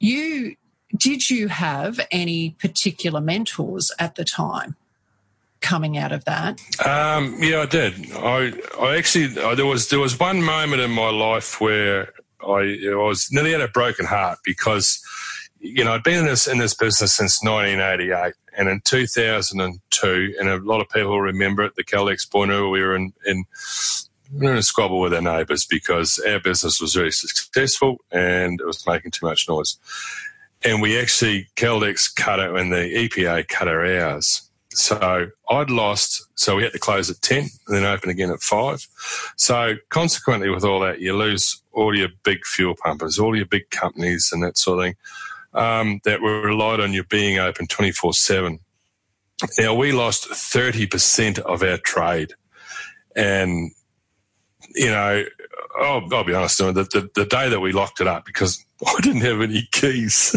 You 0.00 0.56
did 0.96 1.30
you 1.30 1.46
have 1.46 2.00
any 2.10 2.56
particular 2.58 3.20
mentors 3.20 3.92
at 4.00 4.16
the 4.16 4.24
time? 4.24 4.74
coming 5.60 5.98
out 5.98 6.12
of 6.12 6.24
that? 6.24 6.60
Um, 6.86 7.36
yeah, 7.40 7.62
I 7.62 7.66
did. 7.66 8.12
I, 8.12 8.52
I 8.80 8.96
actually 8.96 9.26
there 9.26 9.66
was 9.66 9.90
there 9.90 9.98
was 9.98 10.18
one 10.18 10.40
moment 10.40 10.80
in 10.80 10.92
my 10.92 11.10
life 11.10 11.60
where 11.60 12.12
I, 12.42 12.78
I 12.90 12.94
was 12.94 13.28
nearly 13.30 13.52
had 13.52 13.60
a 13.60 13.68
broken 13.68 14.06
heart 14.06 14.38
because, 14.44 15.00
you 15.60 15.84
know, 15.84 15.92
I'd 15.92 16.02
been 16.02 16.20
in 16.20 16.26
this 16.26 16.46
in 16.46 16.58
this 16.58 16.74
business 16.74 17.12
since 17.12 17.42
1988, 17.42 18.34
and 18.56 18.68
in 18.68 18.80
2002, 18.84 20.34
and 20.38 20.48
a 20.48 20.56
lot 20.58 20.80
of 20.80 20.88
people 20.88 21.20
remember 21.20 21.64
it, 21.64 21.74
the 21.76 21.84
Caltex 21.84 22.28
Boyne, 22.30 22.70
we 22.70 22.82
were 22.82 22.96
in, 22.96 23.12
in 23.26 23.44
we 24.32 24.46
were 24.46 24.52
in 24.52 24.58
a 24.58 24.62
squabble 24.62 25.00
with 25.00 25.14
our 25.14 25.22
neighbours 25.22 25.66
because 25.68 26.18
our 26.26 26.40
business 26.40 26.80
was 26.80 26.94
very 26.94 27.12
successful 27.12 27.96
and 28.10 28.60
it 28.60 28.66
was 28.66 28.86
making 28.86 29.10
too 29.10 29.26
much 29.26 29.48
noise. 29.48 29.78
And 30.64 30.82
we 30.82 30.98
actually, 30.98 31.48
Caltex 31.56 32.14
cut 32.14 32.40
it 32.40 32.54
and 32.54 32.72
the 32.72 32.76
EPA 32.76 33.48
cut 33.48 33.68
our 33.68 33.86
hours. 33.86 34.47
So 34.78 35.26
I'd 35.50 35.70
lost, 35.70 36.28
so 36.36 36.54
we 36.54 36.62
had 36.62 36.72
to 36.72 36.78
close 36.78 37.10
at 37.10 37.20
10 37.20 37.38
and 37.38 37.76
then 37.76 37.84
open 37.84 38.10
again 38.10 38.30
at 38.30 38.40
5. 38.40 38.86
So 39.36 39.74
consequently, 39.88 40.50
with 40.50 40.62
all 40.62 40.78
that, 40.80 41.00
you 41.00 41.16
lose 41.16 41.60
all 41.72 41.96
your 41.96 42.10
big 42.22 42.46
fuel 42.46 42.76
pumpers, 42.80 43.18
all 43.18 43.36
your 43.36 43.46
big 43.46 43.70
companies 43.70 44.30
and 44.32 44.40
that 44.44 44.56
sort 44.56 44.78
of 44.78 44.84
thing 44.84 44.94
um, 45.54 46.00
that 46.04 46.22
were 46.22 46.42
relied 46.42 46.78
on 46.78 46.92
you 46.92 47.02
being 47.02 47.38
open 47.38 47.66
24 47.66 48.12
7. 48.14 48.60
Now, 49.58 49.74
we 49.74 49.90
lost 49.90 50.28
30% 50.30 51.40
of 51.40 51.62
our 51.64 51.78
trade. 51.78 52.34
And, 53.16 53.72
you 54.76 54.90
know, 54.90 55.24
I'll, 55.78 56.02
I'll 56.12 56.24
be 56.24 56.34
honest, 56.34 56.58
the, 56.58 56.72
the, 56.72 57.10
the 57.14 57.24
day 57.24 57.48
that 57.48 57.60
we 57.60 57.72
locked 57.72 58.00
it 58.00 58.06
up, 58.06 58.24
because 58.24 58.64
I 58.86 59.00
didn't 59.00 59.22
have 59.22 59.40
any 59.40 59.68
keys. 59.72 60.14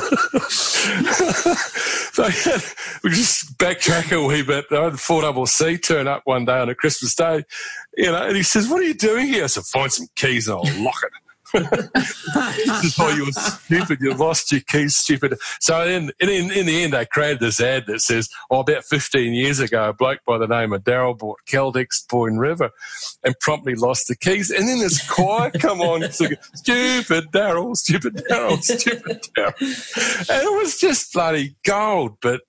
so 2.13 2.23
had, 2.23 2.63
we 3.04 3.10
just 3.10 3.58
backtrack 3.58 4.12
a 4.12 4.25
wee 4.25 4.43
bit. 4.43 4.65
I 4.71 4.84
had 4.84 4.93
4CD 4.93 5.84
turn 5.84 6.08
up 6.08 6.21
one 6.25 6.45
day 6.45 6.60
on 6.60 6.69
a 6.69 6.75
Christmas 6.75 7.15
day, 7.15 7.43
you 7.97 8.12
know, 8.12 8.27
and 8.27 8.36
he 8.36 8.43
says, 8.43 8.69
What 8.69 8.82
are 8.82 8.86
you 8.86 8.93
doing 8.93 9.27
here? 9.27 9.43
I 9.45 9.47
said, 9.47 9.63
Find 9.65 9.91
some 9.91 10.08
keys 10.15 10.47
and 10.47 10.58
I'll 10.58 10.84
lock 10.84 11.04
it 11.04 11.12
this 11.54 12.84
is 12.84 12.98
why 12.98 13.14
you 13.16 13.26
were 13.26 13.32
stupid. 13.32 14.00
You 14.02 14.14
lost 14.14 14.52
your 14.52 14.62
keys, 14.62 14.96
stupid. 14.96 15.38
So 15.60 15.86
in, 15.86 16.12
in, 16.20 16.52
in 16.52 16.66
the 16.66 16.84
end, 16.84 16.96
I 16.96 17.06
created 17.06 17.40
this 17.40 17.60
ad 17.60 17.86
that 17.88 18.02
says, 18.02 18.30
oh, 18.50 18.60
about 18.60 18.84
15 18.86 19.34
years 19.34 19.60
ago, 19.60 19.90
a 19.90 19.94
bloke 19.94 20.20
by 20.26 20.38
the 20.38 20.48
name 20.48 20.74
of 20.74 20.84
Daryl 20.84 21.18
bought 21.18 21.40
Caltex 21.48 22.08
Boyne 22.10 22.38
River 22.38 22.72
and 23.24 23.38
promptly 23.40 23.76
lost 23.76 24.08
the 24.08 24.16
keys. 24.16 24.52
And 24.52 24.68
then 24.68 24.80
this 24.80 25.08
choir 25.10 25.52
come 25.52 25.82
on, 25.82 26.10
stupid 26.12 27.26
Daryl, 27.34 27.76
stupid 27.76 28.16
Daryl, 28.30 28.62
stupid 28.62 29.28
Daryl. 29.38 30.30
And 30.30 30.44
it 30.44 30.58
was 30.58 30.80
just 30.80 31.14
bloody 31.14 31.56
gold. 31.64 32.18
But, 32.22 32.42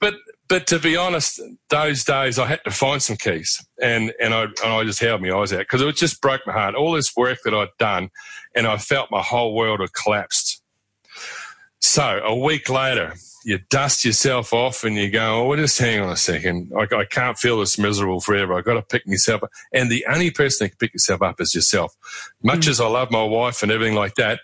but 0.00 0.14
but 0.48 0.66
to 0.68 0.78
be 0.78 0.96
honest, 0.96 1.40
those 1.68 2.04
days 2.04 2.38
I 2.38 2.46
had 2.46 2.64
to 2.64 2.70
find 2.70 3.02
some 3.02 3.16
keys, 3.16 3.64
and 3.82 4.12
and 4.20 4.34
I 4.34 4.42
and 4.44 4.72
I 4.72 4.84
just 4.84 5.00
held 5.00 5.22
my 5.22 5.30
eyes 5.30 5.52
out 5.52 5.60
because 5.60 5.82
it 5.82 5.96
just 5.96 6.20
broke 6.20 6.42
my 6.46 6.52
heart. 6.52 6.74
All 6.74 6.92
this 6.92 7.16
work 7.16 7.38
that 7.44 7.54
I'd 7.54 7.68
done, 7.78 8.10
and 8.54 8.66
I 8.66 8.76
felt 8.76 9.10
my 9.10 9.22
whole 9.22 9.54
world 9.54 9.80
had 9.80 9.92
collapsed. 9.92 10.62
So 11.80 12.20
a 12.24 12.36
week 12.36 12.68
later, 12.68 13.14
you 13.44 13.60
dust 13.70 14.04
yourself 14.04 14.52
off 14.52 14.82
and 14.82 14.96
you 14.96 15.08
go, 15.08 15.42
oh, 15.42 15.48
well, 15.48 15.56
just 15.56 15.78
hang 15.78 16.00
on 16.00 16.10
a 16.10 16.16
second. 16.16 16.72
I, 16.76 16.92
I 16.92 17.04
can't 17.04 17.38
feel 17.38 17.60
this 17.60 17.78
miserable 17.78 18.20
forever. 18.20 18.54
I've 18.54 18.64
got 18.64 18.74
to 18.74 18.82
pick 18.82 19.06
myself 19.06 19.44
up. 19.44 19.50
And 19.72 19.88
the 19.88 20.04
only 20.08 20.32
person 20.32 20.64
that 20.64 20.70
can 20.70 20.78
pick 20.78 20.94
yourself 20.94 21.22
up 21.22 21.40
is 21.40 21.54
yourself. 21.54 21.94
Much 22.42 22.66
mm. 22.66 22.70
as 22.70 22.80
I 22.80 22.88
love 22.88 23.12
my 23.12 23.22
wife 23.22 23.62
and 23.62 23.70
everything 23.70 23.94
like 23.94 24.16
that, 24.16 24.40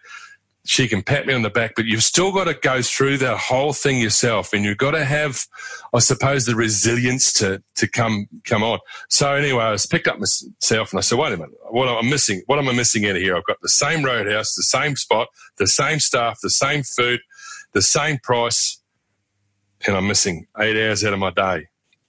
she 0.64 0.86
can 0.86 1.02
pat 1.02 1.26
me 1.26 1.34
on 1.34 1.42
the 1.42 1.50
back, 1.50 1.72
but 1.74 1.86
you've 1.86 2.04
still 2.04 2.32
got 2.32 2.44
to 2.44 2.54
go 2.54 2.82
through 2.82 3.18
the 3.18 3.36
whole 3.36 3.72
thing 3.72 3.98
yourself, 3.98 4.52
and 4.52 4.64
you've 4.64 4.78
got 4.78 4.92
to 4.92 5.04
have, 5.04 5.44
I 5.92 5.98
suppose, 5.98 6.44
the 6.44 6.54
resilience 6.54 7.32
to 7.34 7.62
to 7.76 7.88
come 7.88 8.28
come 8.44 8.62
on. 8.62 8.78
So 9.08 9.32
anyway, 9.34 9.64
I 9.64 9.70
was 9.72 9.86
picked 9.86 10.06
up 10.06 10.18
myself, 10.18 10.92
and 10.92 10.98
I 10.98 11.02
said, 11.02 11.18
"Wait 11.18 11.32
a 11.32 11.36
minute, 11.36 11.56
what 11.70 11.88
am 11.88 11.96
I 11.96 12.08
missing? 12.08 12.42
What 12.46 12.58
am 12.58 12.68
I 12.68 12.72
missing 12.72 13.04
out 13.06 13.16
of 13.16 13.22
here? 13.22 13.36
I've 13.36 13.44
got 13.44 13.60
the 13.60 13.68
same 13.68 14.04
roadhouse, 14.04 14.54
the 14.54 14.62
same 14.62 14.94
spot, 14.94 15.28
the 15.56 15.66
same 15.66 15.98
staff, 15.98 16.38
the 16.42 16.50
same 16.50 16.84
food, 16.84 17.20
the 17.72 17.82
same 17.82 18.18
price, 18.22 18.80
and 19.86 19.96
I'm 19.96 20.06
missing 20.06 20.46
eight 20.60 20.76
hours 20.76 21.04
out 21.04 21.12
of 21.12 21.18
my 21.18 21.30
day, 21.30 21.66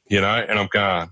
you 0.07 0.21
know, 0.21 0.45
and 0.47 0.59
I'm 0.59 0.69
going." 0.71 1.09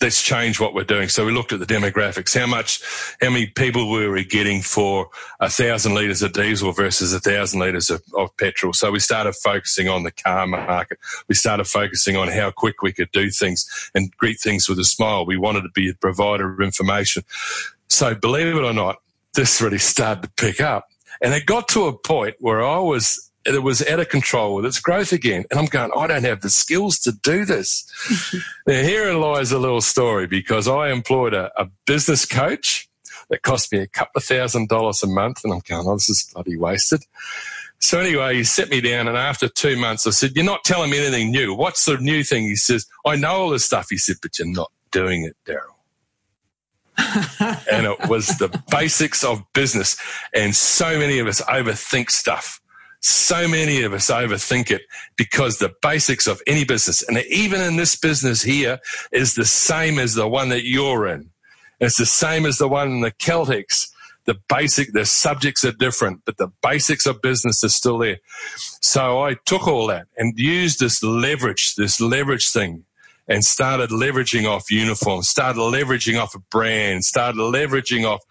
Let's 0.00 0.22
change 0.22 0.60
what 0.60 0.74
we're 0.74 0.84
doing. 0.84 1.08
So 1.08 1.24
we 1.24 1.32
looked 1.32 1.52
at 1.52 1.60
the 1.60 1.66
demographics, 1.66 2.38
how 2.38 2.46
much, 2.46 2.82
how 3.20 3.30
many 3.30 3.46
people 3.46 3.90
were 3.90 4.10
we 4.10 4.24
getting 4.24 4.62
for 4.62 5.08
a 5.40 5.48
thousand 5.48 5.94
litres 5.94 6.22
of 6.22 6.32
diesel 6.32 6.72
versus 6.72 7.12
a 7.12 7.20
thousand 7.20 7.60
litres 7.60 7.90
of, 7.90 8.02
of, 8.16 8.36
petrol. 8.36 8.72
So 8.72 8.90
we 8.90 8.98
started 8.98 9.34
focusing 9.34 9.88
on 9.88 10.02
the 10.02 10.10
car 10.10 10.46
market. 10.46 10.98
We 11.28 11.34
started 11.34 11.64
focusing 11.64 12.16
on 12.16 12.28
how 12.28 12.50
quick 12.50 12.82
we 12.82 12.92
could 12.92 13.10
do 13.12 13.30
things 13.30 13.90
and 13.94 14.14
greet 14.16 14.40
things 14.40 14.68
with 14.68 14.78
a 14.78 14.84
smile. 14.84 15.24
We 15.24 15.36
wanted 15.36 15.62
to 15.62 15.70
be 15.70 15.88
a 15.90 15.94
provider 15.94 16.52
of 16.52 16.60
information. 16.60 17.24
So 17.88 18.14
believe 18.14 18.54
it 18.54 18.64
or 18.64 18.74
not, 18.74 18.96
this 19.34 19.60
really 19.60 19.78
started 19.78 20.22
to 20.22 20.30
pick 20.30 20.60
up. 20.60 20.88
And 21.22 21.32
it 21.32 21.46
got 21.46 21.68
to 21.68 21.86
a 21.86 21.96
point 21.96 22.36
where 22.40 22.62
I 22.62 22.78
was 22.78 23.30
it 23.54 23.62
was 23.62 23.86
out 23.86 24.00
of 24.00 24.08
control 24.08 24.54
with 24.54 24.66
its 24.66 24.80
growth 24.80 25.12
again. 25.12 25.44
And 25.50 25.60
I'm 25.60 25.66
going, 25.66 25.90
I 25.96 26.06
don't 26.06 26.24
have 26.24 26.40
the 26.40 26.50
skills 26.50 26.98
to 27.00 27.12
do 27.12 27.44
this. 27.44 27.84
now, 28.66 28.74
herein 28.82 29.20
lies 29.20 29.52
a 29.52 29.58
little 29.58 29.80
story 29.80 30.26
because 30.26 30.68
I 30.68 30.90
employed 30.90 31.34
a, 31.34 31.50
a, 31.60 31.68
business 31.86 32.24
coach 32.24 32.88
that 33.28 33.42
cost 33.42 33.72
me 33.72 33.78
a 33.78 33.86
couple 33.86 34.18
of 34.18 34.24
thousand 34.24 34.68
dollars 34.68 35.02
a 35.02 35.06
month. 35.06 35.42
And 35.44 35.52
I'm 35.52 35.60
going, 35.60 35.86
oh, 35.86 35.94
this 35.94 36.08
is 36.08 36.30
bloody 36.32 36.56
wasted. 36.56 37.04
So 37.78 38.00
anyway, 38.00 38.36
he 38.36 38.44
set 38.44 38.70
me 38.70 38.80
down, 38.80 39.06
and 39.06 39.18
after 39.18 39.48
two 39.48 39.76
months, 39.76 40.06
I 40.06 40.10
said, 40.10 40.32
"You're 40.34 40.46
not 40.46 40.64
telling 40.64 40.90
me 40.90 40.98
anything 40.98 41.30
new. 41.30 41.54
What's 41.54 41.84
the 41.84 41.98
new 41.98 42.24
thing?" 42.24 42.44
He 42.44 42.56
says, 42.56 42.86
"I 43.04 43.16
know 43.16 43.32
all 43.32 43.50
this 43.50 43.66
stuff." 43.66 43.88
He 43.90 43.98
said, 43.98 44.16
"But 44.22 44.38
you're 44.38 44.48
not 44.48 44.72
doing 44.92 45.24
it, 45.24 45.36
Daryl." 45.44 45.76
and 47.70 47.86
it 47.86 48.08
was 48.08 48.28
the 48.38 48.62
basics 48.70 49.22
of 49.22 49.42
business. 49.52 49.96
And 50.34 50.54
so 50.56 50.98
many 50.98 51.18
of 51.18 51.26
us 51.26 51.40
overthink 51.42 52.10
stuff. 52.10 52.60
So 53.08 53.46
many 53.46 53.82
of 53.82 53.92
us 53.92 54.10
overthink 54.10 54.72
it 54.72 54.82
because 55.16 55.58
the 55.58 55.72
basics 55.80 56.26
of 56.26 56.42
any 56.44 56.64
business, 56.64 57.02
and 57.02 57.18
even 57.30 57.60
in 57.60 57.76
this 57.76 57.94
business 57.94 58.42
here, 58.42 58.80
is 59.12 59.36
the 59.36 59.44
same 59.44 60.00
as 60.00 60.14
the 60.14 60.26
one 60.26 60.48
that 60.48 60.64
you're 60.64 61.06
in. 61.06 61.30
It's 61.78 61.98
the 61.98 62.04
same 62.04 62.46
as 62.46 62.58
the 62.58 62.66
one 62.66 62.88
in 62.90 63.00
the 63.02 63.12
Caltex. 63.12 63.86
The 64.24 64.34
basic, 64.48 64.92
the 64.92 65.06
subjects 65.06 65.64
are 65.64 65.70
different, 65.70 66.22
but 66.24 66.36
the 66.36 66.48
basics 66.64 67.06
of 67.06 67.22
business 67.22 67.62
is 67.62 67.76
still 67.76 67.98
there. 67.98 68.18
So 68.80 69.22
I 69.22 69.36
took 69.44 69.68
all 69.68 69.86
that 69.86 70.08
and 70.16 70.36
used 70.36 70.80
this 70.80 71.00
leverage, 71.00 71.76
this 71.76 72.00
leverage 72.00 72.50
thing 72.50 72.86
and 73.28 73.44
started 73.44 73.90
leveraging 73.90 74.48
off 74.48 74.68
uniforms, 74.68 75.28
started 75.28 75.60
leveraging 75.60 76.20
off 76.20 76.34
a 76.34 76.40
brand, 76.50 77.04
started 77.04 77.38
leveraging 77.38 78.04
off 78.04 78.22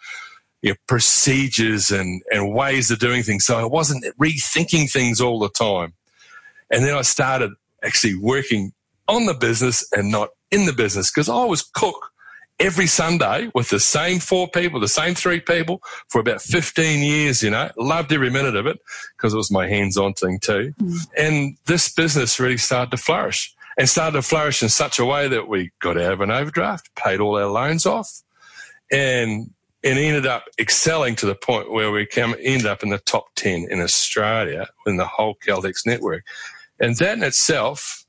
you 0.65 0.71
know, 0.71 0.77
procedures 0.87 1.91
and, 1.91 2.23
and 2.31 2.51
ways 2.51 2.89
of 2.89 2.97
doing 2.97 3.21
things. 3.21 3.45
So 3.45 3.59
I 3.59 3.65
wasn't 3.65 4.03
rethinking 4.19 4.91
things 4.91 5.21
all 5.21 5.37
the 5.37 5.49
time. 5.49 5.93
And 6.71 6.83
then 6.83 6.95
I 6.95 7.03
started 7.03 7.51
actually 7.83 8.15
working 8.15 8.73
on 9.07 9.27
the 9.27 9.35
business 9.35 9.87
and 9.91 10.11
not 10.11 10.29
in 10.49 10.65
the 10.65 10.73
business 10.73 11.11
because 11.11 11.29
I 11.29 11.45
was 11.45 11.61
cook 11.61 12.11
every 12.59 12.87
Sunday 12.87 13.51
with 13.53 13.69
the 13.69 13.79
same 13.79 14.17
four 14.17 14.47
people, 14.49 14.79
the 14.79 14.87
same 14.87 15.13
three 15.13 15.39
people 15.39 15.83
for 16.09 16.19
about 16.19 16.41
15 16.41 16.99
years, 16.99 17.43
you 17.43 17.51
know, 17.51 17.69
loved 17.77 18.11
every 18.11 18.31
minute 18.31 18.55
of 18.55 18.65
it 18.65 18.79
because 19.15 19.35
it 19.35 19.37
was 19.37 19.51
my 19.51 19.67
hands 19.67 19.97
on 19.97 20.13
thing 20.13 20.39
too. 20.39 20.73
Mm. 20.81 21.07
And 21.15 21.57
this 21.67 21.93
business 21.93 22.39
really 22.39 22.57
started 22.57 22.89
to 22.89 22.97
flourish 22.97 23.53
and 23.77 23.87
started 23.87 24.13
to 24.13 24.23
flourish 24.23 24.63
in 24.63 24.69
such 24.69 24.97
a 24.97 25.05
way 25.05 25.27
that 25.27 25.47
we 25.47 25.69
got 25.79 25.95
out 25.95 26.13
of 26.13 26.21
an 26.21 26.31
overdraft, 26.31 26.89
paid 26.95 27.19
all 27.19 27.37
our 27.37 27.45
loans 27.45 27.85
off, 27.85 28.23
and 28.91 29.51
and 29.85 29.99
ended 29.99 30.25
up 30.25 30.45
excelling 30.59 31.15
to 31.15 31.27
the 31.27 31.35
point 31.35 31.71
where 31.71 31.91
we 31.91 32.07
came, 32.07 32.33
ended 32.41 32.65
up 32.65 32.81
in 32.81 32.89
the 32.89 32.97
top 32.97 33.27
10 33.35 33.67
in 33.69 33.79
Australia 33.79 34.67
in 34.87 34.97
the 34.97 35.05
whole 35.05 35.35
Caltex 35.47 35.85
network. 35.85 36.25
And 36.79 36.97
that 36.97 37.17
in 37.17 37.23
itself 37.23 38.05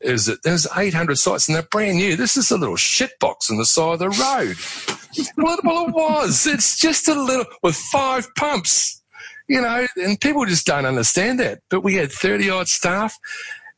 is 0.00 0.26
that 0.26 0.42
there's 0.42 0.66
800 0.76 1.16
sites 1.16 1.48
and 1.48 1.54
they're 1.54 1.62
brand 1.62 1.98
new. 1.98 2.16
This 2.16 2.36
is 2.36 2.50
a 2.50 2.58
little 2.58 2.76
shitbox 2.76 3.50
on 3.50 3.58
the 3.58 3.64
side 3.64 3.94
of 3.94 3.98
the 4.00 4.08
road. 4.08 5.28
well, 5.36 5.58
well, 5.62 5.88
it 5.88 5.94
was. 5.94 6.46
It's 6.46 6.78
just 6.78 7.08
a 7.08 7.14
little, 7.14 7.46
with 7.62 7.76
five 7.76 8.26
pumps, 8.34 9.00
you 9.48 9.60
know, 9.60 9.86
and 9.96 10.20
people 10.20 10.44
just 10.46 10.66
don't 10.66 10.84
understand 10.84 11.38
that. 11.38 11.60
But 11.70 11.84
we 11.84 11.94
had 11.94 12.10
30 12.10 12.50
odd 12.50 12.68
staff 12.68 13.16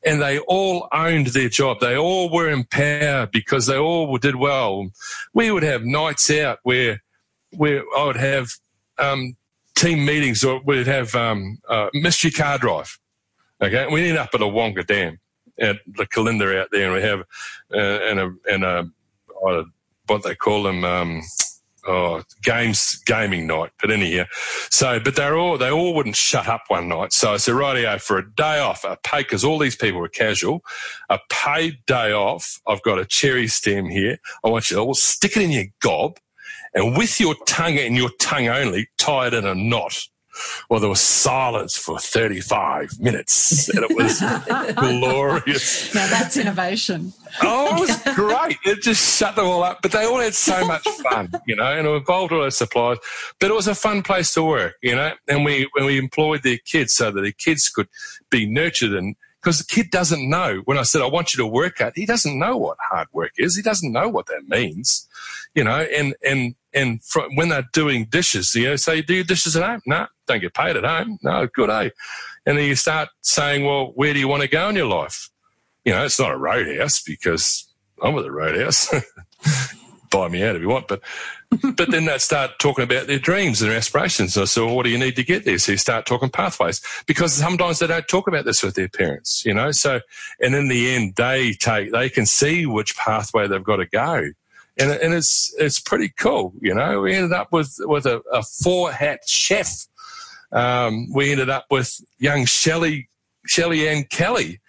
and 0.04 0.22
they 0.22 0.38
all 0.38 0.88
owned 0.92 1.28
their 1.28 1.48
job. 1.48 1.80
They 1.80 1.96
all 1.96 2.30
were 2.30 2.48
empowered 2.48 3.30
because 3.30 3.66
they 3.66 3.76
all 3.76 4.16
did 4.16 4.36
well. 4.36 4.88
We 5.34 5.50
would 5.50 5.64
have 5.64 5.84
nights 5.84 6.30
out 6.30 6.60
where, 6.62 7.02
where 7.56 7.82
I 7.96 8.04
would 8.04 8.16
have 8.16 8.50
um, 8.98 9.36
team 9.74 10.04
meetings 10.04 10.44
or 10.44 10.60
we'd 10.64 10.86
have 10.86 11.14
um, 11.14 11.58
uh, 11.68 11.88
mystery 11.94 12.30
car 12.30 12.58
drive. 12.58 12.98
Okay, 13.62 13.86
we 13.90 14.08
end 14.08 14.18
up 14.18 14.30
at 14.34 14.40
Awoonga 14.40 14.86
Dam 14.86 15.18
at 15.58 15.78
the 15.86 16.06
Kalinda 16.06 16.60
out 16.60 16.68
there, 16.72 16.86
and 16.86 16.94
we 16.94 17.02
have 17.02 17.20
uh, 17.72 18.04
and 18.04 18.20
a 18.20 18.34
and 18.50 18.64
a 18.64 19.64
what 20.06 20.22
they 20.22 20.34
call 20.34 20.62
them. 20.62 20.84
Um, 20.84 21.22
oh, 21.86 22.22
games 22.42 22.96
gaming 23.06 23.46
night. 23.46 23.70
But 23.80 23.90
anyhow, 23.90 24.24
so 24.70 25.00
but 25.00 25.16
they're 25.16 25.36
all 25.36 25.58
they 25.58 25.70
all 25.70 25.94
wouldn't 25.94 26.16
shut 26.16 26.48
up 26.48 26.64
one 26.68 26.88
night. 26.88 27.12
So 27.12 27.34
I 27.34 27.36
said, 27.38 27.54
rightio, 27.54 28.00
for 28.00 28.18
a 28.18 28.34
day 28.34 28.58
off, 28.58 28.84
a 28.84 28.98
pay 29.02 29.22
because 29.22 29.44
all 29.44 29.58
these 29.58 29.76
people 29.76 30.00
were 30.00 30.08
casual, 30.08 30.62
a 31.08 31.18
paid 31.30 31.78
day 31.86 32.12
off. 32.12 32.60
I've 32.66 32.82
got 32.82 32.98
a 32.98 33.04
cherry 33.06 33.48
stem 33.48 33.86
here. 33.86 34.18
I 34.44 34.48
want 34.48 34.70
you 34.70 34.76
to 34.76 34.82
all 34.82 34.94
stick 34.94 35.36
it 35.36 35.42
in 35.42 35.50
your 35.50 35.66
gob, 35.80 36.18
and 36.74 36.96
with 36.96 37.20
your 37.20 37.34
tongue 37.46 37.78
and 37.78 37.96
your 37.96 38.10
tongue 38.20 38.48
only, 38.48 38.88
tie 38.98 39.28
it 39.28 39.34
in 39.34 39.44
a 39.44 39.54
knot. 39.54 40.08
Well, 40.68 40.80
there 40.80 40.88
was 40.88 41.00
silence 41.00 41.76
for 41.76 41.98
35 41.98 43.00
minutes 43.00 43.68
and 43.70 43.84
it 43.88 43.96
was 43.96 44.20
glorious. 44.74 45.94
Now 45.94 46.06
that's 46.08 46.36
innovation. 46.36 47.12
oh, 47.42 47.76
it 47.76 47.80
was 47.80 48.14
great. 48.14 48.58
It 48.64 48.82
just 48.82 49.18
shut 49.18 49.36
them 49.36 49.46
all 49.46 49.62
up. 49.62 49.78
But 49.82 49.92
they 49.92 50.04
all 50.04 50.20
had 50.20 50.34
so 50.34 50.66
much 50.66 50.82
fun, 51.10 51.30
you 51.46 51.56
know, 51.56 51.64
and 51.64 51.86
it 51.86 51.90
involved 51.90 52.32
all 52.32 52.40
those 52.40 52.58
suppliers. 52.58 52.98
But 53.40 53.50
it 53.50 53.54
was 53.54 53.68
a 53.68 53.74
fun 53.74 54.02
place 54.02 54.34
to 54.34 54.42
work, 54.42 54.74
you 54.82 54.94
know, 54.94 55.12
and 55.28 55.44
we, 55.44 55.68
when 55.72 55.86
we 55.86 55.98
employed 55.98 56.42
their 56.42 56.58
kids 56.58 56.94
so 56.94 57.10
that 57.10 57.20
their 57.20 57.32
kids 57.32 57.68
could 57.68 57.88
be 58.30 58.46
nurtured 58.46 58.92
and 58.92 59.16
because 59.46 59.58
the 59.58 59.64
kid 59.64 59.90
doesn't 59.92 60.28
know. 60.28 60.62
When 60.64 60.76
I 60.76 60.82
said, 60.82 61.02
I 61.02 61.06
want 61.06 61.32
you 61.32 61.38
to 61.38 61.46
work 61.46 61.80
at, 61.80 61.92
he 61.94 62.04
doesn't 62.04 62.36
know 62.36 62.56
what 62.56 62.78
hard 62.80 63.06
work 63.12 63.30
is. 63.38 63.54
He 63.54 63.62
doesn't 63.62 63.92
know 63.92 64.08
what 64.08 64.26
that 64.26 64.48
means, 64.48 65.06
you 65.56 65.64
know, 65.64 65.80
and, 65.80 66.14
and, 66.24 66.54
and 66.74 67.00
when 67.34 67.48
they're 67.48 67.68
doing 67.72 68.04
dishes, 68.04 68.54
you 68.54 68.66
know, 68.66 68.76
say, 68.76 69.00
do 69.00 69.14
your 69.14 69.24
dishes 69.24 69.56
at 69.56 69.64
home? 69.64 69.80
No, 69.86 70.06
don't 70.28 70.40
get 70.40 70.54
paid 70.54 70.76
at 70.76 70.84
home. 70.84 71.18
No, 71.22 71.48
good, 71.52 71.70
eh? 71.70 71.90
And 72.44 72.58
then 72.58 72.68
you 72.68 72.76
start 72.76 73.08
saying, 73.22 73.64
well, 73.64 73.86
where 73.94 74.12
do 74.12 74.20
you 74.20 74.28
want 74.28 74.42
to 74.42 74.48
go 74.48 74.68
in 74.68 74.76
your 74.76 74.86
life? 74.86 75.30
You 75.84 75.92
know, 75.92 76.04
it's 76.04 76.20
not 76.20 76.30
a 76.30 76.36
roadhouse 76.36 77.02
because 77.02 77.66
I'm 78.02 78.14
with 78.14 78.26
a 78.26 78.30
roadhouse. 78.30 78.92
Buy 80.10 80.28
me 80.28 80.44
out 80.44 80.54
if 80.54 80.62
you 80.62 80.68
want, 80.68 80.86
but 80.86 81.00
but 81.50 81.90
then 81.90 82.04
they 82.04 82.18
start 82.18 82.58
talking 82.58 82.84
about 82.84 83.06
their 83.06 83.18
dreams 83.18 83.60
and 83.60 83.70
their 83.70 83.78
aspirations. 83.78 84.36
And 84.36 84.42
I 84.42 84.46
said, 84.46 84.64
well, 84.64 84.76
what 84.76 84.84
do 84.84 84.90
you 84.90 84.98
need 84.98 85.16
to 85.16 85.24
get 85.24 85.44
there? 85.44 85.58
So 85.58 85.72
you 85.72 85.78
start 85.78 86.06
talking 86.06 86.28
pathways 86.28 86.80
because 87.06 87.34
sometimes 87.34 87.78
they 87.78 87.86
don't 87.86 88.06
talk 88.06 88.28
about 88.28 88.44
this 88.44 88.62
with 88.62 88.74
their 88.74 88.88
parents, 88.88 89.44
you 89.44 89.54
know? 89.54 89.70
So, 89.72 90.00
and 90.40 90.54
in 90.54 90.68
the 90.68 90.94
end, 90.94 91.14
they 91.16 91.52
take, 91.52 91.92
they 91.92 92.08
can 92.08 92.26
see 92.26 92.66
which 92.66 92.96
pathway 92.96 93.48
they've 93.48 93.62
got 93.62 93.76
to 93.76 93.86
go. 93.86 94.30
And, 94.78 94.90
and 94.90 95.14
it's, 95.14 95.54
it's 95.58 95.80
pretty 95.80 96.12
cool, 96.18 96.52
you 96.60 96.74
know? 96.74 97.00
We 97.00 97.14
ended 97.14 97.32
up 97.32 97.48
with, 97.52 97.74
with 97.80 98.06
a, 98.06 98.20
a 98.32 98.42
four 98.42 98.92
hat 98.92 99.20
chef. 99.26 99.86
Um, 100.52 101.12
we 101.12 101.32
ended 101.32 101.50
up 101.50 101.66
with 101.70 102.00
young 102.18 102.44
Shelley, 102.44 103.08
Shelley 103.46 103.88
Ann 103.88 104.04
Kelly, 104.04 104.60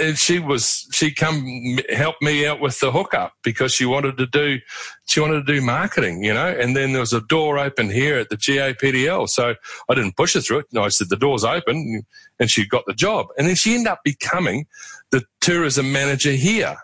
and 0.00 0.16
she 0.16 0.38
was 0.38 0.86
she 0.92 1.12
come 1.12 1.78
help 1.90 2.16
me 2.20 2.46
out 2.46 2.60
with 2.60 2.78
the 2.80 2.92
hookup 2.92 3.32
because 3.42 3.72
she 3.72 3.84
wanted 3.84 4.16
to 4.16 4.26
do 4.26 4.58
she 5.06 5.20
wanted 5.20 5.46
to 5.46 5.52
do 5.54 5.60
marketing, 5.60 6.22
you 6.22 6.32
know. 6.32 6.46
And 6.46 6.76
then 6.76 6.92
there 6.92 7.00
was 7.00 7.12
a 7.12 7.20
door 7.20 7.58
open 7.58 7.90
here 7.90 8.18
at 8.18 8.30
the 8.30 8.36
GAPDL, 8.36 9.28
so 9.28 9.54
I 9.88 9.94
didn't 9.94 10.16
push 10.16 10.34
her 10.34 10.40
through 10.40 10.60
it. 10.60 10.66
No, 10.72 10.84
I 10.84 10.88
said 10.88 11.08
the 11.08 11.16
door's 11.16 11.44
open, 11.44 12.02
and 12.38 12.50
she 12.50 12.66
got 12.66 12.84
the 12.86 12.94
job. 12.94 13.26
And 13.36 13.48
then 13.48 13.56
she 13.56 13.74
ended 13.74 13.88
up 13.88 14.00
becoming 14.04 14.66
the 15.10 15.24
tourism 15.40 15.90
manager 15.92 16.32
here, 16.32 16.76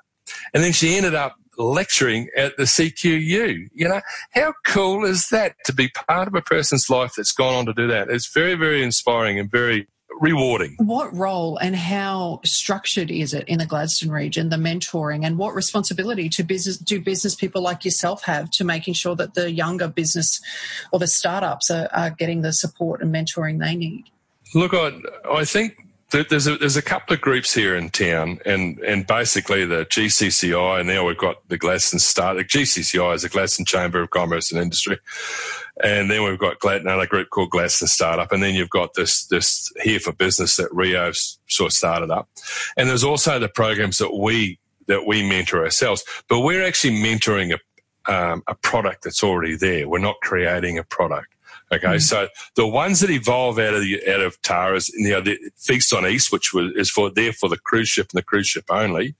and 0.52 0.62
then 0.62 0.72
she 0.72 0.96
ended 0.96 1.14
up 1.14 1.36
lecturing 1.58 2.28
at 2.36 2.56
the 2.56 2.62
CQU. 2.62 3.68
You 3.74 3.88
know, 3.88 4.00
how 4.30 4.54
cool 4.64 5.04
is 5.04 5.28
that 5.28 5.56
to 5.64 5.74
be 5.74 5.88
part 5.88 6.28
of 6.28 6.34
a 6.34 6.40
person's 6.40 6.88
life 6.88 7.12
that's 7.16 7.32
gone 7.32 7.54
on 7.54 7.66
to 7.66 7.74
do 7.74 7.88
that? 7.88 8.08
It's 8.08 8.32
very, 8.32 8.54
very 8.54 8.82
inspiring 8.82 9.38
and 9.38 9.50
very 9.50 9.88
rewarding. 10.20 10.76
What 10.78 11.14
role 11.14 11.58
and 11.58 11.76
how 11.76 12.40
structured 12.44 13.10
is 13.10 13.34
it 13.34 13.46
in 13.48 13.58
the 13.58 13.66
Gladstone 13.66 14.10
region, 14.10 14.48
the 14.48 14.56
mentoring, 14.56 15.24
and 15.24 15.38
what 15.38 15.54
responsibility 15.54 16.28
to 16.30 16.42
business 16.42 16.78
do 16.78 17.00
business 17.00 17.34
people 17.34 17.62
like 17.62 17.84
yourself 17.84 18.24
have 18.24 18.50
to 18.52 18.64
making 18.64 18.94
sure 18.94 19.14
that 19.16 19.34
the 19.34 19.50
younger 19.50 19.88
business 19.88 20.40
or 20.92 20.98
the 20.98 21.06
startups 21.06 21.70
are, 21.70 21.88
are 21.92 22.10
getting 22.10 22.42
the 22.42 22.52
support 22.52 23.02
and 23.02 23.14
mentoring 23.14 23.60
they 23.60 23.76
need? 23.76 24.04
Look, 24.54 24.72
I, 24.74 24.92
I 25.30 25.44
think 25.44 25.76
there's 26.10 26.46
a, 26.46 26.56
there's 26.56 26.76
a 26.76 26.82
couple 26.82 27.14
of 27.14 27.20
groups 27.20 27.52
here 27.52 27.76
in 27.76 27.90
town, 27.90 28.38
and, 28.46 28.78
and 28.78 29.06
basically 29.06 29.66
the 29.66 29.84
GCCI, 29.84 30.80
and 30.80 30.88
now 30.88 31.06
we've 31.06 31.18
got 31.18 31.46
the 31.48 31.58
Gladstone 31.58 32.00
Start. 32.00 32.38
The 32.38 32.44
GCCI 32.44 33.14
is 33.14 33.22
the 33.22 33.28
Gladstone 33.28 33.66
Chamber 33.66 34.00
of 34.00 34.10
Commerce 34.10 34.50
and 34.50 34.60
Industry, 34.60 34.98
and 35.84 36.10
then 36.10 36.24
we've 36.24 36.38
got 36.38 36.56
another 36.64 37.06
group 37.06 37.28
called 37.30 37.50
Gladstone 37.50 37.88
Startup, 37.88 38.32
and 38.32 38.42
then 38.42 38.54
you've 38.54 38.70
got 38.70 38.94
this 38.94 39.26
this 39.26 39.70
here 39.82 40.00
for 40.00 40.12
business 40.12 40.56
that 40.56 40.72
Rio 40.72 41.12
sort 41.46 41.72
of 41.72 41.76
started 41.76 42.10
up, 42.10 42.28
and 42.76 42.88
there's 42.88 43.04
also 43.04 43.38
the 43.38 43.48
programs 43.48 43.98
that 43.98 44.14
we 44.14 44.58
that 44.86 45.06
we 45.06 45.28
mentor 45.28 45.64
ourselves, 45.64 46.02
but 46.28 46.40
we're 46.40 46.64
actually 46.64 46.96
mentoring 46.96 47.54
a 47.54 47.58
um, 48.08 48.42
a 48.46 48.54
product 48.54 49.04
that's 49.04 49.22
already 49.22 49.56
there. 49.56 49.86
We're 49.86 49.98
not 49.98 50.16
creating 50.22 50.78
a 50.78 50.84
product. 50.84 51.34
Okay, 51.70 51.86
mm-hmm. 51.86 51.98
so 51.98 52.28
the 52.56 52.66
ones 52.66 53.00
that 53.00 53.10
evolve 53.10 53.58
out 53.58 53.74
of 53.74 53.82
the, 53.82 54.00
out 54.08 54.20
of 54.20 54.40
Tara's, 54.40 54.88
you 54.90 55.10
know, 55.10 55.20
the 55.20 55.38
Feast 55.56 55.92
on 55.92 56.06
East, 56.06 56.32
which 56.32 56.54
was, 56.54 56.72
is 56.76 56.90
for 56.90 57.10
there 57.10 57.32
for 57.32 57.48
the 57.48 57.58
cruise 57.58 57.90
ship 57.90 58.08
and 58.12 58.18
the 58.18 58.24
cruise 58.24 58.46
ship 58.46 58.64
only, 58.70 59.14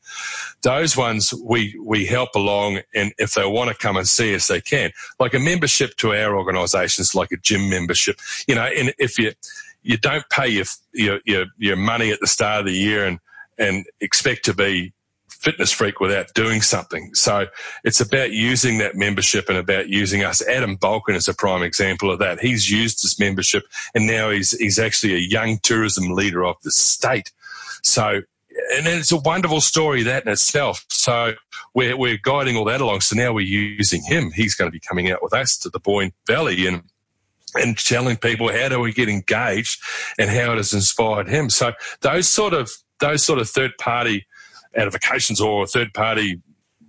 those 0.62 0.96
ones 0.96 1.34
we 1.44 1.78
we 1.84 2.06
help 2.06 2.30
along, 2.34 2.80
and 2.94 3.12
if 3.18 3.34
they 3.34 3.44
want 3.44 3.70
to 3.70 3.76
come 3.76 3.96
and 3.96 4.08
see 4.08 4.34
us, 4.34 4.46
they 4.46 4.62
can. 4.62 4.90
Like 5.20 5.34
a 5.34 5.38
membership 5.38 5.96
to 5.96 6.14
our 6.14 6.36
organisations, 6.36 7.14
like 7.14 7.32
a 7.32 7.36
gym 7.36 7.68
membership, 7.68 8.18
you 8.46 8.54
know, 8.54 8.64
and 8.64 8.94
if 8.98 9.18
you 9.18 9.32
you 9.82 9.98
don't 9.98 10.24
pay 10.30 10.48
your 10.48 10.64
your 10.94 11.20
your, 11.26 11.46
your 11.58 11.76
money 11.76 12.10
at 12.10 12.20
the 12.20 12.26
start 12.26 12.60
of 12.60 12.66
the 12.66 12.72
year 12.72 13.06
and 13.06 13.18
and 13.58 13.84
expect 14.00 14.44
to 14.46 14.54
be 14.54 14.92
fitness 15.38 15.72
freak 15.72 16.00
without 16.00 16.26
doing 16.34 16.60
something. 16.60 17.14
So 17.14 17.46
it's 17.84 18.00
about 18.00 18.32
using 18.32 18.78
that 18.78 18.96
membership 18.96 19.48
and 19.48 19.56
about 19.56 19.88
using 19.88 20.24
us. 20.24 20.46
Adam 20.46 20.76
Balkin 20.76 21.14
is 21.14 21.28
a 21.28 21.34
prime 21.34 21.62
example 21.62 22.10
of 22.10 22.18
that. 22.18 22.40
He's 22.40 22.70
used 22.70 23.02
his 23.02 23.18
membership 23.18 23.64
and 23.94 24.06
now 24.06 24.30
he's, 24.30 24.50
he's 24.52 24.78
actually 24.78 25.14
a 25.14 25.18
young 25.18 25.58
tourism 25.62 26.10
leader 26.10 26.44
of 26.44 26.56
the 26.62 26.70
state. 26.70 27.32
So, 27.82 28.22
and 28.74 28.86
it's 28.86 29.12
a 29.12 29.16
wonderful 29.16 29.60
story 29.60 30.02
that 30.02 30.24
in 30.24 30.32
itself. 30.32 30.84
So 30.88 31.34
we're, 31.74 31.96
we're 31.96 32.18
guiding 32.20 32.56
all 32.56 32.64
that 32.64 32.80
along. 32.80 33.02
So 33.02 33.14
now 33.14 33.32
we're 33.32 33.46
using 33.46 34.02
him. 34.02 34.32
He's 34.32 34.56
going 34.56 34.68
to 34.68 34.72
be 34.72 34.80
coming 34.80 35.10
out 35.10 35.22
with 35.22 35.32
us 35.32 35.56
to 35.58 35.70
the 35.70 35.80
Boyne 35.80 36.12
Valley 36.26 36.66
and 36.66 36.82
and 37.54 37.78
telling 37.78 38.16
people 38.16 38.52
how 38.52 38.68
do 38.68 38.78
we 38.78 38.92
get 38.92 39.08
engaged 39.08 39.80
and 40.18 40.28
how 40.28 40.52
it 40.52 40.58
has 40.58 40.74
inspired 40.74 41.30
him. 41.30 41.48
So 41.48 41.72
those 42.02 42.28
sort 42.28 42.52
of 42.52 42.70
those 43.00 43.24
sort 43.24 43.38
of 43.38 43.48
third 43.48 43.72
party 43.78 44.26
edifications 44.76 45.40
or 45.40 45.66
third 45.66 45.92
party, 45.94 46.40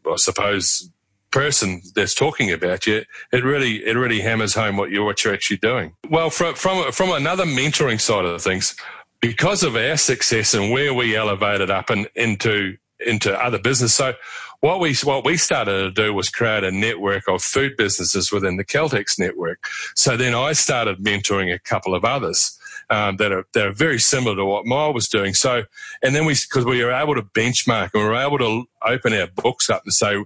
I 0.05 0.15
suppose, 0.17 0.89
person 1.31 1.81
that's 1.95 2.15
talking 2.15 2.51
about 2.51 2.87
you, 2.87 3.03
it 3.31 3.43
really 3.43 3.85
it 3.85 3.95
really 3.95 4.21
hammers 4.21 4.55
home 4.55 4.77
what 4.77 4.89
you're 4.89 5.05
what 5.05 5.23
you're 5.23 5.33
actually 5.33 5.57
doing. 5.57 5.93
Well, 6.09 6.29
from 6.29 6.55
from 6.55 6.91
from 6.91 7.11
another 7.11 7.45
mentoring 7.45 8.01
side 8.01 8.25
of 8.25 8.41
things, 8.41 8.75
because 9.21 9.63
of 9.63 9.75
our 9.75 9.97
success 9.97 10.53
and 10.53 10.71
where 10.71 10.93
we 10.93 11.15
elevated 11.15 11.69
up 11.69 11.89
and 11.89 12.07
into 12.15 12.77
into 13.05 13.33
other 13.33 13.59
business. 13.59 13.93
So 13.93 14.13
what 14.61 14.79
we 14.79 14.93
what 15.03 15.23
we 15.23 15.37
started 15.37 15.71
to 15.71 15.91
do 15.91 16.13
was 16.13 16.29
create 16.29 16.63
a 16.63 16.71
network 16.71 17.27
of 17.27 17.41
food 17.41 17.77
businesses 17.77 18.31
within 18.31 18.57
the 18.57 18.65
Caltex 18.65 19.17
network. 19.17 19.63
So 19.95 20.17
then 20.17 20.35
I 20.35 20.53
started 20.53 20.99
mentoring 20.99 21.53
a 21.53 21.59
couple 21.59 21.95
of 21.95 22.03
others 22.03 22.58
um, 22.89 23.17
that 23.17 23.31
are 23.31 23.45
that 23.53 23.67
are 23.67 23.71
very 23.71 23.99
similar 23.99 24.35
to 24.35 24.45
what 24.45 24.65
Mile 24.65 24.93
was 24.93 25.07
doing. 25.07 25.33
So, 25.33 25.63
and 26.01 26.15
then 26.15 26.25
we 26.25 26.33
because 26.33 26.65
we 26.65 26.83
were 26.83 26.91
able 26.91 27.15
to 27.15 27.21
benchmark 27.21 27.91
and 27.93 28.03
we 28.03 28.09
were 28.09 28.15
able 28.15 28.37
to 28.39 28.65
open 28.83 29.13
our 29.13 29.27
books 29.27 29.69
up 29.69 29.83
and 29.85 29.93
say, 29.93 30.23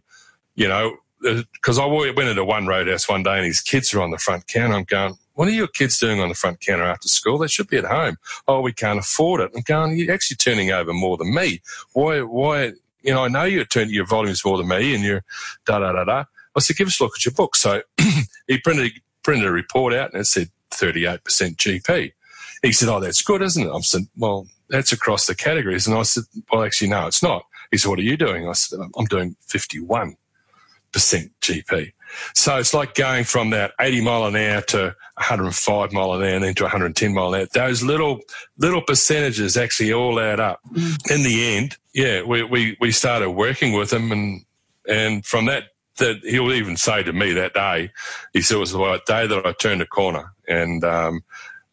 you 0.56 0.68
know, 0.68 0.98
because 1.22 1.80
I 1.80 1.86
went 1.86 2.20
into 2.20 2.44
one 2.44 2.68
roadhouse 2.68 3.08
one 3.08 3.24
day 3.24 3.38
and 3.38 3.46
his 3.46 3.62
kids 3.62 3.94
are 3.94 4.02
on 4.02 4.12
the 4.12 4.18
front 4.18 4.48
counter. 4.48 4.76
I'm 4.76 4.84
going, 4.84 5.18
what 5.36 5.48
are 5.48 5.52
your 5.52 5.68
kids 5.68 5.98
doing 6.00 6.20
on 6.20 6.30
the 6.30 6.36
front 6.36 6.60
counter 6.60 6.84
after 6.84 7.08
school? 7.08 7.38
They 7.38 7.48
should 7.48 7.68
be 7.68 7.78
at 7.78 7.86
home. 7.86 8.18
Oh, 8.48 8.62
we 8.62 8.74
can't 8.74 9.00
afford 9.00 9.42
it. 9.42 9.52
I'm 9.56 9.62
going, 9.62 9.98
you're 9.98 10.14
actually 10.14 10.38
turning 10.38 10.72
over 10.72 10.94
more 10.94 11.18
than 11.18 11.34
me. 11.34 11.62
Why, 11.94 12.22
why, 12.22 12.74
you 13.02 13.14
know, 13.14 13.24
I 13.24 13.30
know 13.30 13.44
you're 13.44 13.66
turning 13.66 13.94
your 13.94 14.06
volumes 14.06 14.44
more 14.46 14.58
than 14.58 14.68
me 14.68 14.94
and 14.94 15.04
you're 15.04 15.24
da 15.66 15.80
da 15.80 15.94
da 15.94 16.04
da. 16.04 16.26
I 16.56 16.60
said, 16.60 16.78
give 16.78 16.88
us 16.88 17.00
a 17.00 17.04
look 17.04 17.14
at 17.18 17.26
your 17.26 17.34
book. 17.34 17.56
So 17.56 17.82
he 18.48 18.60
printed, 18.60 18.94
printed 19.24 19.48
a 19.48 19.52
report 19.52 19.94
out 19.94 20.12
and 20.14 20.22
it 20.22 20.26
said 20.26 20.50
38% 20.72 21.20
GP. 21.22 22.12
He 22.64 22.72
said, 22.72 22.90
Oh, 22.90 23.00
that's 23.00 23.22
good, 23.22 23.44
isn't 23.44 23.68
it? 23.68 23.72
I 23.72 23.80
said, 23.82 24.08
Well, 24.18 24.48
that's 24.70 24.92
across 24.92 25.28
the 25.28 25.36
categories. 25.36 25.86
And 25.86 25.96
I 25.96 26.04
said, 26.04 26.24
Well, 26.52 26.64
actually, 26.64 26.90
no, 26.90 27.06
it's 27.06 27.22
not. 27.22 27.46
He 27.70 27.78
said, 27.78 27.90
What 27.90 28.00
are 28.00 28.04
you 28.04 28.18
doing? 28.18 28.48
I 28.48 28.54
said, 28.54 28.80
I'm 28.98 29.06
doing 29.06 29.36
51% 29.48 30.16
GP. 30.94 31.94
So 32.34 32.58
it's 32.58 32.74
like 32.74 32.96
going 32.96 33.24
from 33.24 33.50
that 33.52 33.74
80 33.80 34.02
mile 34.02 34.26
an 34.26 34.36
hour 34.36 34.62
to 34.62 34.96
105 35.16 35.92
mile 35.92 36.14
an 36.14 36.22
hour 36.22 36.28
and 36.28 36.44
then 36.44 36.54
to 36.56 36.64
110 36.64 37.14
mile 37.14 37.34
an 37.34 37.42
hour. 37.42 37.48
Those 37.54 37.84
little, 37.84 38.22
little 38.58 38.82
percentages 38.82 39.58
actually 39.58 39.94
all 39.94 40.20
add 40.20 40.40
up. 40.40 40.60
Mm. 40.72 41.12
In 41.12 41.24
the 41.24 41.56
end, 41.56 41.78
yeah, 41.94 42.24
we, 42.24 42.44
we, 42.44 42.78
we 42.80 42.92
started 42.92 43.32
working 43.32 43.74
with 43.74 43.92
him 43.92 44.12
and, 44.12 44.46
and 44.88 45.26
from 45.26 45.46
that, 45.46 45.66
that 45.98 46.22
he'll 46.24 46.54
even 46.54 46.78
say 46.78 47.04
to 47.04 47.14
me 47.14 47.34
that 47.34 47.54
day, 47.54 47.92
he 48.34 48.42
said 48.42 48.58
it 48.58 48.60
was 48.60 48.72
the 48.72 49.02
day 49.06 49.28
that 49.28 49.46
I 49.46 49.54
turned 49.54 49.82
a 49.82 49.88
corner 49.88 50.34
and, 50.48 50.84
um, 50.84 51.24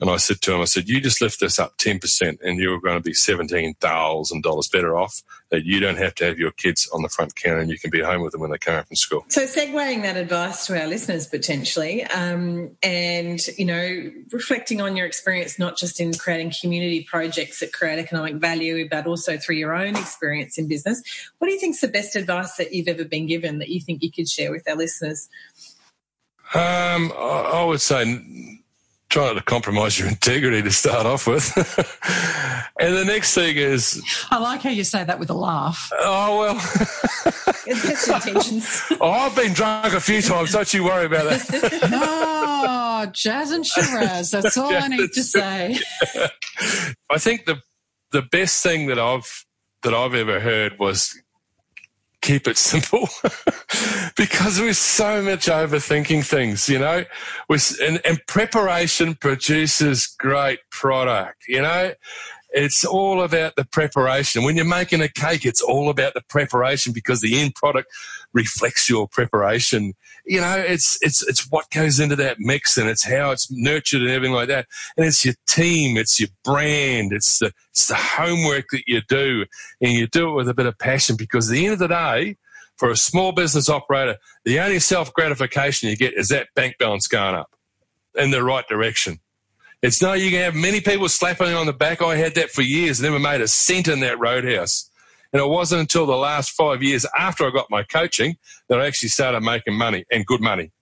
and 0.00 0.08
I 0.08 0.16
said 0.16 0.40
to 0.42 0.54
him, 0.54 0.62
I 0.62 0.64
said, 0.64 0.88
you 0.88 0.98
just 1.00 1.20
lift 1.20 1.40
this 1.40 1.58
up 1.58 1.76
10% 1.76 2.38
and 2.42 2.58
you're 2.58 2.80
going 2.80 2.96
to 2.96 3.02
be 3.02 3.12
$17,000 3.12 4.72
better 4.72 4.96
off 4.96 5.22
that 5.50 5.66
you 5.66 5.78
don't 5.78 5.98
have 5.98 6.14
to 6.16 6.24
have 6.24 6.38
your 6.38 6.52
kids 6.52 6.88
on 6.94 7.02
the 7.02 7.08
front 7.10 7.36
counter 7.36 7.58
and 7.58 7.70
you 7.70 7.78
can 7.78 7.90
be 7.90 8.00
home 8.00 8.22
with 8.22 8.32
them 8.32 8.40
when 8.40 8.50
they 8.50 8.56
come 8.56 8.74
home 8.76 8.84
from 8.84 8.96
school. 8.96 9.24
So 9.28 9.42
segueing 9.42 10.02
that 10.02 10.16
advice 10.16 10.66
to 10.68 10.80
our 10.80 10.86
listeners 10.86 11.26
potentially 11.26 12.04
um, 12.04 12.70
and, 12.82 13.38
you 13.58 13.66
know, 13.66 14.10
reflecting 14.32 14.80
on 14.80 14.96
your 14.96 15.06
experience, 15.06 15.58
not 15.58 15.76
just 15.76 16.00
in 16.00 16.14
creating 16.14 16.54
community 16.58 17.06
projects 17.08 17.60
that 17.60 17.74
create 17.74 17.98
economic 17.98 18.36
value, 18.36 18.88
but 18.88 19.06
also 19.06 19.36
through 19.36 19.56
your 19.56 19.74
own 19.74 19.96
experience 19.96 20.56
in 20.56 20.66
business, 20.66 21.02
what 21.38 21.48
do 21.48 21.52
you 21.52 21.60
think 21.60 21.74
is 21.74 21.80
the 21.82 21.88
best 21.88 22.16
advice 22.16 22.56
that 22.56 22.72
you've 22.72 22.88
ever 22.88 23.04
been 23.04 23.26
given 23.26 23.58
that 23.58 23.68
you 23.68 23.80
think 23.80 24.02
you 24.02 24.10
could 24.10 24.28
share 24.28 24.50
with 24.50 24.66
our 24.66 24.76
listeners? 24.76 25.28
Um, 26.54 27.12
I 27.16 27.64
would 27.64 27.80
say 27.80 28.59
try 29.10 29.26
not 29.26 29.34
to 29.34 29.42
compromise 29.42 29.98
your 29.98 30.08
integrity 30.08 30.62
to 30.62 30.70
start 30.70 31.04
off 31.04 31.26
with. 31.26 31.52
and 32.80 32.96
the 32.96 33.04
next 33.04 33.34
thing 33.34 33.56
is. 33.56 34.02
I 34.30 34.38
like 34.38 34.62
how 34.62 34.70
you 34.70 34.84
say 34.84 35.04
that 35.04 35.18
with 35.18 35.30
a 35.30 35.34
laugh. 35.34 35.90
Oh, 35.98 36.38
well. 36.38 36.54
intentions. 37.66 38.82
oh, 39.00 39.10
I've 39.10 39.36
been 39.36 39.52
drunk 39.52 39.92
a 39.94 40.00
few 40.00 40.22
times. 40.22 40.52
Don't 40.52 40.72
you 40.72 40.84
worry 40.84 41.06
about 41.06 41.24
that. 41.24 41.80
oh, 41.92 43.06
Jazz 43.12 43.50
and 43.50 43.66
Shiraz. 43.66 44.30
That's 44.30 44.56
all 44.56 44.72
I 44.72 44.88
need 44.88 45.12
to 45.12 45.22
say. 45.22 45.78
I 47.10 47.18
think 47.18 47.44
the 47.46 47.60
the 48.12 48.22
best 48.22 48.62
thing 48.62 48.86
that 48.86 48.98
I've 48.98 49.44
that 49.82 49.94
I've 49.94 50.14
ever 50.14 50.40
heard 50.40 50.78
was 50.78 51.20
keep 52.20 52.46
it 52.46 52.56
simple. 52.70 53.08
Because 54.16 54.60
we're 54.60 54.74
so 54.74 55.22
much 55.22 55.46
overthinking 55.46 56.24
things, 56.24 56.68
you 56.68 56.78
know, 56.78 57.04
and, 57.48 58.00
and 58.04 58.20
preparation 58.26 59.14
produces 59.14 60.06
great 60.06 60.60
product, 60.70 61.44
you 61.48 61.62
know, 61.62 61.92
it's 62.52 62.84
all 62.84 63.22
about 63.22 63.56
the 63.56 63.64
preparation. 63.64 64.44
When 64.44 64.56
you're 64.56 64.64
making 64.64 65.00
a 65.00 65.08
cake, 65.08 65.44
it's 65.44 65.62
all 65.62 65.88
about 65.88 66.14
the 66.14 66.22
preparation 66.22 66.92
because 66.92 67.20
the 67.20 67.38
end 67.38 67.54
product 67.54 67.88
reflects 68.32 68.88
your 68.88 69.06
preparation. 69.08 69.94
You 70.24 70.40
know, 70.40 70.56
it's, 70.56 70.98
it's, 71.02 71.26
it's 71.26 71.50
what 71.50 71.70
goes 71.70 72.00
into 72.00 72.16
that 72.16 72.38
mix 72.40 72.76
and 72.76 72.88
it's 72.88 73.04
how 73.04 73.30
it's 73.30 73.50
nurtured 73.50 74.02
and 74.02 74.10
everything 74.10 74.34
like 74.34 74.48
that. 74.48 74.66
And 74.96 75.06
it's 75.06 75.24
your 75.24 75.34
team, 75.48 75.96
it's 75.96 76.18
your 76.18 76.30
brand, 76.44 77.12
it's 77.12 77.38
the, 77.38 77.52
it's 77.70 77.86
the 77.86 77.94
homework 77.94 78.66
that 78.72 78.84
you 78.86 79.00
do 79.08 79.46
and 79.80 79.92
you 79.92 80.06
do 80.06 80.30
it 80.30 80.34
with 80.34 80.48
a 80.48 80.54
bit 80.54 80.66
of 80.66 80.78
passion 80.78 81.16
because 81.16 81.48
at 81.48 81.54
the 81.54 81.64
end 81.64 81.74
of 81.74 81.78
the 81.78 81.88
day, 81.88 82.36
for 82.76 82.90
a 82.90 82.96
small 82.96 83.32
business 83.32 83.68
operator, 83.68 84.16
the 84.44 84.58
only 84.58 84.78
self 84.78 85.12
gratification 85.12 85.90
you 85.90 85.96
get 85.96 86.14
is 86.14 86.28
that 86.28 86.48
bank 86.54 86.76
balance 86.78 87.06
going 87.06 87.34
up 87.34 87.54
in 88.14 88.30
the 88.30 88.42
right 88.42 88.66
direction. 88.66 89.20
It's 89.82 90.02
no, 90.02 90.12
you 90.12 90.30
can 90.30 90.40
have 90.40 90.54
many 90.54 90.80
people 90.80 91.08
slapping 91.08 91.54
on 91.54 91.66
the 91.66 91.72
back. 91.72 92.02
I 92.02 92.16
had 92.16 92.34
that 92.34 92.50
for 92.50 92.60
years, 92.60 93.00
never 93.00 93.18
made 93.18 93.40
a 93.40 93.48
cent 93.48 93.88
in 93.88 94.00
that 94.00 94.18
roadhouse. 94.18 94.90
And 95.32 95.40
it 95.40 95.46
wasn't 95.46 95.80
until 95.80 96.06
the 96.06 96.16
last 96.16 96.50
five 96.50 96.82
years 96.82 97.06
after 97.16 97.46
I 97.46 97.50
got 97.50 97.70
my 97.70 97.82
coaching 97.84 98.36
that 98.68 98.80
I 98.80 98.86
actually 98.86 99.10
started 99.10 99.42
making 99.42 99.74
money 99.78 100.04
and 100.10 100.26
good 100.26 100.40
money. 100.40 100.72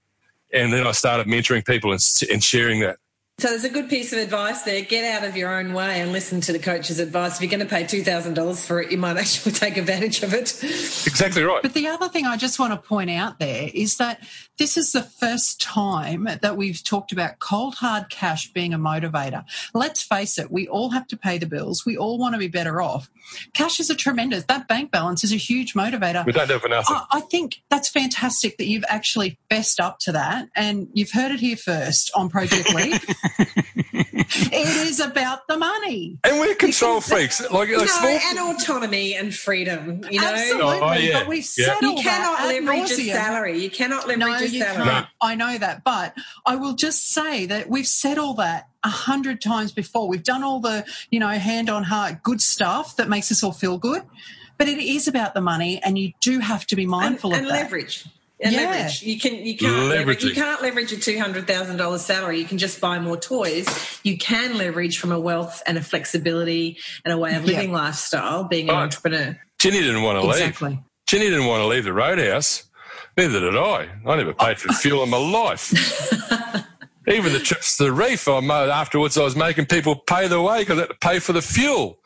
And 0.53 0.73
then 0.73 0.87
I 0.87 0.93
started 0.93 1.27
mentoring 1.27 1.65
people 1.65 1.93
and, 1.93 2.01
and 2.31 2.43
sharing 2.43 2.81
that. 2.81 2.97
So 3.41 3.51
there's 3.51 3.63
a 3.63 3.69
good 3.69 3.89
piece 3.89 4.13
of 4.13 4.19
advice 4.19 4.63
there. 4.63 4.83
Get 4.83 5.05
out 5.15 5.23
of 5.23 5.37
your 5.37 5.55
own 5.55 5.73
way 5.73 6.01
and 6.01 6.11
listen 6.11 6.41
to 6.41 6.53
the 6.53 6.59
coach's 6.59 6.99
advice. 6.99 7.37
If 7.37 7.43
you're 7.43 7.57
going 7.57 7.65
to 7.65 7.73
pay 7.73 7.85
$2,000 7.85 8.67
for 8.67 8.81
it, 8.81 8.91
you 8.91 8.99
might 8.99 9.17
actually 9.17 9.53
take 9.53 9.77
advantage 9.77 10.25
of 10.25 10.35
it. 10.35 10.59
Exactly 10.61 11.45
right. 11.45 11.63
But 11.63 11.73
the 11.73 11.87
other 11.87 12.09
thing 12.09 12.27
I 12.27 12.37
just 12.37 12.59
want 12.59 12.73
to 12.73 12.89
point 12.89 13.11
out 13.11 13.39
there 13.39 13.71
is 13.73 13.99
that 13.99 14.25
this 14.59 14.77
is 14.77 14.91
the 14.91 15.05
first 15.05 15.61
time 15.61 16.29
that 16.43 16.57
we've 16.57 16.83
talked 16.83 17.13
about 17.13 17.39
cold 17.39 17.77
hard 17.77 18.11
cash 18.11 18.53
being 18.53 18.75
a 18.75 18.79
motivator. 18.79 19.45
Let's 19.73 20.03
face 20.03 20.37
it, 20.37 20.51
we 20.51 20.67
all 20.67 20.91
have 20.91 21.07
to 21.07 21.17
pay 21.17 21.39
the 21.39 21.47
bills. 21.47 21.85
We 21.87 21.97
all 21.97 22.19
want 22.19 22.35
to 22.35 22.41
be 22.41 22.49
better 22.49 22.83
off. 22.83 23.09
Cash 23.55 23.79
is 23.79 23.89
a 23.89 23.95
tremendous, 23.95 24.47
that 24.47 24.67
bank 24.67 24.91
balance 24.91 25.23
is 25.23 25.33
a 25.33 25.37
huge 25.37 25.75
motivator. 25.75 26.27
We 26.27 26.33
don't 26.33 26.49
do 26.49 26.59
for 26.59 26.69
nothing. 26.69 26.97
I, 26.97 27.19
I 27.19 27.21
think 27.21 27.63
that's 27.71 27.89
fantastic 27.89 28.59
that 28.59 28.67
you've 28.67 28.85
actually 28.89 29.39
fessed 29.49 29.79
up 29.79 30.01
to 30.01 30.13
that 30.13 30.49
and 30.57 30.89
you've 30.93 31.13
heard 31.13 31.31
it 31.31 31.39
here 31.39 31.57
first 31.57 32.11
on 32.17 32.29
Project 32.29 32.75
Leap. 32.75 33.01
it 33.39 34.87
is 34.87 35.01
about 35.01 35.47
the 35.49 35.57
money. 35.57 36.19
And 36.25 36.41
we're 36.41 36.55
control 36.55 37.01
freaks. 37.01 37.41
Like, 37.41 37.71
like 37.71 37.71
no, 37.71 38.21
and 38.31 38.39
autonomy 38.39 39.15
and 39.15 39.35
freedom, 39.35 40.05
you 40.11 40.21
know? 40.21 40.29
Absolutely. 40.29 40.79
Oh, 40.81 40.93
yeah. 40.95 41.21
But 41.21 41.29
we've 41.29 41.49
yeah. 41.57 41.67
said 41.67 41.83
you 41.83 41.95
cannot 41.97 42.47
leverage 42.47 42.91
your 42.91 43.17
salary. 43.17 43.59
You 43.59 43.71
cannot 43.71 44.09
leverage 44.09 44.29
no, 44.29 44.37
a 44.37 44.49
salary. 44.49 44.85
Can't. 44.85 45.07
I 45.21 45.35
know 45.35 45.59
that. 45.59 45.85
But 45.85 46.17
I 46.47 46.57
will 46.57 46.75
just 46.75 47.11
say 47.13 47.47
that 47.47 47.69
we've 47.69 47.87
said 47.87 48.19
all 48.19 48.35
that 48.35 48.69
a 48.85 48.91
hundred 48.91 49.41
times 49.41 49.73
before. 49.73 50.09
We've 50.09 50.23
done 50.23 50.43
all 50.43 50.61
the, 50.61 50.85
you 51.11 51.21
know, 51.21 51.29
hand 51.29 51.71
on 51.71 51.85
heart 51.85 52.23
good 52.23 52.41
stuff 52.41 52.97
that 52.97 53.09
makes 53.09 53.33
us 53.33 53.43
all 53.43 53.53
feel 53.53 53.79
good. 53.79 54.03
But 54.57 54.69
it 54.69 54.79
is 54.79 55.07
about 55.07 55.35
the 55.35 55.41
money, 55.41 55.81
and 55.85 55.97
you 55.97 56.13
do 56.21 56.41
have 56.41 56.67
to 56.67 56.75
be 56.75 56.85
mindful 56.85 57.33
and, 57.33 57.45
of 57.45 57.47
and 57.47 57.55
that. 57.55 57.63
leverage 57.63 58.07
and 58.41 58.55
yeah. 58.55 58.61
leverage. 58.61 59.03
You 59.03 59.19
can 59.19 59.45
you 59.45 59.57
can't 59.57 59.89
leverage, 59.89 60.25
you 60.25 60.35
can't 60.35 60.63
leverage 60.63 60.93
a 60.93 60.97
two 60.97 61.19
hundred 61.19 61.47
thousand 61.47 61.77
dollars 61.77 62.03
salary. 62.05 62.39
You 62.39 62.45
can 62.45 62.59
just 62.59 62.81
buy 62.81 62.99
more 62.99 63.17
toys. 63.17 63.67
You 64.03 64.17
can 64.17 64.57
leverage 64.57 64.99
from 64.99 65.13
a 65.13 65.21
wealth 65.21 65.63
and 65.67 65.77
a 65.77 65.83
flexibility 65.83 66.79
and 67.05 67.13
a 67.13 67.19
way 67.19 67.35
of 67.35 67.45
living 67.45 67.73
lifestyle. 67.73 68.45
Being 68.45 68.69
an 68.69 68.77
entrepreneur. 68.77 69.39
Jenny 69.59 69.81
didn't 69.81 70.03
want 70.03 70.23
to 70.23 70.29
exactly. 70.29 70.71
leave. 70.71 70.79
Jenny 71.07 71.31
didn't 71.31 71.47
want 71.47 71.63
to 71.63 71.67
leave 71.67 71.85
the 71.85 71.93
roadhouse. 71.93 72.65
Neither 73.17 73.41
did 73.41 73.57
I. 73.57 73.89
I 74.07 74.17
never 74.17 74.33
paid 74.33 74.59
for 74.59 74.73
fuel 74.75 75.03
in 75.03 75.11
my 75.11 75.17
life. 75.17 75.73
Even 77.09 77.33
the 77.33 77.41
trips 77.41 77.79
to 77.79 77.85
the 77.85 77.93
reef, 77.93 78.29
I 78.29 78.39
afterwards 78.69 79.17
I 79.17 79.25
was 79.25 79.35
making 79.35 79.67
people 79.67 79.97
pay 79.97 80.29
the 80.29 80.43
way 80.43 80.61
because 80.61 80.79
I 80.79 80.83
had 80.83 80.91
to 80.91 80.97
pay 81.01 81.19
for 81.19 81.33
the 81.33 81.41
fuel. 81.41 81.99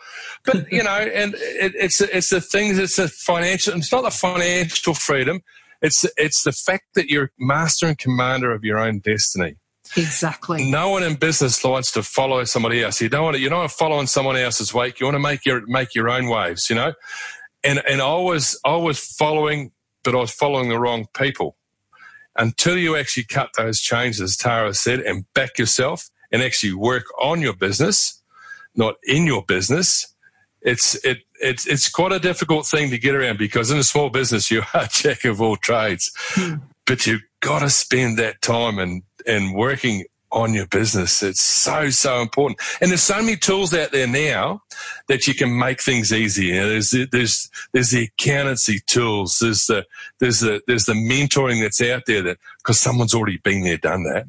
But 0.45 0.73
you 0.73 0.83
know, 0.83 0.91
and 0.91 1.35
it, 1.35 1.75
it's 1.75 2.01
it's 2.01 2.31
the 2.31 2.41
things. 2.41 2.79
It's 2.79 2.97
the 2.97 3.09
financial. 3.09 3.75
It's 3.75 3.93
not 3.93 4.05
the 4.05 4.11
financial 4.11 4.95
freedom. 4.95 5.43
It's 5.83 6.07
it's 6.17 6.45
the 6.45 6.53
fact 6.53 6.95
that 6.95 7.11
you're 7.11 7.33
master 7.39 7.87
and 7.87 7.99
commander 7.99 8.53
of 8.53 8.65
your 8.65 8.79
own 8.79 9.01
destiny. 9.01 9.57
Exactly. 9.97 10.71
No 10.71 10.89
one 10.91 11.03
in 11.03 11.17
business 11.17 11.63
wants 11.63 11.91
to 11.93 12.03
follow 12.03 12.45
somebody 12.45 12.83
else. 12.83 13.01
You 13.01 13.09
don't 13.09 13.25
want 13.25 13.37
to, 13.37 13.43
you 13.43 13.49
don't 13.49 13.59
want 13.59 13.71
to 13.71 13.77
follow 13.77 14.01
in 14.01 14.07
someone 14.07 14.37
else's 14.37 14.73
wake. 14.73 15.01
You 15.01 15.07
want 15.07 15.17
to 15.17 15.21
make 15.21 15.45
your 15.45 15.67
make 15.67 15.95
your 15.95 16.09
own 16.09 16.29
waves. 16.29 16.71
You 16.71 16.77
know, 16.77 16.95
and 17.63 17.83
and 17.87 18.01
I 18.01 18.15
was 18.15 18.59
I 18.65 18.77
was 18.77 18.99
following, 18.99 19.73
but 20.03 20.15
I 20.15 20.19
was 20.19 20.31
following 20.31 20.69
the 20.69 20.79
wrong 20.79 21.07
people. 21.15 21.57
Until 22.35 22.79
you 22.79 22.97
actually 22.97 23.25
cut 23.25 23.51
those 23.59 23.81
chains, 23.81 24.19
as 24.19 24.39
Tara 24.39 24.73
said, 24.73 25.01
and 25.01 25.27
back 25.35 25.59
yourself 25.59 26.09
and 26.31 26.43
actually 26.43 26.73
work 26.73 27.05
on 27.21 27.43
your 27.43 27.53
business, 27.53 28.23
not 28.75 28.95
in 29.05 29.27
your 29.27 29.45
business, 29.45 30.12
it's 30.65 30.95
it 31.05 31.19
it's 31.41 31.67
it's 31.67 31.91
quite 31.91 32.13
a 32.13 32.19
difficult 32.19 32.67
thing 32.67 32.91
to 32.91 32.99
get 32.99 33.15
around 33.15 33.39
because 33.39 33.71
in 33.71 33.79
a 33.79 33.85
small 33.85 34.11
business 34.11 34.51
you 34.51 34.63
are 34.75 34.87
jack 34.91 35.25
of 35.25 35.41
all 35.41 35.57
trades, 35.57 36.13
hmm. 36.35 36.57
but 36.87 37.07
you've 37.07 37.23
got 37.41 37.61
to 37.61 37.71
spend 37.71 38.19
that 38.19 38.41
time 38.43 38.79
and 38.79 39.03
and 39.27 39.55
working 39.55 40.05
on 40.33 40.55
your 40.55 40.67
business. 40.67 41.23
It's 41.23 41.45
so, 41.45 41.91
so 41.91 42.23
important. 42.23 42.59
And 42.81 42.91
there's 42.91 43.03
so 43.03 43.21
many 43.21 43.37
tools 43.37 43.75
out 43.75 43.93
there 43.93 44.07
now 44.07 44.63
that 45.09 45.27
you 45.27 45.35
can 45.35 45.57
make 45.57 45.81
things 45.81 46.13
easier. 46.13 46.55
You 46.55 46.61
know, 46.61 46.69
there's, 46.71 46.97
there's, 47.13 47.51
there's 47.73 47.91
the 47.91 48.09
accountancy 48.19 48.81
tools. 48.87 49.39
There's 49.41 49.67
the, 49.67 49.85
there's 50.21 50.41
the, 50.41 50.63
there's 50.67 50.87
the 50.87 50.95
mentoring 50.95 51.61
that's 51.61 51.83
out 51.83 52.05
there 52.07 52.23
that, 52.23 52.39
because 52.63 52.79
someone's 52.79 53.13
already 53.13 53.39
been 53.39 53.65
there, 53.65 53.77
done 53.77 54.05
that. 54.05 54.27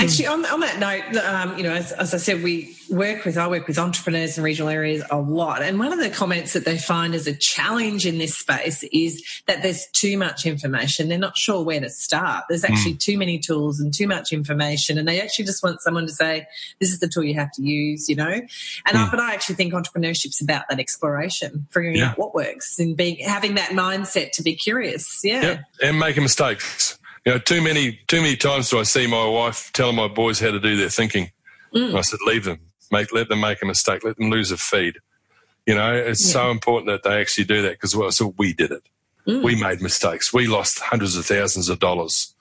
Actually, 0.00 0.26
on, 0.26 0.44
on 0.46 0.60
that 0.60 0.78
note, 0.80 1.24
um, 1.24 1.56
you 1.56 1.62
know, 1.62 1.72
as, 1.72 1.92
as, 1.92 2.12
I 2.12 2.16
said, 2.16 2.42
we 2.42 2.76
work 2.90 3.24
with, 3.24 3.38
I 3.38 3.46
work 3.46 3.68
with 3.68 3.78
entrepreneurs 3.78 4.36
in 4.36 4.42
regional 4.42 4.68
areas 4.68 5.04
a 5.10 5.18
lot. 5.18 5.62
And 5.62 5.78
one 5.78 5.92
of 5.92 6.00
the 6.00 6.10
comments 6.10 6.54
that 6.54 6.64
they 6.64 6.76
find 6.76 7.14
as 7.14 7.28
a 7.28 7.36
challenge 7.36 8.04
in 8.04 8.18
this 8.18 8.36
space 8.36 8.82
is 8.92 9.22
that 9.46 9.62
there's 9.62 9.86
too 9.92 10.18
much 10.18 10.44
information. 10.44 11.08
They're 11.08 11.18
not 11.18 11.36
sure 11.36 11.64
where 11.64 11.78
to 11.78 11.88
start. 11.88 12.44
There's 12.48 12.64
actually 12.64 12.94
mm. 12.94 13.00
too 13.00 13.16
many 13.16 13.38
tools 13.38 13.78
and 13.78 13.94
too 13.94 14.08
much 14.08 14.32
information. 14.32 14.98
And 14.98 15.06
they 15.06 15.20
actually 15.20 15.44
just 15.44 15.62
want 15.62 15.80
someone 15.80 16.06
to 16.06 16.12
say, 16.12 16.48
this 16.80 16.90
is 16.90 16.98
the 16.98 17.08
tool 17.08 17.22
you 17.22 17.34
have 17.34 17.52
to 17.52 17.62
use, 17.62 18.08
you 18.08 18.16
know? 18.16 18.26
And 18.26 18.48
mm. 18.86 19.06
I, 19.06 19.08
but 19.08 19.20
I 19.20 19.34
actually 19.34 19.54
think 19.54 19.72
entrepreneurship's 19.72 20.42
about 20.42 20.64
that 20.68 20.80
exploration, 20.80 21.68
figuring 21.70 21.96
yeah. 21.96 22.10
out 22.10 22.18
what 22.18 22.34
works 22.34 22.80
and 22.80 22.96
being, 22.96 23.18
having 23.18 23.54
that 23.54 23.70
mindset 23.70 24.32
to 24.32 24.42
be 24.42 24.56
curious. 24.56 25.20
Yeah. 25.22 25.42
Yep. 25.42 25.60
And 25.84 25.98
making 26.00 26.24
mistakes. 26.24 26.98
You 27.24 27.32
know, 27.32 27.38
too 27.38 27.62
many 27.62 28.00
too 28.06 28.22
many 28.22 28.36
times 28.36 28.70
do 28.70 28.78
I 28.78 28.84
see 28.84 29.06
my 29.06 29.26
wife 29.26 29.70
telling 29.72 29.96
my 29.96 30.08
boys 30.08 30.40
how 30.40 30.50
to 30.50 30.60
do 30.60 30.76
their 30.76 30.88
thinking. 30.88 31.30
Mm. 31.74 31.94
I 31.94 32.00
said, 32.00 32.20
leave 32.26 32.44
them, 32.44 32.60
make 32.90 33.12
let 33.12 33.28
them 33.28 33.40
make 33.40 33.62
a 33.62 33.66
mistake, 33.66 34.04
let 34.04 34.16
them 34.16 34.30
lose 34.30 34.50
a 34.50 34.56
feed. 34.56 34.98
You 35.66 35.74
know, 35.74 35.94
it's 35.94 36.26
yeah. 36.26 36.32
so 36.32 36.50
important 36.50 36.86
that 36.86 37.08
they 37.08 37.20
actually 37.20 37.44
do 37.44 37.62
that 37.62 37.72
because 37.72 37.94
well, 37.94 38.10
so 38.10 38.34
we 38.38 38.54
did 38.54 38.70
it. 38.70 38.82
Mm. 39.26 39.42
We 39.42 39.60
made 39.60 39.82
mistakes. 39.82 40.32
We 40.32 40.46
lost 40.46 40.78
hundreds 40.78 41.16
of 41.16 41.26
thousands 41.26 41.68
of 41.68 41.78
dollars, 41.78 42.34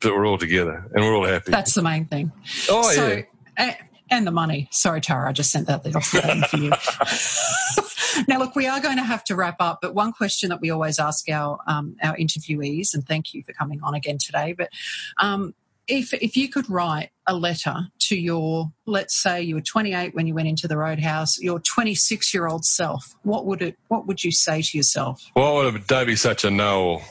but 0.00 0.12
we're 0.12 0.26
all 0.26 0.38
together 0.38 0.88
and 0.94 1.04
we're 1.04 1.16
all 1.16 1.26
happy. 1.26 1.50
That's 1.50 1.74
the 1.74 1.82
main 1.82 2.04
thing. 2.04 2.30
Oh 2.70 2.90
so, 2.92 3.22
yeah. 3.58 3.76
And 4.10 4.26
the 4.26 4.30
money. 4.30 4.68
Sorry, 4.70 5.00
Tara, 5.00 5.28
I 5.28 5.32
just 5.32 5.50
sent 5.50 5.66
that 5.66 5.84
off 5.94 6.12
the 6.12 6.46
for 6.48 6.56
you. 6.56 8.24
now, 8.28 8.38
look, 8.38 8.54
we 8.54 8.66
are 8.66 8.80
going 8.80 8.98
to 8.98 9.02
have 9.02 9.24
to 9.24 9.34
wrap 9.34 9.56
up, 9.58 9.80
but 9.82 9.94
one 9.94 10.12
question 10.12 10.48
that 10.50 10.60
we 10.60 10.70
always 10.70 10.98
ask 10.98 11.28
our 11.28 11.58
um, 11.66 11.96
our 12.02 12.16
interviewees, 12.16 12.94
and 12.94 13.06
thank 13.06 13.34
you 13.34 13.42
for 13.42 13.52
coming 13.52 13.80
on 13.82 13.94
again 13.94 14.18
today, 14.18 14.52
but 14.52 14.70
um, 15.18 15.54
if 15.88 16.12
if 16.14 16.36
you 16.36 16.48
could 16.48 16.68
write 16.68 17.10
a 17.26 17.34
letter 17.34 17.88
to 17.98 18.16
your, 18.16 18.72
let's 18.86 19.16
say 19.20 19.42
you 19.42 19.54
were 19.54 19.60
28 19.60 20.14
when 20.14 20.26
you 20.26 20.34
went 20.34 20.48
into 20.48 20.68
the 20.68 20.76
Roadhouse, 20.76 21.38
your 21.38 21.60
26 21.60 22.32
year 22.34 22.46
old 22.46 22.64
self, 22.64 23.14
what 23.22 23.46
would 23.46 23.62
it? 23.62 23.76
What 23.88 24.06
would 24.06 24.24
you 24.24 24.32
say 24.32 24.62
to 24.62 24.76
yourself? 24.76 25.24
Why 25.34 25.52
would 25.52 25.86
Don't 25.86 26.06
be 26.06 26.16
such 26.16 26.44
a 26.44 26.50
no. 26.50 27.02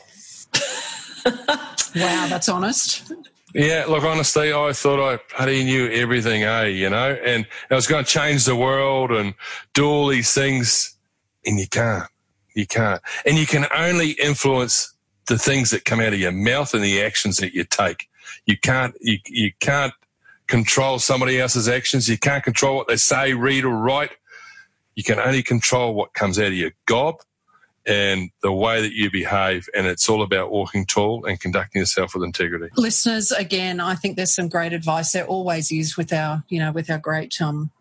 wow, 1.25 2.27
that's 2.29 2.49
honest. 2.49 3.11
Yeah, 3.55 3.85
look, 3.87 4.03
honestly, 4.03 4.51
I 4.51 4.73
thought 4.73 4.99
I 4.99 5.17
bloody 5.37 5.63
knew 5.63 5.89
everything, 5.89 6.43
eh, 6.43 6.65
you 6.65 6.89
know, 6.89 7.17
and 7.25 7.47
I 7.71 7.75
was 7.75 7.87
going 7.87 8.03
to 8.03 8.11
change 8.11 8.43
the 8.43 8.55
world 8.55 9.11
and 9.11 9.33
do 9.73 9.87
all 9.87 10.07
these 10.07 10.33
things 10.33 10.97
and 11.45 11.57
you 11.57 11.65
can't. 11.69 12.09
You 12.53 12.67
can't. 12.67 13.01
And 13.25 13.37
you 13.37 13.45
can 13.45 13.65
only 13.73 14.11
influence 14.11 14.93
the 15.27 15.37
things 15.37 15.69
that 15.69 15.85
come 15.85 16.01
out 16.01 16.11
of 16.11 16.19
your 16.19 16.33
mouth 16.33 16.73
and 16.73 16.83
the 16.83 17.01
actions 17.01 17.37
that 17.37 17.53
you 17.53 17.63
take. 17.63 18.09
You 18.45 18.57
can't, 18.57 18.93
you, 18.99 19.19
you 19.25 19.53
can't 19.61 19.93
control 20.47 20.99
somebody 20.99 21.39
else's 21.39 21.69
actions. 21.69 22.09
You 22.09 22.17
can't 22.17 22.43
control 22.43 22.75
what 22.75 22.89
they 22.89 22.97
say, 22.97 23.35
read 23.35 23.63
or 23.63 23.77
write. 23.77 24.11
You 24.95 25.03
can 25.05 25.17
only 25.17 25.43
control 25.43 25.93
what 25.93 26.13
comes 26.13 26.37
out 26.37 26.47
of 26.47 26.55
your 26.55 26.71
gob 26.85 27.21
and 27.85 28.29
the 28.41 28.51
way 28.51 28.81
that 28.81 28.93
you 28.93 29.11
behave. 29.11 29.67
And 29.75 29.87
it's 29.87 30.09
all 30.09 30.21
about 30.21 30.51
walking 30.51 30.85
tall 30.85 31.25
and 31.25 31.39
conducting 31.39 31.81
yourself 31.81 32.15
with 32.15 32.23
integrity. 32.23 32.69
Listeners, 32.75 33.31
again, 33.31 33.79
I 33.79 33.95
think 33.95 34.15
there's 34.15 34.33
some 34.33 34.49
great 34.49 34.73
advice. 34.73 35.11
There 35.11 35.25
always 35.25 35.71
is 35.71 35.95
with 35.97 36.11
our, 36.11 36.43
you 36.49 36.59
know, 36.59 36.71
with 36.71 36.89
our 36.89 36.97
great, 36.99 37.41
um, 37.41 37.71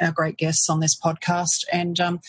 our 0.00 0.12
great 0.12 0.36
guests 0.36 0.68
on 0.68 0.80
this 0.80 0.98
podcast. 0.98 1.64
And, 1.72 1.98
um, 2.00 2.20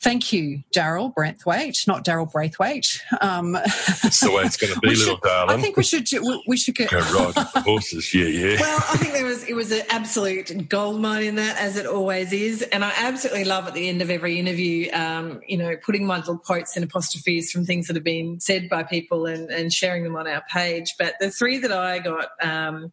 Thank 0.00 0.32
you, 0.32 0.62
Daryl 0.74 1.12
Braithwaite, 1.14 1.84
not 1.86 2.04
Daryl 2.04 2.30
Braithwaite. 2.30 3.02
Um, 3.20 3.52
That's 3.52 4.20
the 4.20 4.30
way 4.30 4.44
it's 4.44 4.56
going 4.56 4.72
to 4.74 4.80
be, 4.80 4.90
little 4.90 5.14
should, 5.14 5.22
darling. 5.22 5.58
I 5.58 5.60
think 5.62 5.76
we 5.76 5.82
should 5.82 6.08
we 6.46 6.56
should 6.56 6.76
get 6.76 6.90
go 6.90 6.98
ride 6.98 7.34
horses. 7.64 8.14
Yeah, 8.14 8.26
yeah. 8.26 8.60
Well, 8.60 8.76
I 8.76 8.96
think 8.96 9.14
there 9.14 9.24
was 9.24 9.42
it 9.48 9.54
was 9.54 9.72
an 9.72 9.82
absolute 9.88 10.68
gold 10.68 11.00
mine 11.00 11.24
in 11.24 11.34
that, 11.36 11.58
as 11.58 11.76
it 11.76 11.86
always 11.86 12.32
is, 12.32 12.62
and 12.62 12.84
I 12.84 12.92
absolutely 12.96 13.44
love 13.44 13.66
at 13.66 13.74
the 13.74 13.88
end 13.88 14.02
of 14.02 14.10
every 14.10 14.38
interview, 14.38 14.90
um, 14.92 15.40
you 15.48 15.56
know, 15.56 15.76
putting 15.84 16.06
my 16.06 16.18
little 16.18 16.38
quotes 16.38 16.76
and 16.76 16.84
apostrophes 16.84 17.50
from 17.50 17.64
things 17.64 17.88
that 17.88 17.96
have 17.96 18.04
been 18.04 18.38
said 18.40 18.68
by 18.68 18.84
people 18.84 19.26
and, 19.26 19.50
and 19.50 19.72
sharing 19.72 20.04
them 20.04 20.14
on 20.14 20.28
our 20.28 20.44
page. 20.48 20.94
But 20.98 21.14
the 21.18 21.30
three 21.30 21.58
that 21.58 21.72
I 21.72 21.98
got 21.98 22.28
um, 22.40 22.92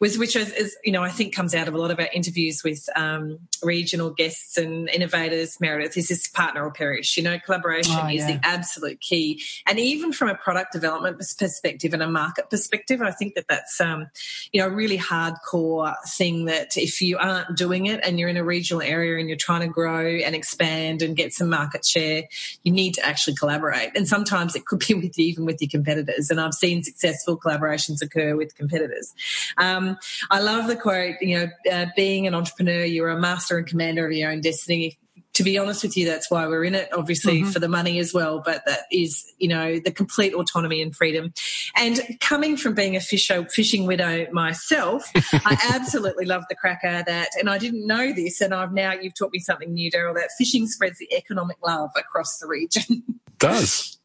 was, 0.00 0.16
which 0.16 0.36
is, 0.36 0.52
is, 0.52 0.76
you 0.84 0.92
know, 0.92 1.02
I 1.02 1.10
think 1.10 1.34
comes 1.34 1.54
out 1.54 1.68
of 1.68 1.74
a 1.74 1.78
lot 1.78 1.90
of 1.90 1.98
our 1.98 2.08
interviews 2.14 2.62
with 2.64 2.88
um, 2.96 3.40
regional 3.62 4.10
guests 4.10 4.56
and 4.56 4.88
innovators. 4.88 5.58
Meredith 5.60 5.96
this 5.96 6.10
is 6.10 6.28
part 6.28 6.45
partner 6.46 6.64
or 6.64 6.70
perish. 6.70 7.16
You 7.16 7.22
know, 7.22 7.38
collaboration 7.38 7.96
oh, 7.98 8.08
is 8.08 8.26
the 8.26 8.40
absolute 8.42 9.00
key. 9.00 9.42
And 9.66 9.78
even 9.78 10.12
from 10.12 10.28
a 10.28 10.34
product 10.34 10.72
development 10.72 11.18
perspective 11.18 11.92
and 11.92 12.02
a 12.02 12.08
market 12.08 12.50
perspective, 12.50 13.02
I 13.02 13.10
think 13.10 13.34
that 13.34 13.46
that's, 13.48 13.80
um, 13.80 14.06
you 14.52 14.60
know, 14.60 14.68
a 14.68 14.70
really 14.70 14.98
hardcore 14.98 15.94
thing 16.06 16.46
that 16.46 16.76
if 16.76 17.00
you 17.00 17.18
aren't 17.18 17.56
doing 17.56 17.86
it 17.86 18.00
and 18.04 18.18
you're 18.18 18.28
in 18.28 18.36
a 18.36 18.44
regional 18.44 18.82
area 18.82 19.18
and 19.18 19.28
you're 19.28 19.36
trying 19.36 19.62
to 19.62 19.68
grow 19.68 20.06
and 20.06 20.34
expand 20.34 21.02
and 21.02 21.16
get 21.16 21.32
some 21.32 21.48
market 21.48 21.84
share, 21.84 22.24
you 22.62 22.72
need 22.72 22.94
to 22.94 23.04
actually 23.04 23.36
collaborate. 23.36 23.90
And 23.96 24.06
sometimes 24.06 24.54
it 24.54 24.66
could 24.66 24.84
be 24.86 24.94
with 24.94 25.18
even 25.18 25.44
with 25.44 25.60
your 25.60 25.70
competitors. 25.70 26.30
And 26.30 26.40
I've 26.40 26.54
seen 26.54 26.82
successful 26.82 27.38
collaborations 27.38 28.02
occur 28.02 28.36
with 28.36 28.54
competitors. 28.54 29.14
Um, 29.58 29.98
I 30.30 30.40
love 30.40 30.68
the 30.68 30.76
quote, 30.76 31.16
you 31.20 31.38
know, 31.38 31.72
uh, 31.72 31.86
being 31.96 32.26
an 32.26 32.34
entrepreneur, 32.34 32.84
you're 32.84 33.10
a 33.10 33.18
master 33.18 33.58
and 33.58 33.66
commander 33.66 34.06
of 34.06 34.12
your 34.12 34.30
own 34.30 34.40
destiny 34.40 34.98
to 35.36 35.44
be 35.44 35.58
honest 35.58 35.82
with 35.82 35.98
you, 35.98 36.06
that's 36.06 36.30
why 36.30 36.46
we're 36.46 36.64
in 36.64 36.74
it, 36.74 36.88
obviously 36.96 37.42
mm-hmm. 37.42 37.50
for 37.50 37.58
the 37.58 37.68
money 37.68 37.98
as 37.98 38.14
well, 38.14 38.40
but 38.42 38.64
that 38.64 38.80
is, 38.90 39.30
you 39.36 39.48
know, 39.48 39.78
the 39.78 39.90
complete 39.90 40.32
autonomy 40.32 40.80
and 40.80 40.96
freedom. 40.96 41.34
And 41.76 42.00
coming 42.20 42.56
from 42.56 42.72
being 42.72 42.96
a 42.96 43.00
fish, 43.00 43.30
fishing 43.50 43.86
widow 43.86 44.26
myself, 44.32 45.10
I 45.14 45.58
absolutely 45.74 46.24
love 46.24 46.44
the 46.48 46.54
cracker 46.54 47.04
that, 47.06 47.28
and 47.38 47.50
I 47.50 47.58
didn't 47.58 47.86
know 47.86 48.14
this, 48.14 48.40
and 48.40 48.54
I've 48.54 48.72
now, 48.72 48.94
you've 48.94 49.14
taught 49.14 49.30
me 49.30 49.38
something 49.38 49.74
new, 49.74 49.90
Daryl, 49.90 50.14
that 50.14 50.30
fishing 50.38 50.66
spreads 50.66 50.98
the 50.98 51.12
economic 51.14 51.58
love 51.62 51.90
across 51.96 52.38
the 52.38 52.46
region. 52.46 53.04
does 53.38 53.98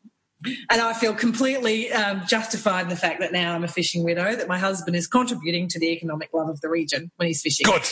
and 0.70 0.82
I 0.82 0.94
feel 0.94 1.14
completely 1.14 1.92
um, 1.92 2.24
justified 2.28 2.84
in 2.84 2.90
the 2.90 2.96
fact 2.96 3.20
that 3.20 3.32
now 3.32 3.54
I'm 3.54 3.64
a 3.64 3.68
fishing 3.68 4.04
widow, 4.04 4.36
that 4.36 4.48
my 4.48 4.58
husband 4.58 4.96
is 4.96 5.08
contributing 5.08 5.68
to 5.70 5.80
the 5.80 5.90
economic 5.90 6.30
love 6.34 6.50
of 6.50 6.62
the 6.62 6.70
region 6.70 7.12
when 7.18 7.28
he's 7.28 7.42
fishing. 7.42 7.66
Good. 7.66 7.84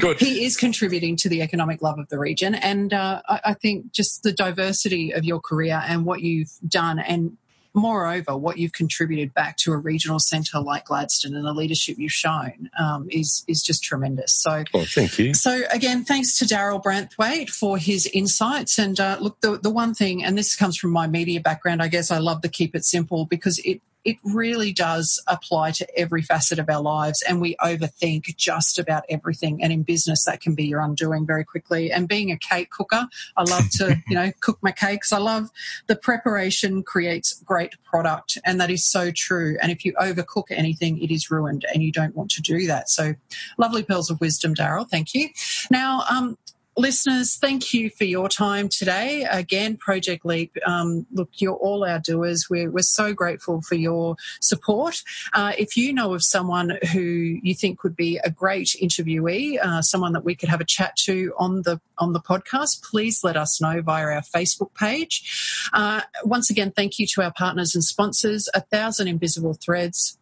Good. 0.00 0.20
he 0.20 0.44
is 0.44 0.56
contributing 0.56 1.16
to 1.16 1.28
the 1.28 1.42
economic 1.42 1.82
love 1.82 1.98
of 1.98 2.08
the 2.08 2.18
region. 2.18 2.54
And 2.54 2.92
uh, 2.92 3.22
I, 3.28 3.40
I 3.44 3.54
think 3.54 3.92
just 3.92 4.22
the 4.22 4.32
diversity 4.32 5.12
of 5.12 5.24
your 5.24 5.40
career 5.40 5.82
and 5.86 6.04
what 6.04 6.20
you've 6.20 6.52
done 6.66 6.98
and 6.98 7.36
moreover, 7.74 8.36
what 8.36 8.58
you've 8.58 8.72
contributed 8.72 9.34
back 9.34 9.56
to 9.58 9.72
a 9.72 9.76
regional 9.76 10.18
centre 10.18 10.60
like 10.60 10.86
Gladstone 10.86 11.34
and 11.34 11.44
the 11.44 11.52
leadership 11.52 11.96
you've 11.98 12.12
shown 12.12 12.70
um, 12.78 13.08
is 13.10 13.44
is 13.48 13.62
just 13.62 13.82
tremendous. 13.82 14.32
So, 14.34 14.64
well, 14.72 14.84
thank 14.86 15.18
you. 15.18 15.34
So 15.34 15.62
again, 15.70 16.04
thanks 16.04 16.38
to 16.38 16.44
Daryl 16.44 16.82
Braithwaite 16.82 17.50
for 17.50 17.76
his 17.76 18.06
insights. 18.06 18.78
And 18.78 18.98
uh, 18.98 19.18
look, 19.20 19.40
the 19.40 19.58
the 19.58 19.70
one 19.70 19.94
thing, 19.94 20.24
and 20.24 20.38
this 20.38 20.54
comes 20.54 20.76
from 20.76 20.90
my 20.90 21.06
media 21.06 21.40
background, 21.40 21.82
I 21.82 21.88
guess 21.88 22.10
I 22.10 22.18
love 22.18 22.42
to 22.42 22.48
keep 22.48 22.74
it 22.74 22.84
simple 22.84 23.26
because 23.26 23.58
it 23.60 23.80
it 24.04 24.16
really 24.22 24.72
does 24.72 25.22
apply 25.26 25.70
to 25.72 25.98
every 25.98 26.22
facet 26.22 26.58
of 26.58 26.68
our 26.68 26.80
lives 26.80 27.22
and 27.28 27.40
we 27.40 27.56
overthink 27.56 28.36
just 28.36 28.78
about 28.78 29.04
everything. 29.08 29.62
And 29.62 29.72
in 29.72 29.82
business, 29.82 30.24
that 30.26 30.40
can 30.40 30.54
be 30.54 30.66
your 30.66 30.80
undoing 30.80 31.26
very 31.26 31.44
quickly. 31.44 31.90
And 31.90 32.06
being 32.06 32.30
a 32.30 32.38
cake 32.38 32.70
cooker, 32.70 33.06
I 33.36 33.42
love 33.42 33.70
to, 33.76 34.02
you 34.08 34.14
know, 34.14 34.30
cook 34.40 34.58
my 34.62 34.72
cakes. 34.72 35.12
I 35.12 35.18
love 35.18 35.50
the 35.86 35.96
preparation 35.96 36.82
creates 36.82 37.40
great 37.44 37.74
product. 37.84 38.38
And 38.44 38.60
that 38.60 38.70
is 38.70 38.84
so 38.84 39.10
true. 39.10 39.56
And 39.62 39.72
if 39.72 39.84
you 39.84 39.94
overcook 39.94 40.44
anything, 40.50 41.02
it 41.02 41.10
is 41.10 41.30
ruined 41.30 41.64
and 41.72 41.82
you 41.82 41.92
don't 41.92 42.14
want 42.14 42.30
to 42.32 42.42
do 42.42 42.66
that. 42.66 42.90
So 42.90 43.14
lovely 43.58 43.82
pearls 43.82 44.10
of 44.10 44.20
wisdom, 44.20 44.54
Daryl. 44.54 44.88
Thank 44.88 45.14
you. 45.14 45.28
Now, 45.70 46.04
um, 46.10 46.36
listeners, 46.76 47.36
thank 47.36 47.72
you 47.72 47.90
for 47.90 48.04
your 48.04 48.28
time 48.28 48.68
today. 48.68 49.26
Again, 49.30 49.76
Project 49.76 50.24
Leap, 50.24 50.56
um, 50.66 51.06
look, 51.12 51.30
you're 51.36 51.54
all 51.54 51.84
our 51.84 51.98
doers. 51.98 52.48
We're, 52.50 52.70
we're 52.70 52.82
so 52.82 53.12
grateful 53.12 53.62
for 53.62 53.74
your 53.74 54.16
support. 54.40 55.02
Uh, 55.32 55.52
if 55.58 55.76
you 55.76 55.92
know 55.92 56.14
of 56.14 56.22
someone 56.22 56.78
who 56.92 57.00
you 57.00 57.54
think 57.54 57.82
would 57.82 57.96
be 57.96 58.18
a 58.24 58.30
great 58.30 58.74
interviewee, 58.82 59.58
uh, 59.60 59.82
someone 59.82 60.12
that 60.12 60.24
we 60.24 60.34
could 60.34 60.48
have 60.48 60.60
a 60.60 60.64
chat 60.64 60.96
to 60.96 61.32
on 61.38 61.62
the 61.62 61.80
on 61.98 62.12
the 62.12 62.20
podcast, 62.20 62.82
please 62.82 63.22
let 63.22 63.36
us 63.36 63.60
know 63.60 63.80
via 63.80 64.06
our 64.06 64.22
Facebook 64.22 64.74
page. 64.74 65.68
Uh, 65.72 66.00
once 66.24 66.50
again, 66.50 66.72
thank 66.72 66.98
you 66.98 67.06
to 67.06 67.22
our 67.22 67.32
partners 67.32 67.74
and 67.74 67.84
sponsors, 67.84 68.48
A 68.52 68.60
Thousand 68.60 69.06
Invisible 69.06 69.54
Threads, 69.54 70.18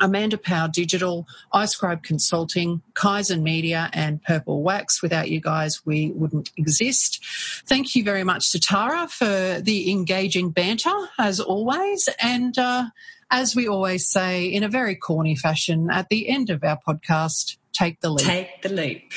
Amanda 0.00 0.38
Power 0.38 0.68
Digital, 0.68 1.26
iScribe 1.52 2.02
Consulting, 2.02 2.82
Kaizen 2.94 3.42
Media, 3.42 3.90
and 3.92 4.22
Purple 4.22 4.62
Wax. 4.62 5.02
Without 5.02 5.30
you 5.30 5.40
guys, 5.40 5.84
we 5.86 6.10
wouldn't 6.12 6.50
exist. 6.56 7.24
Thank 7.66 7.94
you 7.94 8.04
very 8.04 8.24
much 8.24 8.52
to 8.52 8.60
Tara 8.60 9.08
for 9.08 9.60
the 9.60 9.90
engaging 9.90 10.50
banter, 10.50 10.94
as 11.18 11.40
always. 11.40 12.08
And 12.20 12.56
uh, 12.58 12.86
as 13.30 13.56
we 13.56 13.68
always 13.68 14.08
say, 14.08 14.46
in 14.46 14.62
a 14.62 14.68
very 14.68 14.96
corny 14.96 15.36
fashion, 15.36 15.88
at 15.90 16.08
the 16.08 16.28
end 16.28 16.50
of 16.50 16.62
our 16.64 16.78
podcast, 16.86 17.56
take 17.72 18.00
the 18.00 18.10
leap. 18.10 18.26
Take 18.26 18.62
the 18.62 18.68
leap. 18.68 19.12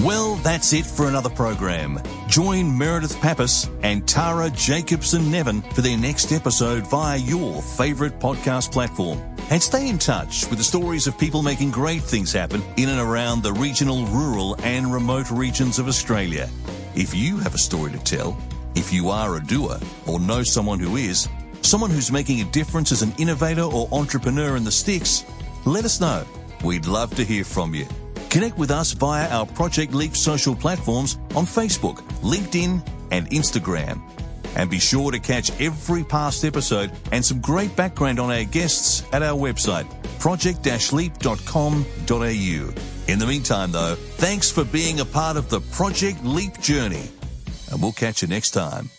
Well, 0.00 0.36
that's 0.36 0.72
it 0.72 0.86
for 0.86 1.08
another 1.08 1.28
program. 1.28 2.00
Join 2.28 2.78
Meredith 2.78 3.18
Pappas 3.20 3.68
and 3.82 4.06
Tara 4.06 4.48
Jacobson 4.48 5.28
Nevin 5.28 5.60
for 5.60 5.80
their 5.80 5.98
next 5.98 6.30
episode 6.30 6.86
via 6.86 7.16
your 7.16 7.60
favourite 7.60 8.20
podcast 8.20 8.70
platform. 8.70 9.20
And 9.50 9.60
stay 9.60 9.88
in 9.88 9.98
touch 9.98 10.48
with 10.50 10.58
the 10.58 10.64
stories 10.64 11.08
of 11.08 11.18
people 11.18 11.42
making 11.42 11.72
great 11.72 12.02
things 12.02 12.32
happen 12.32 12.62
in 12.76 12.90
and 12.90 13.00
around 13.00 13.42
the 13.42 13.52
regional, 13.52 14.06
rural, 14.06 14.54
and 14.62 14.92
remote 14.92 15.32
regions 15.32 15.80
of 15.80 15.88
Australia. 15.88 16.48
If 16.94 17.12
you 17.12 17.36
have 17.38 17.56
a 17.56 17.58
story 17.58 17.90
to 17.90 17.98
tell, 17.98 18.38
if 18.76 18.92
you 18.92 19.08
are 19.08 19.34
a 19.34 19.42
doer 19.42 19.80
or 20.06 20.20
know 20.20 20.44
someone 20.44 20.78
who 20.78 20.94
is, 20.94 21.28
someone 21.62 21.90
who's 21.90 22.12
making 22.12 22.40
a 22.40 22.50
difference 22.52 22.92
as 22.92 23.02
an 23.02 23.12
innovator 23.18 23.62
or 23.62 23.88
entrepreneur 23.90 24.54
in 24.54 24.62
the 24.62 24.70
sticks, 24.70 25.24
let 25.64 25.84
us 25.84 26.00
know. 26.00 26.24
We'd 26.62 26.86
love 26.86 27.16
to 27.16 27.24
hear 27.24 27.42
from 27.42 27.74
you. 27.74 27.88
Connect 28.30 28.56
with 28.58 28.70
us 28.70 28.92
via 28.92 29.28
our 29.30 29.46
Project 29.46 29.94
Leap 29.94 30.14
social 30.16 30.54
platforms 30.54 31.18
on 31.34 31.46
Facebook, 31.46 31.96
LinkedIn, 32.20 32.86
and 33.10 33.28
Instagram. 33.30 34.00
And 34.56 34.70
be 34.70 34.78
sure 34.78 35.10
to 35.10 35.18
catch 35.18 35.50
every 35.60 36.04
past 36.04 36.44
episode 36.44 36.92
and 37.12 37.24
some 37.24 37.40
great 37.40 37.74
background 37.76 38.20
on 38.20 38.30
our 38.30 38.44
guests 38.44 39.02
at 39.12 39.22
our 39.22 39.38
website, 39.38 39.86
project-leap.com.au. 40.18 42.74
In 43.08 43.18
the 43.18 43.26
meantime, 43.26 43.72
though, 43.72 43.94
thanks 43.94 44.50
for 44.50 44.64
being 44.64 45.00
a 45.00 45.04
part 45.04 45.38
of 45.38 45.48
the 45.48 45.60
Project 45.60 46.22
Leap 46.24 46.60
journey. 46.60 47.08
And 47.70 47.80
we'll 47.80 47.92
catch 47.92 48.22
you 48.22 48.28
next 48.28 48.50
time. 48.50 48.90